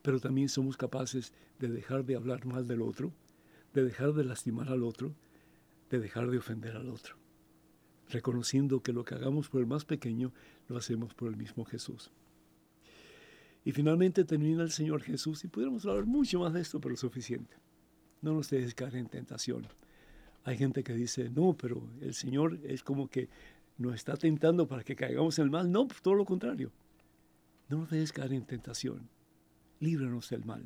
pero 0.02 0.20
también 0.20 0.50
somos 0.50 0.78
capaces 0.78 1.32
de 1.60 1.68
dejar 1.68 2.06
de 2.06 2.16
hablar 2.16 2.48
mal 2.48 2.66
del 2.66 2.82
otro, 2.82 3.14
de 3.76 3.84
dejar 3.84 4.14
de 4.14 4.24
lastimar 4.24 4.70
al 4.70 4.82
otro, 4.82 5.14
de 5.92 6.00
dejar 6.00 6.28
de 6.32 6.40
ofender 6.40 6.76
al 6.76 6.90
otro, 6.90 7.18
reconociendo 8.10 8.82
que 8.82 8.94
lo 8.94 9.04
que 9.04 9.16
hagamos 9.16 9.50
por 9.50 9.62
el 9.62 9.68
más 9.68 9.86
pequeño 9.86 10.32
lo 10.68 10.78
hacemos 10.78 11.14
por 11.14 11.30
el 11.30 11.38
mismo 11.38 11.66
Jesús. 11.66 12.12
Y 13.66 13.74
finalmente 13.74 14.24
termina 14.24 14.64
el 14.64 14.72
Señor 14.72 15.02
Jesús, 15.02 15.44
y 15.44 15.48
pudiéramos 15.50 15.86
hablar 15.86 16.06
mucho 16.06 16.40
más 16.40 16.54
de 16.54 16.62
esto, 16.62 16.80
pero 16.80 16.96
suficiente. 16.96 17.56
No 18.22 18.34
nos 18.34 18.50
dejes 18.50 18.74
caer 18.74 18.96
en 18.96 19.08
tentación. 19.08 19.68
Hay 20.46 20.58
gente 20.58 20.84
que 20.84 20.94
dice, 20.94 21.30
no, 21.30 21.54
pero 21.54 21.86
el 22.00 22.14
Señor 22.14 22.60
es 22.64 22.82
como 22.82 23.10
que 23.10 23.28
nos 23.78 23.96
está 23.96 24.16
tentando 24.16 24.68
para 24.68 24.84
que 24.84 24.96
caigamos 24.96 25.38
en 25.38 25.46
el 25.46 25.52
mal. 25.52 25.70
No, 25.72 25.88
todo 26.02 26.14
lo 26.14 26.24
contrario. 26.24 26.72
No 27.68 27.80
nos 27.80 27.90
dejes 27.90 28.14
caer 28.14 28.34
en 28.34 28.46
tentación. 28.46 29.10
Líbranos 29.82 30.30
del 30.30 30.46
mal. 30.46 30.64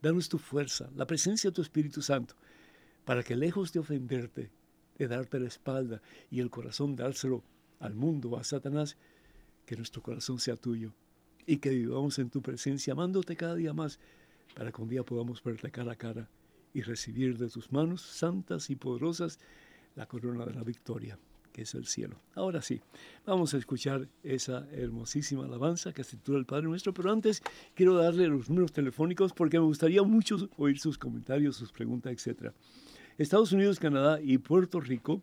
Danos 0.00 0.28
tu 0.28 0.38
fuerza, 0.38 0.88
la 0.96 1.06
presencia 1.06 1.50
de 1.50 1.54
tu 1.54 1.62
Espíritu 1.62 2.02
Santo, 2.02 2.34
para 3.04 3.22
que 3.22 3.36
lejos 3.36 3.72
de 3.72 3.80
ofenderte, 3.80 4.50
de 4.98 5.08
darte 5.08 5.38
la 5.38 5.48
espalda 5.48 6.02
y 6.30 6.40
el 6.40 6.50
corazón 6.50 6.96
dárselo 6.96 7.42
al 7.80 7.94
mundo, 7.94 8.36
a 8.36 8.44
Satanás, 8.44 8.96
que 9.64 9.76
nuestro 9.76 10.02
corazón 10.02 10.38
sea 10.38 10.56
tuyo 10.56 10.92
y 11.46 11.58
que 11.58 11.70
vivamos 11.70 12.18
en 12.18 12.30
tu 12.30 12.42
presencia, 12.42 12.92
amándote 12.92 13.36
cada 13.36 13.54
día 13.54 13.72
más, 13.72 13.98
para 14.54 14.72
que 14.72 14.82
un 14.82 14.88
día 14.88 15.02
podamos 15.02 15.42
verte 15.42 15.70
cara 15.70 15.92
a 15.92 15.96
cara 15.96 16.28
y 16.74 16.82
recibir 16.82 17.38
de 17.38 17.48
tus 17.48 17.72
manos 17.72 18.02
santas 18.02 18.70
y 18.70 18.76
poderosas 18.76 19.38
la 19.94 20.06
corona 20.06 20.44
de 20.44 20.54
la 20.54 20.62
victoria, 20.62 21.18
que 21.52 21.62
es 21.62 21.74
el 21.74 21.86
cielo. 21.86 22.20
Ahora 22.34 22.60
sí, 22.60 22.80
vamos 23.24 23.54
a 23.54 23.58
escuchar 23.58 24.08
esa 24.22 24.68
hermosísima 24.72 25.44
alabanza 25.44 25.92
que 25.92 26.04
se 26.04 26.16
titula 26.16 26.38
el 26.38 26.46
Padre 26.46 26.66
Nuestro, 26.66 26.92
pero 26.92 27.10
antes 27.10 27.42
quiero 27.74 27.94
darle 27.94 28.28
los 28.28 28.48
números 28.48 28.72
telefónicos 28.72 29.32
porque 29.32 29.58
me 29.58 29.64
gustaría 29.64 30.02
mucho 30.02 30.48
oír 30.56 30.78
sus 30.78 30.98
comentarios, 30.98 31.56
sus 31.56 31.72
preguntas, 31.72 32.12
etc. 32.12 32.52
Estados 33.18 33.52
Unidos, 33.52 33.78
Canadá 33.78 34.20
y 34.22 34.38
Puerto 34.38 34.80
Rico, 34.80 35.20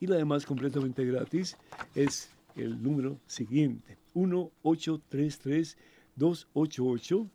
y 0.00 0.06
la 0.06 0.16
demás 0.16 0.46
completamente 0.46 1.04
gratis, 1.04 1.58
es 1.94 2.30
el 2.56 2.82
número 2.82 3.18
siguiente, 3.26 3.98
1833 4.14 5.76
288 6.16 7.26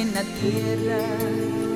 en 0.01 0.13
la 0.13 0.23
tierra 0.23 1.68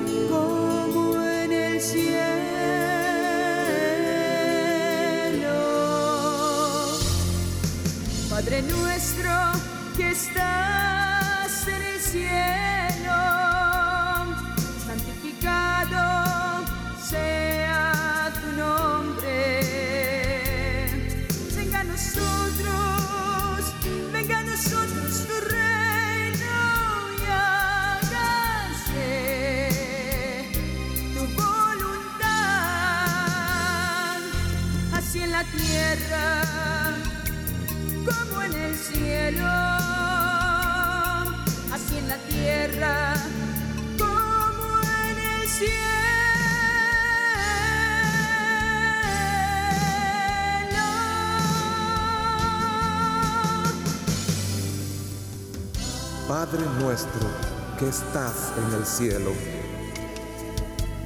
Padre 56.33 56.65
nuestro 56.79 57.29
que 57.77 57.87
estás 57.87 58.53
en 58.57 58.79
el 58.79 58.87
cielo, 58.87 59.29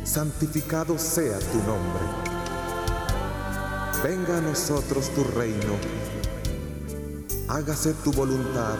santificado 0.06 0.98
sea 0.98 1.38
tu 1.40 1.58
nombre. 1.68 2.02
Venga 4.02 4.38
a 4.38 4.42
nosotros 4.42 5.10
tu 5.10 5.26
reino, 5.26 5.74
hágase 7.50 7.94
tu 8.06 8.14
voluntad, 8.14 8.78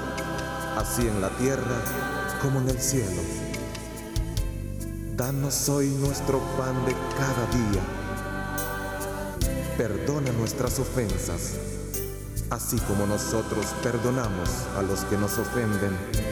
así 0.78 1.06
en 1.06 1.20
la 1.20 1.32
tierra 1.32 1.82
como 2.42 2.62
en 2.62 2.70
el 2.70 2.80
cielo. 2.80 3.22
Danos 5.18 5.68
hoy 5.68 5.90
nuestro 6.00 6.40
pan 6.58 6.86
de 6.86 6.96
cada 7.18 7.46
día. 7.52 7.82
Perdona 9.78 10.32
nuestras 10.32 10.80
ofensas, 10.80 11.56
así 12.50 12.80
como 12.88 13.06
nosotros 13.06 13.66
perdonamos 13.84 14.50
a 14.78 14.82
los 14.82 15.02
que 15.02 15.18
nos 15.18 15.38
ofenden. 15.38 16.27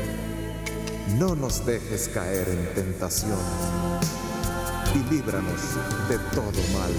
No 1.19 1.33
nos 1.33 1.65
dejes 1.65 2.09
caer 2.09 2.45
en 2.49 2.73
tentación 2.73 3.39
y 4.93 5.13
líbranos 5.13 5.75
de 6.09 6.17
todo 6.33 6.51
mal. 6.73 6.91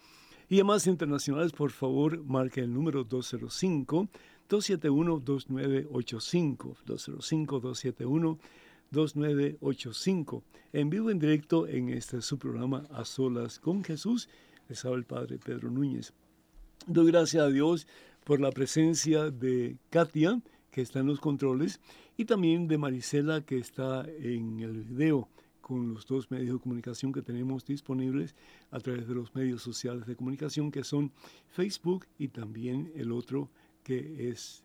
Y 0.48 0.54
además 0.54 0.86
internacionales, 0.86 1.50
por 1.50 1.72
favor, 1.72 2.22
marque 2.22 2.60
el 2.60 2.72
número 2.72 3.02
205 3.02 4.08
271-2985, 4.48 6.76
205-271-2985. 6.86 8.38
En 10.74 10.90
vivo, 10.90 11.10
en 11.10 11.18
directo, 11.18 11.66
en 11.66 11.88
este 11.88 12.20
su 12.20 12.38
programa 12.38 12.84
A 12.90 13.06
Solas 13.06 13.58
con 13.58 13.82
Jesús, 13.82 14.28
les 14.68 14.84
habla 14.84 14.98
el 14.98 15.04
Padre 15.04 15.38
Pedro 15.38 15.70
Núñez. 15.70 16.12
Doy 16.86 17.06
gracias 17.06 17.42
a 17.42 17.48
Dios 17.48 17.86
por 18.24 18.38
la 18.38 18.50
presencia 18.50 19.30
de 19.30 19.78
Katia, 19.88 20.42
que 20.70 20.82
está 20.82 21.00
en 21.00 21.06
los 21.06 21.20
controles, 21.20 21.80
y 22.18 22.26
también 22.26 22.68
de 22.68 22.76
Marisela, 22.76 23.40
que 23.40 23.56
está 23.56 24.06
en 24.18 24.60
el 24.60 24.82
video 24.82 25.26
con 25.62 25.94
los 25.94 26.06
dos 26.06 26.30
medios 26.30 26.56
de 26.56 26.60
comunicación 26.60 27.14
que 27.14 27.22
tenemos 27.22 27.64
disponibles 27.64 28.34
a 28.70 28.78
través 28.78 29.08
de 29.08 29.14
los 29.14 29.34
medios 29.34 29.62
sociales 29.62 30.04
de 30.06 30.16
comunicación, 30.16 30.70
que 30.70 30.84
son 30.84 31.12
Facebook 31.48 32.04
y 32.18 32.28
también 32.28 32.92
el 32.94 33.10
otro 33.12 33.48
que 33.84 34.28
es 34.28 34.64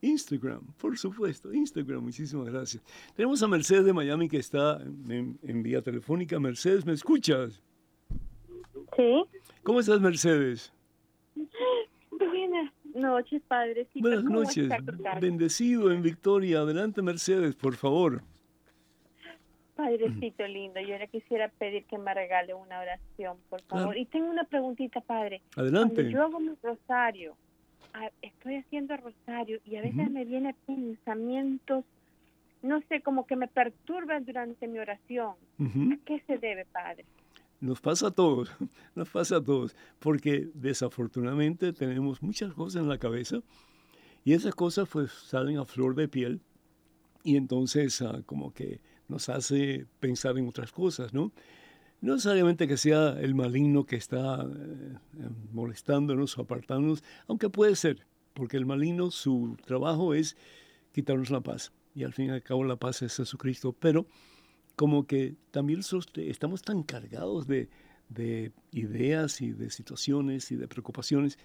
Instagram, 0.00 0.60
por 0.78 0.96
supuesto, 0.98 1.52
Instagram, 1.52 2.02
muchísimas 2.02 2.48
gracias. 2.48 2.82
Tenemos 3.14 3.42
a 3.42 3.48
Mercedes 3.48 3.84
de 3.84 3.92
Miami 3.92 4.28
que 4.28 4.38
está 4.38 4.80
en, 4.82 5.38
en, 5.42 5.62
vía 5.62 5.82
telefónica. 5.82 6.38
Mercedes, 6.38 6.84
¿me 6.84 6.92
escuchas? 6.92 7.62
Sí. 8.96 9.24
¿Cómo 9.62 9.80
estás, 9.80 10.00
Mercedes? 10.00 10.72
Buenas 12.10 12.72
noches, 12.94 13.42
padrecito. 13.46 14.00
Buenas 14.00 14.24
noches, 14.24 14.68
bendecido 15.20 15.90
en 15.90 16.02
Victoria. 16.02 16.60
Adelante, 16.60 17.02
Mercedes, 17.02 17.54
por 17.54 17.74
favor. 17.74 18.22
Padrecito 19.76 20.46
lindo, 20.46 20.80
yo 20.80 20.96
le 20.96 21.06
quisiera 21.08 21.48
pedir 21.50 21.84
que 21.84 21.98
me 21.98 22.14
regale 22.14 22.54
una 22.54 22.80
oración, 22.80 23.36
por 23.50 23.60
favor. 23.62 23.84
Claro. 23.88 24.00
Y 24.00 24.06
tengo 24.06 24.30
una 24.30 24.44
preguntita, 24.44 25.02
padre. 25.02 25.42
Adelante. 25.54 25.96
Cuando 25.96 26.10
yo 26.10 26.22
hago 26.22 26.40
mi 26.40 26.52
rosario, 26.62 27.36
ah, 27.96 28.10
estoy 28.22 28.56
haciendo 28.56 28.96
rosario 28.96 29.58
y 29.64 29.76
a 29.76 29.82
veces 29.82 29.98
Ujú. 29.98 30.10
me 30.10 30.24
vienen 30.24 30.54
pensamientos, 30.66 31.84
no 32.62 32.80
sé, 32.88 33.00
como 33.00 33.26
que 33.26 33.36
me 33.36 33.48
perturban 33.48 34.24
durante 34.24 34.68
mi 34.68 34.78
oración. 34.78 35.34
Ujú. 35.58 35.92
¿A 35.92 35.98
qué 36.04 36.22
se 36.26 36.38
debe, 36.38 36.66
padre? 36.66 37.04
Nos 37.60 37.80
pasa 37.80 38.08
a 38.08 38.10
todos, 38.10 38.50
nos 38.94 39.08
pasa 39.08 39.36
a 39.36 39.42
todos, 39.42 39.74
porque 39.98 40.48
desafortunadamente 40.54 41.72
tenemos 41.72 42.22
muchas 42.22 42.52
cosas 42.52 42.82
en 42.82 42.88
la 42.88 42.98
cabeza 42.98 43.38
y 44.24 44.34
esas 44.34 44.54
cosas 44.54 44.88
pues 44.88 45.10
salen 45.10 45.56
a 45.58 45.64
flor 45.64 45.94
de 45.94 46.08
piel 46.08 46.40
y 47.24 47.36
entonces 47.36 48.02
ah, 48.02 48.22
como 48.26 48.52
que 48.52 48.80
nos 49.08 49.28
hace 49.28 49.86
pensar 50.00 50.36
en 50.36 50.48
otras 50.48 50.70
cosas, 50.70 51.14
¿no? 51.14 51.32
No 52.00 52.14
necesariamente 52.14 52.68
que 52.68 52.76
sea 52.76 53.18
el 53.20 53.34
maligno 53.34 53.84
que 53.84 53.96
está 53.96 54.42
eh, 54.42 54.96
eh, 55.18 55.28
molestándonos 55.52 56.36
o 56.38 56.42
apartándonos, 56.42 57.02
aunque 57.26 57.48
puede 57.48 57.74
ser, 57.74 58.06
porque 58.34 58.56
el 58.56 58.66
maligno 58.66 59.10
su 59.10 59.56
trabajo 59.64 60.14
es 60.14 60.36
quitarnos 60.92 61.30
la 61.30 61.40
paz 61.40 61.72
y 61.94 62.04
al 62.04 62.12
fin 62.12 62.26
y 62.26 62.30
al 62.30 62.42
cabo 62.42 62.62
la 62.64 62.76
paz 62.76 63.02
es 63.02 63.16
Jesucristo, 63.16 63.72
pero 63.72 64.06
como 64.76 65.06
que 65.06 65.34
también 65.50 65.80
estamos 66.16 66.62
tan 66.62 66.82
cargados 66.82 67.46
de, 67.46 67.70
de 68.10 68.52
ideas 68.72 69.40
y 69.40 69.52
de 69.52 69.70
situaciones 69.70 70.52
y 70.52 70.56
de 70.56 70.68
preocupaciones 70.68 71.38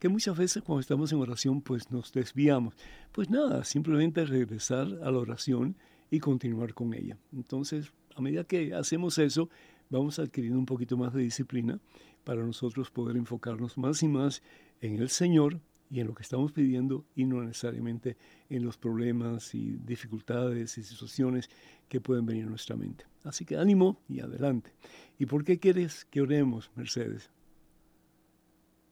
que 0.00 0.08
muchas 0.08 0.36
veces 0.36 0.64
cuando 0.64 0.80
estamos 0.80 1.12
en 1.12 1.20
oración 1.20 1.62
pues 1.62 1.92
nos 1.92 2.12
desviamos. 2.12 2.74
Pues 3.12 3.30
nada, 3.30 3.62
simplemente 3.62 4.24
regresar 4.24 4.88
a 5.04 5.12
la 5.12 5.18
oración 5.18 5.76
y 6.10 6.18
continuar 6.18 6.74
con 6.74 6.92
ella. 6.92 7.16
Entonces, 7.32 7.92
a 8.16 8.20
medida 8.20 8.42
que 8.42 8.74
hacemos 8.74 9.18
eso, 9.18 9.48
vamos 9.92 10.18
adquiriendo 10.18 10.58
un 10.58 10.66
poquito 10.66 10.96
más 10.96 11.12
de 11.12 11.22
disciplina 11.22 11.78
para 12.24 12.42
nosotros 12.42 12.90
poder 12.90 13.16
enfocarnos 13.16 13.76
más 13.76 14.02
y 14.02 14.08
más 14.08 14.42
en 14.80 14.96
el 14.96 15.10
Señor 15.10 15.60
y 15.90 16.00
en 16.00 16.06
lo 16.06 16.14
que 16.14 16.22
estamos 16.22 16.52
pidiendo 16.52 17.04
y 17.14 17.26
no 17.26 17.42
necesariamente 17.42 18.16
en 18.48 18.64
los 18.64 18.78
problemas 18.78 19.54
y 19.54 19.76
dificultades 19.84 20.78
y 20.78 20.82
situaciones 20.82 21.50
que 21.90 22.00
pueden 22.00 22.24
venir 22.24 22.46
a 22.46 22.48
nuestra 22.48 22.74
mente. 22.74 23.04
Así 23.22 23.44
que 23.44 23.56
ánimo 23.56 24.00
y 24.08 24.20
adelante. 24.20 24.70
¿Y 25.18 25.26
por 25.26 25.44
qué 25.44 25.58
quieres 25.58 26.06
que 26.06 26.22
oremos, 26.22 26.70
Mercedes? 26.74 27.30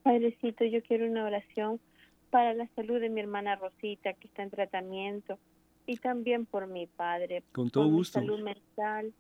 Padrecito, 0.03 0.65
yo 0.67 0.83
quiero 0.83 1.07
una 1.07 1.25
oración 1.25 1.81
para 2.29 2.53
la 2.53 2.69
salud 2.77 3.01
de 3.01 3.09
mi 3.09 3.21
hermana 3.21 3.57
Rosita, 3.57 4.13
que 4.13 4.29
está 4.29 4.43
en 4.43 4.51
tratamiento, 4.51 5.39
y 5.87 5.97
también 5.97 6.45
por 6.45 6.67
mi 6.67 6.87
padre. 6.87 7.43
Con 7.53 7.71
todo 7.71 7.85
por 7.85 7.93
mi 7.93 7.99
gusto. 7.99 8.21
salud 8.21 8.41
mental. 8.41 9.15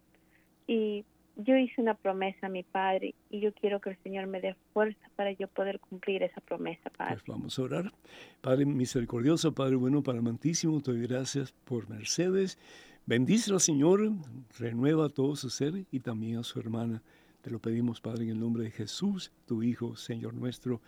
Y 0.66 1.04
yo 1.44 1.56
hice 1.56 1.80
una 1.80 1.94
promesa 1.94 2.46
a 2.46 2.50
mi 2.50 2.62
padre, 2.62 3.14
y 3.30 3.40
yo 3.40 3.52
quiero 3.52 3.80
que 3.80 3.90
el 3.90 3.98
Señor 4.02 4.26
me 4.26 4.40
dé 4.40 4.54
fuerza 4.72 5.00
para 5.16 5.32
yo 5.32 5.48
poder 5.48 5.80
cumplir 5.80 6.22
esa 6.22 6.40
promesa, 6.40 6.90
Padre. 6.90 7.14
Pues 7.14 7.26
vamos 7.26 7.58
a 7.58 7.62
orar. 7.62 7.92
Padre 8.40 8.66
misericordioso, 8.66 9.54
Padre 9.54 9.76
bueno, 9.76 10.02
para 10.02 10.18
amantísimo, 10.18 10.80
te 10.80 10.92
doy 10.92 11.06
gracias 11.06 11.52
por 11.64 11.88
Mercedes. 11.88 12.58
Bendícela, 13.06 13.58
Señor, 13.58 14.12
renueva 14.58 15.08
todo 15.08 15.36
su 15.36 15.50
ser 15.50 15.84
y 15.90 16.00
también 16.00 16.38
a 16.38 16.42
su 16.42 16.60
hermana. 16.60 17.02
Te 17.40 17.50
lo 17.50 17.58
pedimos, 17.58 18.00
Padre, 18.00 18.24
en 18.24 18.30
el 18.30 18.40
nombre 18.40 18.64
de 18.64 18.70
Jesús, 18.70 19.32
tu 19.46 19.62
Hijo, 19.62 19.96
Señor 19.96 20.34
nuestro. 20.34 20.80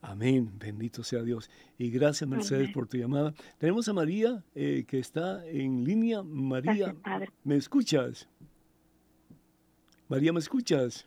Amén. 0.00 0.52
Bendito 0.58 1.02
sea 1.02 1.22
Dios. 1.22 1.50
Y 1.76 1.90
gracias, 1.90 2.28
Mercedes, 2.28 2.64
Amén. 2.64 2.72
por 2.72 2.86
tu 2.86 2.96
llamada. 2.96 3.34
Tenemos 3.58 3.88
a 3.88 3.92
María, 3.92 4.44
eh, 4.54 4.84
que 4.86 4.98
está 4.98 5.44
en 5.46 5.84
línea. 5.84 6.22
María, 6.22 6.72
Gracias, 6.72 6.94
Padre. 7.02 7.30
¿me 7.42 7.56
escuchas? 7.56 8.28
María, 10.08 10.32
¿me 10.32 10.38
escuchas? 10.38 11.06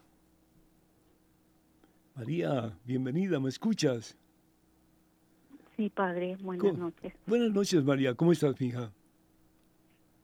María, 2.15 2.77
bienvenida, 2.85 3.39
¿me 3.39 3.49
escuchas? 3.49 4.15
Sí, 5.75 5.89
padre, 5.89 6.37
buenas 6.41 6.73
¿Cómo? 6.73 6.85
noches. 6.85 7.13
Buenas 7.25 7.51
noches, 7.51 7.83
María. 7.83 8.13
¿Cómo 8.13 8.31
estás, 8.31 8.59
mi 8.59 8.67
hija? 8.67 8.91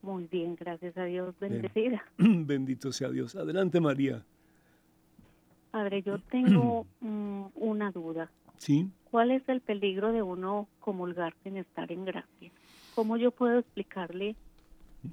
Muy 0.04 0.28
bien, 0.28 0.56
gracias 0.56 0.96
a 0.96 1.06
Dios, 1.06 1.34
Bien. 1.40 1.54
bendecida. 1.54 2.04
Bendito 2.18 2.92
sea 2.92 3.10
Dios. 3.10 3.36
Adelante, 3.36 3.82
María. 3.82 4.24
Padre, 5.72 6.04
yo 6.04 6.20
tengo 6.30 6.86
mm, 7.00 7.46
una 7.56 7.92
duda. 7.92 8.30
¿Sí? 8.58 8.92
¿Cuál 9.10 9.32
es 9.32 9.48
el 9.50 9.62
peligro 9.62 10.12
de 10.12 10.22
uno 10.22 10.68
comulgar 10.80 11.34
sin 11.44 11.58
estar 11.58 11.92
en 11.92 12.06
gracia? 12.06 12.52
¿Cómo 12.94 13.18
yo 13.18 13.32
puedo 13.32 13.58
explicarle 13.60 14.36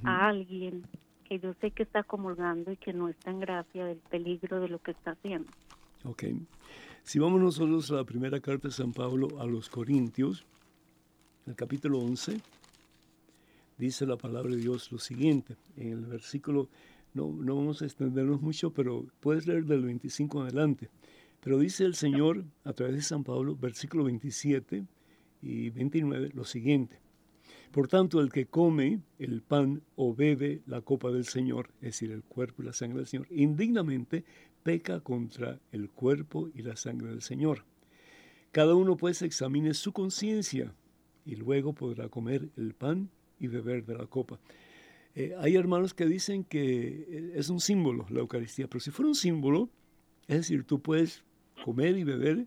a 0.04 0.28
alguien 0.28 0.84
que 1.24 1.38
yo 1.38 1.54
sé 1.60 1.70
que 1.70 1.82
está 1.82 2.02
comulgando 2.02 2.70
y 2.70 2.76
que 2.76 2.92
no 2.92 3.08
está 3.08 3.30
en 3.30 3.40
gracia 3.40 3.84
del 3.84 3.98
peligro 3.98 4.60
de 4.60 4.68
lo 4.68 4.78
que 4.78 4.92
está 4.92 5.12
haciendo? 5.12 5.50
Ok. 6.04 6.24
Si 7.02 7.18
vamos 7.18 7.40
nosotros 7.40 7.90
a 7.90 7.96
la 7.96 8.04
primera 8.04 8.40
carta 8.40 8.68
de 8.68 8.74
San 8.74 8.92
Pablo 8.92 9.40
a 9.40 9.46
los 9.46 9.68
Corintios, 9.68 10.44
el 11.46 11.54
capítulo 11.54 11.98
11, 11.98 12.40
dice 13.76 14.06
la 14.06 14.16
palabra 14.16 14.54
de 14.54 14.60
Dios 14.60 14.90
lo 14.92 14.98
siguiente. 14.98 15.56
En 15.76 15.92
el 15.92 16.06
versículo, 16.06 16.68
no, 17.12 17.30
no 17.30 17.56
vamos 17.56 17.82
a 17.82 17.84
extendernos 17.84 18.40
mucho, 18.40 18.72
pero 18.72 19.04
puedes 19.20 19.46
leer 19.46 19.64
del 19.66 19.82
25 19.82 20.38
en 20.38 20.44
adelante. 20.44 20.90
Pero 21.40 21.58
dice 21.58 21.84
el 21.84 21.94
Señor 21.94 22.44
a 22.64 22.72
través 22.72 22.94
de 22.96 23.02
San 23.02 23.22
Pablo, 23.22 23.54
versículo 23.54 24.04
27 24.04 24.86
y 25.42 25.70
29, 25.70 26.30
lo 26.32 26.44
siguiente. 26.44 27.03
Por 27.74 27.88
tanto, 27.88 28.20
el 28.20 28.30
que 28.30 28.46
come 28.46 29.00
el 29.18 29.42
pan 29.42 29.82
o 29.96 30.14
bebe 30.14 30.62
la 30.64 30.80
copa 30.80 31.10
del 31.10 31.24
Señor, 31.24 31.70
es 31.80 31.88
decir, 31.88 32.12
el 32.12 32.22
cuerpo 32.22 32.62
y 32.62 32.66
la 32.66 32.72
sangre 32.72 32.98
del 32.98 33.08
Señor, 33.08 33.26
indignamente 33.30 34.24
peca 34.62 35.00
contra 35.00 35.58
el 35.72 35.90
cuerpo 35.90 36.48
y 36.54 36.62
la 36.62 36.76
sangre 36.76 37.08
del 37.08 37.20
Señor. 37.20 37.64
Cada 38.52 38.76
uno 38.76 38.96
pues 38.96 39.22
examine 39.22 39.74
su 39.74 39.92
conciencia 39.92 40.72
y 41.26 41.34
luego 41.34 41.72
podrá 41.72 42.08
comer 42.08 42.48
el 42.56 42.74
pan 42.74 43.10
y 43.40 43.48
beber 43.48 43.84
de 43.84 43.94
la 43.94 44.06
copa. 44.06 44.38
Eh, 45.16 45.34
hay 45.40 45.56
hermanos 45.56 45.94
que 45.94 46.06
dicen 46.06 46.44
que 46.44 47.06
eh, 47.08 47.32
es 47.34 47.48
un 47.48 47.58
símbolo 47.58 48.06
la 48.08 48.20
Eucaristía, 48.20 48.68
pero 48.68 48.78
si 48.78 48.92
fuera 48.92 49.08
un 49.08 49.16
símbolo, 49.16 49.68
es 50.28 50.36
decir, 50.36 50.62
tú 50.62 50.80
puedes 50.80 51.24
comer 51.64 51.98
y 51.98 52.04
beber 52.04 52.46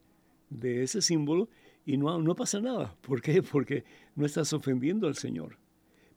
de 0.49 0.83
ese 0.83 1.01
símbolo 1.01 1.49
y 1.87 1.95
no, 1.95 2.21
no 2.21 2.35
pasa 2.35 2.59
nada. 2.59 2.93
¿Por 3.01 3.21
qué? 3.21 3.41
Porque 3.41 3.85
no 4.15 4.25
estás 4.25 4.51
ofendiendo 4.51 5.07
al 5.07 5.15
Señor. 5.15 5.57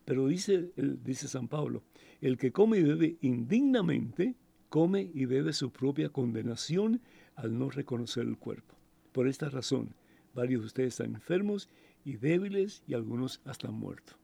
Pero 0.03 0.27
dice, 0.27 0.71
dice 0.75 1.29
San 1.29 1.47
Pablo, 1.47 1.81
el 2.19 2.37
que 2.37 2.51
come 2.51 2.79
y 2.79 2.83
bebe 2.83 3.15
indignamente, 3.21 4.35
come 4.67 5.09
y 5.13 5.25
bebe 5.25 5.53
su 5.53 5.71
propia 5.71 6.09
condenación 6.09 7.01
al 7.35 7.57
no 7.57 7.69
reconocer 7.69 8.25
el 8.27 8.37
cuerpo. 8.37 8.75
Por 9.13 9.29
esta 9.29 9.49
razón, 9.49 9.95
varios 10.33 10.61
de 10.61 10.67
ustedes 10.67 10.89
están 10.89 11.15
enfermos 11.15 11.69
y 12.03 12.17
débiles 12.17 12.83
y 12.85 12.93
algunos 12.93 13.39
hasta 13.45 13.69
han 13.69 13.75
muerto. 13.75 14.17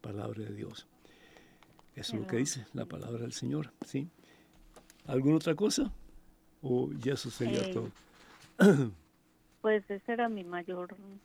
Palabra 0.00 0.42
de 0.42 0.54
Dios. 0.54 0.86
Eso 1.94 2.14
es 2.16 2.22
lo 2.22 2.26
que 2.26 2.38
dice 2.38 2.64
la 2.72 2.86
palabra 2.86 3.20
del 3.20 3.32
Señor. 3.32 3.72
¿sí? 3.84 4.08
¿Alguna 5.06 5.36
otra 5.36 5.54
cosa? 5.54 5.92
¿O 6.62 6.90
ya 6.92 7.12
eso 7.12 7.30
sería 7.30 7.60
Eh, 7.60 7.74
todo? 7.74 7.90
Pues 9.64 9.90
ese 9.90 10.12
era 10.12 10.28
mi 10.28 10.44
mayor... 10.44 10.88
Pues, 10.90 11.16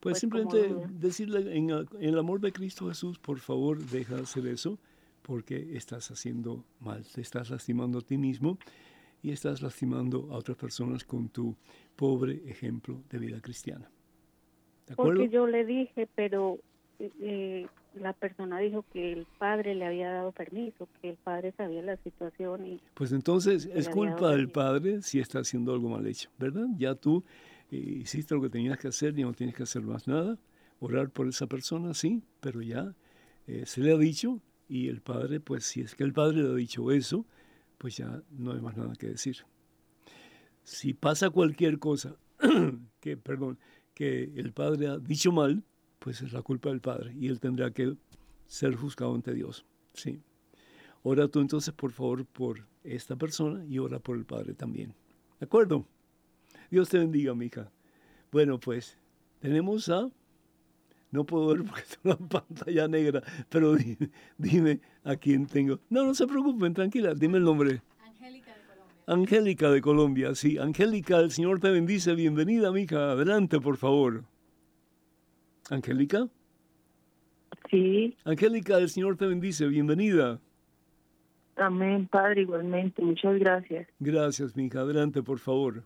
pues, 0.00 0.18
simplemente 0.18 0.86
decirle 0.90 1.56
en, 1.56 1.70
el- 1.70 1.88
en 1.98 2.10
el 2.10 2.18
amor 2.18 2.40
de 2.40 2.52
Cristo 2.52 2.88
Jesús, 2.88 3.18
por 3.18 3.38
favor, 3.38 3.78
deja 3.78 4.16
de 4.16 4.20
hacer 4.24 4.46
eso, 4.48 4.78
porque 5.22 5.74
estás 5.74 6.10
haciendo 6.10 6.62
mal, 6.78 7.06
te 7.06 7.22
estás 7.22 7.48
lastimando 7.48 8.00
a 8.00 8.02
ti 8.02 8.18
mismo 8.18 8.58
y 9.22 9.30
estás 9.30 9.62
lastimando 9.62 10.28
a 10.30 10.36
otras 10.36 10.58
personas 10.58 11.04
con 11.04 11.30
tu 11.30 11.56
pobre 11.96 12.42
ejemplo 12.44 13.00
de 13.08 13.18
vida 13.18 13.40
cristiana. 13.40 13.90
¿De 14.86 14.92
acuerdo? 14.92 15.20
Porque 15.20 15.30
yo 15.30 15.46
le 15.46 15.64
dije, 15.64 16.06
pero 16.14 16.58
eh, 16.98 17.10
eh, 17.18 17.66
la 18.00 18.12
persona 18.12 18.58
dijo 18.58 18.84
que 18.92 19.12
el 19.12 19.26
padre 19.38 19.74
le 19.74 19.86
había 19.86 20.10
dado 20.10 20.32
permiso, 20.32 20.88
que 21.00 21.10
el 21.10 21.16
padre 21.16 21.52
sabía 21.56 21.82
la 21.82 21.96
situación 21.98 22.66
y 22.66 22.80
Pues 22.94 23.12
entonces 23.12 23.68
es 23.72 23.88
culpa 23.88 24.30
del 24.30 24.48
padre 24.48 25.02
si 25.02 25.20
está 25.20 25.40
haciendo 25.40 25.72
algo 25.72 25.88
mal 25.88 26.06
hecho, 26.06 26.30
¿verdad? 26.38 26.66
Ya 26.76 26.94
tú 26.94 27.24
eh, 27.70 27.76
hiciste 27.76 28.34
lo 28.34 28.42
que 28.42 28.50
tenías 28.50 28.78
que 28.78 28.88
hacer 28.88 29.18
y 29.18 29.22
no 29.22 29.32
tienes 29.32 29.54
que 29.54 29.62
hacer 29.62 29.82
más 29.82 30.06
nada. 30.06 30.38
Orar 30.80 31.10
por 31.10 31.26
esa 31.28 31.46
persona, 31.46 31.92
sí, 31.94 32.22
pero 32.40 32.62
ya 32.62 32.94
eh, 33.46 33.64
se 33.66 33.80
le 33.80 33.92
ha 33.92 33.98
dicho 33.98 34.40
y 34.68 34.88
el 34.88 35.00
padre, 35.00 35.40
pues 35.40 35.64
si 35.64 35.80
es 35.80 35.94
que 35.94 36.04
el 36.04 36.12
padre 36.12 36.42
le 36.42 36.50
ha 36.50 36.54
dicho 36.54 36.92
eso, 36.92 37.24
pues 37.78 37.96
ya 37.96 38.22
no 38.30 38.52
hay 38.52 38.60
más 38.60 38.76
nada 38.76 38.94
que 38.94 39.08
decir. 39.08 39.38
Si 40.62 40.92
pasa 40.92 41.30
cualquier 41.30 41.78
cosa 41.78 42.16
que, 43.00 43.16
perdón, 43.16 43.58
que 43.94 44.24
el 44.36 44.52
padre 44.52 44.88
ha 44.88 44.98
dicho 44.98 45.32
mal, 45.32 45.64
pues 45.98 46.20
es 46.22 46.32
la 46.32 46.42
culpa 46.42 46.68
del 46.70 46.80
padre 46.80 47.14
y 47.18 47.28
él 47.28 47.40
tendrá 47.40 47.70
que 47.70 47.94
ser 48.46 48.74
juzgado 48.76 49.14
ante 49.14 49.34
Dios, 49.34 49.64
sí. 49.92 50.20
Ora 51.02 51.28
tú 51.28 51.40
entonces, 51.40 51.72
por 51.72 51.92
favor, 51.92 52.26
por 52.26 52.66
esta 52.82 53.14
persona 53.16 53.64
y 53.64 53.78
ora 53.78 53.98
por 54.00 54.16
el 54.16 54.24
Padre 54.24 54.52
también. 54.54 54.94
¿De 55.38 55.46
acuerdo? 55.46 55.86
Dios 56.70 56.88
te 56.88 56.98
bendiga, 56.98 57.34
mija. 57.34 57.70
Bueno, 58.32 58.58
pues 58.58 58.98
tenemos 59.38 59.88
a... 59.88 60.08
No 61.12 61.24
puedo 61.24 61.46
ver 61.46 61.62
porque 61.64 61.82
tengo 62.02 62.16
la 62.20 62.28
pantalla 62.28 62.88
negra, 62.88 63.22
pero 63.48 63.76
di- 63.76 63.96
dime 64.36 64.80
a 65.04 65.14
quién 65.16 65.46
tengo. 65.46 65.78
No, 65.88 66.04
no 66.04 66.14
se 66.14 66.26
preocupen, 66.26 66.74
tranquila, 66.74 67.14
dime 67.14 67.38
el 67.38 67.44
nombre. 67.44 67.80
Angélica 68.04 68.52
de 68.52 68.60
Colombia. 68.66 69.04
Angélica 69.06 69.70
de 69.70 69.80
Colombia, 69.80 70.34
sí. 70.34 70.58
Angélica, 70.58 71.20
el 71.20 71.30
Señor 71.30 71.60
te 71.60 71.70
bendice. 71.70 72.14
Bienvenida, 72.14 72.72
mija. 72.72 73.12
Adelante, 73.12 73.60
por 73.60 73.76
favor. 73.76 74.24
Angélica. 75.70 76.28
Sí, 77.70 78.16
Angélica, 78.24 78.78
el 78.78 78.88
Señor 78.88 79.16
te 79.16 79.26
bendice. 79.26 79.66
Bienvenida. 79.68 80.40
amén, 81.56 82.06
Padre, 82.06 82.42
igualmente. 82.42 83.02
Muchas 83.02 83.38
gracias. 83.38 83.88
Gracias, 83.98 84.56
mija. 84.56 84.80
Adelante, 84.80 85.22
por 85.22 85.38
favor. 85.38 85.82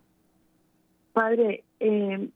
Padre, 1.13 1.65
eh, 1.81 2.29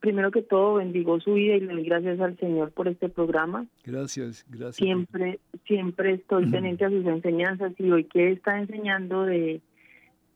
primero 0.00 0.30
que 0.30 0.42
todo, 0.42 0.74
bendigo 0.74 1.20
su 1.20 1.34
vida 1.34 1.56
y 1.56 1.60
le 1.60 1.72
doy 1.72 1.84
gracias 1.84 2.20
al 2.20 2.36
Señor 2.38 2.72
por 2.72 2.88
este 2.88 3.08
programa. 3.08 3.66
Gracias, 3.84 4.44
gracias. 4.48 4.76
Siempre, 4.76 5.40
siempre 5.66 6.14
estoy 6.14 6.46
pendiente 6.50 6.84
a 6.84 6.90
sus 6.90 7.06
enseñanzas 7.06 7.72
y 7.78 7.90
hoy 7.90 8.04
que 8.04 8.32
está 8.32 8.58
enseñando 8.58 9.24
de 9.24 9.60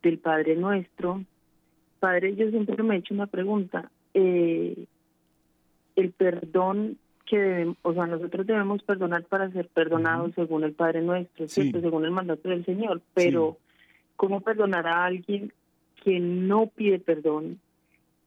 del 0.02 0.18
Padre 0.18 0.54
Nuestro. 0.54 1.24
Padre, 1.98 2.36
yo 2.36 2.50
siempre 2.50 2.82
me 2.82 2.96
he 2.96 2.98
hecho 2.98 3.14
una 3.14 3.26
pregunta. 3.26 3.90
Eh, 4.12 4.84
el 5.96 6.12
perdón 6.12 6.98
que 7.26 7.38
debemos, 7.38 7.76
o 7.82 7.94
sea, 7.94 8.06
nosotros 8.06 8.46
debemos 8.46 8.82
perdonar 8.82 9.24
para 9.24 9.50
ser 9.50 9.68
perdonados 9.68 10.32
según 10.34 10.64
el 10.64 10.72
Padre 10.72 11.00
Nuestro, 11.02 11.48
Sí. 11.48 11.62
¿cierto? 11.62 11.80
según 11.80 12.04
el 12.04 12.10
mandato 12.10 12.48
del 12.48 12.64
Señor, 12.64 13.00
pero 13.14 13.56
¿cómo 14.16 14.40
perdonar 14.42 14.86
a 14.86 15.04
alguien 15.04 15.52
que 16.02 16.20
no 16.20 16.66
pide 16.66 16.98
perdón, 16.98 17.60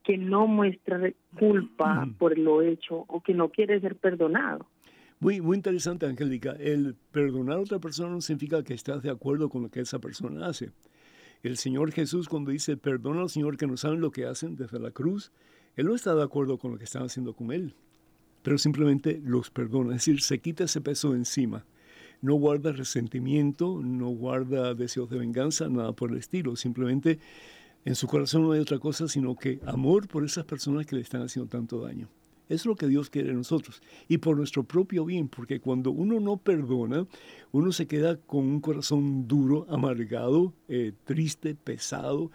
que 0.03 0.17
no 0.17 0.47
muestra 0.47 0.99
culpa 1.37 2.03
Ujú. 2.03 2.13
por 2.13 2.37
lo 2.37 2.61
hecho 2.63 3.05
o 3.07 3.21
que 3.21 3.33
no 3.33 3.49
quiere 3.49 3.79
ser 3.81 3.95
perdonado? 3.95 4.65
Muy, 5.19 5.41
muy 5.41 5.57
interesante, 5.57 6.05
Angélica. 6.05 6.55
El 6.59 6.95
perdonar 7.11 7.57
a 7.57 7.61
otra 7.61 7.79
persona 7.79 8.09
no 8.11 8.21
significa 8.21 8.63
que 8.63 8.73
estás 8.73 9.01
de 9.03 9.09
acuerdo 9.09 9.49
con 9.49 9.63
lo 9.63 9.69
que 9.69 9.79
esa 9.81 9.99
persona 9.99 10.45
hace. 10.47 10.71
El 11.43 11.57
Señor 11.57 11.91
Jesús, 11.91 12.27
cuando 12.29 12.51
dice 12.51 12.77
perdona 12.77 13.21
al 13.21 13.29
Señor 13.29 13.57
que 13.57 13.67
no 13.67 13.77
saben 13.77 13.99
lo 14.01 14.11
que 14.11 14.25
hacen 14.25 14.55
desde 14.55 14.79
la 14.79 14.91
cruz, 14.91 15.31
Él 15.77 15.85
no 15.85 15.95
está 15.95 16.13
de 16.13 16.23
acuerdo 16.23 16.57
con 16.57 16.71
lo 16.71 16.77
que 16.77 16.83
están 16.83 17.03
haciendo 17.03 17.33
con 17.33 17.53
Él, 17.53 17.73
pero 18.43 18.57
simplemente 18.57 19.21
los 19.23 19.49
perdona. 19.49 19.91
Es 19.95 20.05
decir, 20.05 20.21
se 20.21 20.39
quita 20.39 20.65
ese 20.65 20.81
peso 20.81 21.15
encima. 21.15 21.65
No 22.21 22.33
guarda 22.33 22.71
resentimiento, 22.71 23.79
no 23.83 24.09
guarda 24.09 24.73
deseos 24.73 25.09
de 25.09 25.19
venganza, 25.19 25.69
nada 25.69 25.93
por 25.93 26.11
el 26.11 26.17
estilo. 26.17 26.55
Simplemente 26.55 27.19
En 27.85 27.95
su 27.95 28.05
corazón 28.05 28.41
no 28.41 28.51
hay 28.51 28.59
otra 28.59 28.79
cosa 28.79 29.07
sino 29.07 29.37
que 29.37 29.61
amor 29.65 30.09
por 30.09 30.25
esas 30.25 30.43
personas 30.43 30.85
que 30.85 30.97
le 30.97 31.01
están 31.01 31.21
haciendo 31.21 31.49
tanto 31.49 31.79
daño. 31.79 32.09
Es 32.49 32.65
lo 32.65 32.75
que 32.75 32.87
Dios 32.87 33.09
quiere 33.09 33.29
de 33.29 33.35
nosotros. 33.35 33.81
Y 34.09 34.17
por 34.17 34.35
nuestro 34.35 34.63
propio 34.63 35.05
bien, 35.05 35.29
porque 35.29 35.61
cuando 35.61 35.91
uno 35.91 36.19
no 36.19 36.35
perdona, 36.35 37.07
uno 37.53 37.71
se 37.71 37.87
queda 37.87 38.17
con 38.17 38.45
un 38.45 38.59
corazón 38.59 39.27
duro, 39.27 39.65
amargado, 39.69 40.53
eh, 40.67 40.91
triste, 41.05 41.55
pesado. 41.55 42.29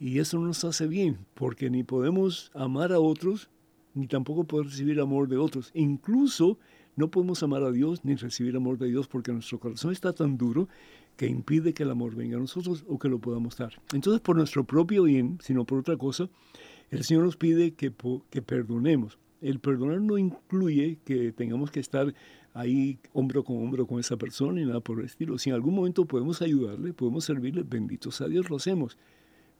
Y 0.00 0.20
eso 0.20 0.38
no 0.38 0.46
nos 0.46 0.64
hace 0.64 0.86
bien, 0.86 1.18
porque 1.34 1.70
ni 1.70 1.82
podemos 1.82 2.50
amar 2.54 2.92
a 2.92 3.00
otros, 3.00 3.50
ni 3.94 4.06
tampoco 4.06 4.44
podemos 4.44 4.72
recibir 4.72 5.00
amor 5.00 5.28
de 5.28 5.38
otros. 5.38 5.70
Incluso 5.74 6.58
no 6.94 7.10
podemos 7.10 7.42
amar 7.42 7.62
a 7.62 7.72
Dios 7.72 8.04
ni 8.04 8.14
recibir 8.14 8.56
amor 8.56 8.78
de 8.78 8.88
Dios 8.88 9.08
porque 9.08 9.32
nuestro 9.32 9.58
corazón 9.58 9.92
está 9.92 10.12
tan 10.12 10.36
duro 10.36 10.68
que 11.16 11.26
impide 11.26 11.74
que 11.74 11.82
el 11.82 11.90
amor 11.90 12.14
venga 12.14 12.36
a 12.36 12.40
nosotros 12.40 12.84
o 12.88 12.98
que 12.98 13.08
lo 13.08 13.18
podamos 13.18 13.56
dar. 13.56 13.72
Entonces, 13.92 14.20
por 14.20 14.36
nuestro 14.36 14.64
propio 14.64 15.02
bien, 15.02 15.38
sino 15.42 15.64
por 15.64 15.78
otra 15.78 15.96
cosa, 15.96 16.28
el 16.90 17.02
Señor 17.04 17.24
nos 17.24 17.36
pide 17.36 17.74
que, 17.74 17.92
que 18.30 18.42
perdonemos. 18.42 19.18
El 19.40 19.58
perdonar 19.60 20.00
no 20.00 20.18
incluye 20.18 20.98
que 21.04 21.32
tengamos 21.32 21.70
que 21.70 21.80
estar 21.80 22.14
ahí 22.54 22.98
hombro 23.12 23.44
con 23.44 23.56
hombro 23.58 23.86
con 23.86 24.00
esa 24.00 24.16
persona 24.16 24.60
y 24.60 24.64
nada 24.64 24.80
por 24.80 25.00
el 25.00 25.06
estilo. 25.06 25.38
Si 25.38 25.50
en 25.50 25.54
algún 25.54 25.74
momento 25.74 26.04
podemos 26.04 26.42
ayudarle, 26.42 26.92
podemos 26.92 27.24
servirle, 27.24 27.62
benditos 27.62 28.20
a 28.20 28.28
Dios, 28.28 28.50
lo 28.50 28.56
hacemos. 28.56 28.96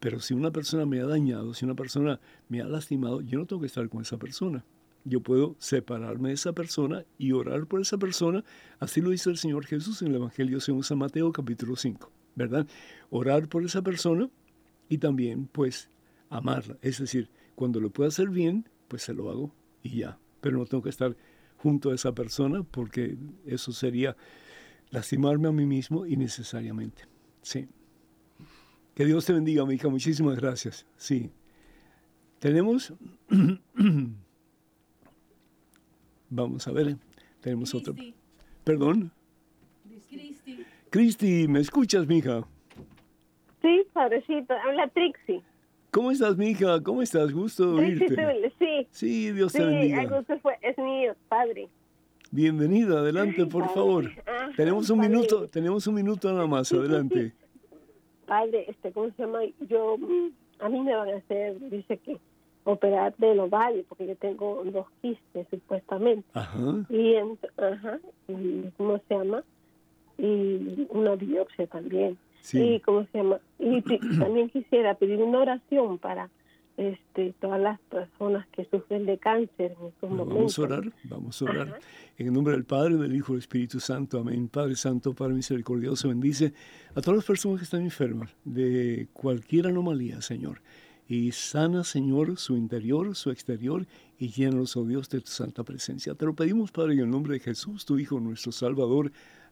Pero 0.00 0.20
si 0.20 0.34
una 0.34 0.50
persona 0.50 0.86
me 0.86 1.00
ha 1.00 1.06
dañado, 1.06 1.54
si 1.54 1.64
una 1.64 1.74
persona 1.74 2.20
me 2.48 2.60
ha 2.60 2.66
lastimado, 2.66 3.20
yo 3.20 3.38
no 3.38 3.46
tengo 3.46 3.60
que 3.60 3.66
estar 3.66 3.88
con 3.88 4.02
esa 4.02 4.16
persona. 4.16 4.64
Yo 5.04 5.20
puedo 5.20 5.56
separarme 5.58 6.28
de 6.28 6.34
esa 6.34 6.52
persona 6.52 7.04
y 7.16 7.32
orar 7.32 7.66
por 7.66 7.80
esa 7.80 7.98
persona. 7.98 8.44
Así 8.78 9.00
lo 9.00 9.12
hizo 9.12 9.30
el 9.30 9.38
Señor 9.38 9.64
Jesús 9.66 10.02
en 10.02 10.08
el 10.08 10.16
Evangelio 10.16 10.60
según 10.60 10.84
San 10.84 10.98
Mateo 10.98 11.32
capítulo 11.32 11.76
5, 11.76 12.10
¿verdad? 12.36 12.66
Orar 13.10 13.48
por 13.48 13.64
esa 13.64 13.82
persona 13.82 14.28
y 14.88 14.98
también 14.98 15.48
pues 15.50 15.90
amarla. 16.30 16.76
Es 16.82 16.98
decir, 16.98 17.30
cuando 17.54 17.80
lo 17.80 17.90
pueda 17.90 18.08
hacer 18.08 18.28
bien, 18.28 18.68
pues 18.86 19.02
se 19.02 19.14
lo 19.14 19.30
hago 19.30 19.54
y 19.82 19.98
ya. 19.98 20.18
Pero 20.40 20.58
no 20.58 20.66
tengo 20.66 20.82
que 20.82 20.90
estar 20.90 21.16
junto 21.56 21.90
a 21.90 21.94
esa 21.94 22.14
persona 22.14 22.62
porque 22.62 23.16
eso 23.46 23.72
sería 23.72 24.16
lastimarme 24.90 25.48
a 25.48 25.52
mí 25.52 25.66
mismo 25.66 26.06
innecesariamente. 26.06 27.04
Sí. 27.42 27.68
Que 28.98 29.04
Dios 29.04 29.24
te 29.24 29.32
bendiga, 29.32 29.64
mi 29.64 29.74
hija. 29.74 29.88
Muchísimas 29.88 30.34
gracias. 30.40 30.84
Sí. 30.96 31.30
Tenemos... 32.40 32.92
Vamos 36.30 36.66
a 36.66 36.72
ver. 36.72 36.96
Tenemos 37.40 37.72
otro. 37.76 37.94
Perdón. 38.64 39.12
Cristi. 40.08 40.64
Cristi, 40.90 41.46
¿me 41.46 41.60
escuchas, 41.60 42.08
mija? 42.08 42.44
Sí, 43.62 43.86
padrecito. 43.92 44.54
Habla 44.66 44.88
Trixie. 44.88 45.44
¿Cómo 45.92 46.10
estás, 46.10 46.36
mija? 46.36 46.82
¿Cómo 46.82 47.00
estás? 47.00 47.32
Gusto 47.32 47.76
oírte. 47.76 48.16
Sí. 48.58 48.88
Sí, 48.90 49.30
Dios 49.30 49.52
te 49.52 49.64
bendiga. 49.64 50.00
Sí, 50.00 50.06
gusto 50.08 50.40
fue, 50.40 50.58
es 50.60 50.76
mío, 50.76 51.14
padre. 51.28 51.68
Bienvenida, 52.32 52.98
adelante, 52.98 53.46
por 53.46 53.72
favor. 53.72 54.10
tenemos 54.56 54.90
un 54.90 54.98
minuto, 54.98 55.46
tenemos 55.46 55.86
un 55.86 55.94
minuto 55.94 56.32
nada 56.32 56.48
más, 56.48 56.72
adelante. 56.72 57.32
Padre, 58.28 58.66
este, 58.68 58.92
¿cómo 58.92 59.10
se 59.16 59.22
llama? 59.22 59.40
Yo, 59.68 59.96
a 60.60 60.68
mí 60.68 60.80
me 60.80 60.94
van 60.94 61.08
a 61.08 61.16
hacer, 61.16 61.58
dice 61.70 61.96
que 61.96 62.18
operar 62.64 63.16
del 63.16 63.40
ovario, 63.40 63.82
porque 63.88 64.06
yo 64.06 64.16
tengo 64.16 64.62
dos 64.66 64.86
quistes, 65.00 65.46
supuestamente. 65.48 66.28
Ajá. 66.34 66.58
Y, 66.90 67.14
ajá, 67.56 67.98
¿cómo 68.76 69.00
se 69.08 69.14
llama? 69.14 69.42
Y 70.18 70.86
una 70.90 71.14
biopsia 71.16 71.66
también. 71.68 72.18
Sí. 72.42 72.74
Y, 72.74 72.80
¿cómo 72.80 73.06
se 73.10 73.18
llama? 73.18 73.40
Y 73.58 73.80
también 74.18 74.50
quisiera 74.50 74.94
pedir 74.94 75.22
una 75.22 75.38
oración 75.38 75.96
para 75.96 76.28
este, 76.78 77.34
todas 77.40 77.60
las 77.60 77.80
personas 77.80 78.46
que 78.52 78.64
sufren 78.66 79.04
de 79.04 79.18
cáncer 79.18 79.76
en 79.78 79.88
estos 79.88 80.10
momentos. 80.10 80.34
Vamos 80.34 80.58
a 80.58 80.62
orar, 80.62 80.92
vamos 81.02 81.42
a 81.42 81.44
orar. 81.44 81.80
En 82.16 82.28
el 82.28 82.32
nombre 82.32 82.54
del 82.54 82.64
Padre, 82.64 82.94
del 82.94 83.14
Hijo 83.16 83.32
y 83.32 83.34
del 83.34 83.40
Espíritu 83.40 83.80
Santo. 83.80 84.20
Amén. 84.20 84.48
Padre 84.48 84.76
Santo, 84.76 85.12
Padre 85.12 85.34
Misericordioso, 85.34 86.08
bendice 86.08 86.54
a 86.94 87.00
todas 87.00 87.16
las 87.16 87.24
personas 87.24 87.58
que 87.58 87.64
están 87.64 87.82
enfermas 87.82 88.30
de 88.44 89.08
cualquier 89.12 89.66
anomalía, 89.66 90.22
Señor. 90.22 90.62
Y 91.08 91.32
sana, 91.32 91.82
Señor, 91.82 92.36
su 92.36 92.56
interior, 92.56 93.16
su 93.16 93.30
exterior, 93.30 93.84
y 94.16 94.28
llénalos, 94.28 94.76
oh 94.76 94.84
Dios, 94.84 95.08
de 95.08 95.20
tu 95.20 95.30
santa 95.30 95.64
presencia. 95.64 96.14
Te 96.14 96.26
lo 96.26 96.34
pedimos, 96.34 96.70
Padre, 96.70 96.92
en 96.92 97.00
el 97.00 97.10
nombre 97.10 97.34
de 97.34 97.40
Jesús, 97.40 97.84
tu 97.84 97.98
Hijo, 97.98 98.20
nuestro 98.20 98.52
Salvador. 98.52 99.10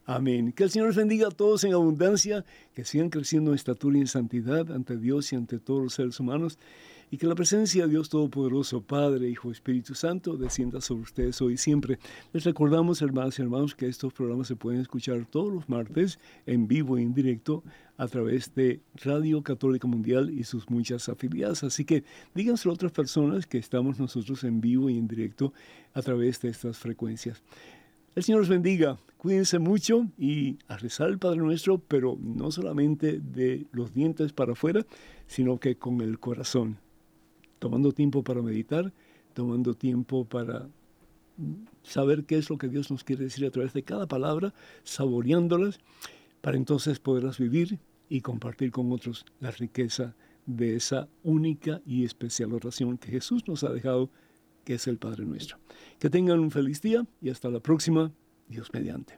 Amén. 0.09 0.53
Que 0.53 0.63
el 0.63 0.69
Señor 0.69 0.95
bendiga 0.95 1.27
a 1.27 1.31
todos 1.31 1.65
en 1.65 1.73
abundancia, 1.73 2.45
que 2.73 2.85
sigan 2.85 3.09
creciendo 3.09 3.51
en 3.51 3.55
estatura 3.55 3.97
y 3.97 4.01
en 4.01 4.07
santidad 4.07 4.71
ante 4.71 4.95
Dios 4.95 5.33
y 5.33 5.35
ante 5.35 5.59
todos 5.59 5.83
los 5.83 5.95
seres 5.95 6.17
humanos 6.21 6.57
y 7.11 7.17
que 7.17 7.27
la 7.27 7.35
presencia 7.35 7.83
de 7.83 7.89
Dios 7.89 8.07
Todopoderoso, 8.07 8.81
Padre, 8.81 9.29
Hijo, 9.29 9.51
Espíritu 9.51 9.95
Santo, 9.95 10.37
descienda 10.37 10.79
sobre 10.79 11.03
ustedes 11.03 11.41
hoy 11.41 11.53
y 11.53 11.57
siempre. 11.57 11.99
Les 12.31 12.45
recordamos, 12.45 13.01
hermanos 13.01 13.37
y 13.37 13.41
hermanos, 13.41 13.75
que 13.75 13.87
estos 13.87 14.13
programas 14.13 14.47
se 14.47 14.55
pueden 14.55 14.79
escuchar 14.79 15.25
todos 15.25 15.53
los 15.53 15.67
martes 15.67 16.19
en 16.45 16.69
vivo 16.69 16.97
e 16.97 17.01
en 17.01 17.13
directo 17.13 17.65
a 17.97 18.07
través 18.07 18.55
de 18.55 18.79
Radio 19.03 19.43
Católica 19.43 19.89
Mundial 19.89 20.29
y 20.29 20.45
sus 20.45 20.69
muchas 20.69 21.09
afiliadas. 21.09 21.65
Así 21.65 21.83
que 21.83 22.05
díganselo 22.33 22.71
a 22.71 22.75
otras 22.75 22.93
personas 22.93 23.45
que 23.45 23.57
estamos 23.57 23.99
nosotros 23.99 24.45
en 24.45 24.61
vivo 24.61 24.89
y 24.89 24.97
en 24.97 25.09
directo 25.09 25.51
a 25.93 26.01
través 26.01 26.39
de 26.39 26.47
estas 26.47 26.77
frecuencias. 26.77 27.43
El 28.17 28.23
Señor 28.23 28.39
los 28.39 28.49
bendiga, 28.49 28.97
cuídense 29.19 29.59
mucho 29.59 30.07
y 30.17 30.57
a 30.67 30.77
rezar 30.77 31.09
el 31.09 31.19
Padre 31.19 31.37
Nuestro, 31.37 31.77
pero 31.77 32.17
no 32.19 32.49
solamente 32.49 33.19
de 33.19 33.67
los 33.71 33.93
dientes 33.93 34.33
para 34.33 34.53
afuera, 34.53 34.83
sino 35.27 35.59
que 35.59 35.75
con 35.75 36.01
el 36.01 36.17
corazón. 36.17 36.79
Tomando 37.59 37.91
tiempo 37.91 38.23
para 38.23 38.41
meditar, 38.41 38.91
tomando 39.35 39.75
tiempo 39.75 40.25
para 40.25 40.67
saber 41.83 42.23
qué 42.23 42.39
es 42.39 42.49
lo 42.49 42.57
que 42.57 42.69
Dios 42.69 42.89
nos 42.89 43.03
quiere 43.03 43.25
decir 43.25 43.45
a 43.45 43.51
través 43.51 43.73
de 43.73 43.83
cada 43.83 44.07
palabra, 44.07 44.51
saboreándolas, 44.83 45.77
para 46.41 46.57
entonces 46.57 46.97
poderlas 46.97 47.37
vivir 47.37 47.77
y 48.09 48.21
compartir 48.21 48.71
con 48.71 48.91
otros 48.91 49.27
la 49.39 49.51
riqueza 49.51 50.15
de 50.47 50.75
esa 50.75 51.07
única 51.21 51.81
y 51.85 52.03
especial 52.03 52.51
oración 52.53 52.97
que 52.97 53.11
Jesús 53.11 53.47
nos 53.47 53.63
ha 53.63 53.69
dejado, 53.69 54.09
que 54.67 54.73
es 54.73 54.85
el 54.87 54.97
Padre 54.97 55.23
nuestro. 55.23 55.59
Que 55.97 56.09
tengan 56.09 56.41
un 56.41 56.51
feliz 56.51 56.81
día 56.81 57.05
y 57.21 57.29
hasta 57.29 57.49
la 57.49 57.61
próxima, 57.61 58.11
Dios 58.49 58.69
mediante. 58.73 59.17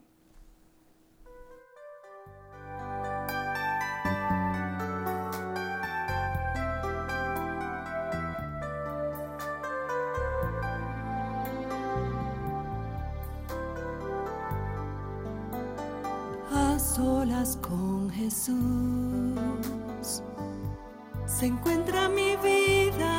solas 16.77 17.57
con 17.57 18.09
Jesús 18.09 18.55
se 21.25 21.45
encuentra 21.45 22.07
mi 22.07 22.35
vida, 22.37 23.18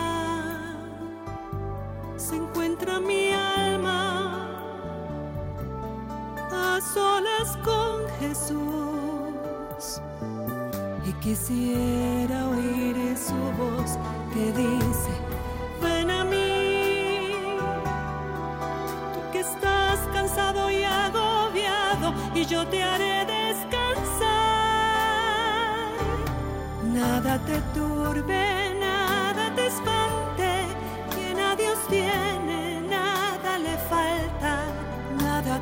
Jesús. 8.21 10.01
Y 11.05 11.13
quisiera 11.15 12.49
oír 12.49 13.17
su 13.17 13.35
voz 13.61 13.99
que 14.33 14.53
dice, 14.53 15.13
ven 15.83 16.11
a 16.11 16.25
mí, 16.25 17.35
tú 19.15 19.21
que 19.33 19.41
estás 19.41 19.99
cansado 20.13 20.71
y 20.71 20.85
agobiado, 20.85 22.15
y 22.35 22.45
yo 22.45 22.67
te 22.69 22.83
haré 22.83 23.11
Nada 27.01 27.39
te 27.47 27.61
turbe, 27.73 28.70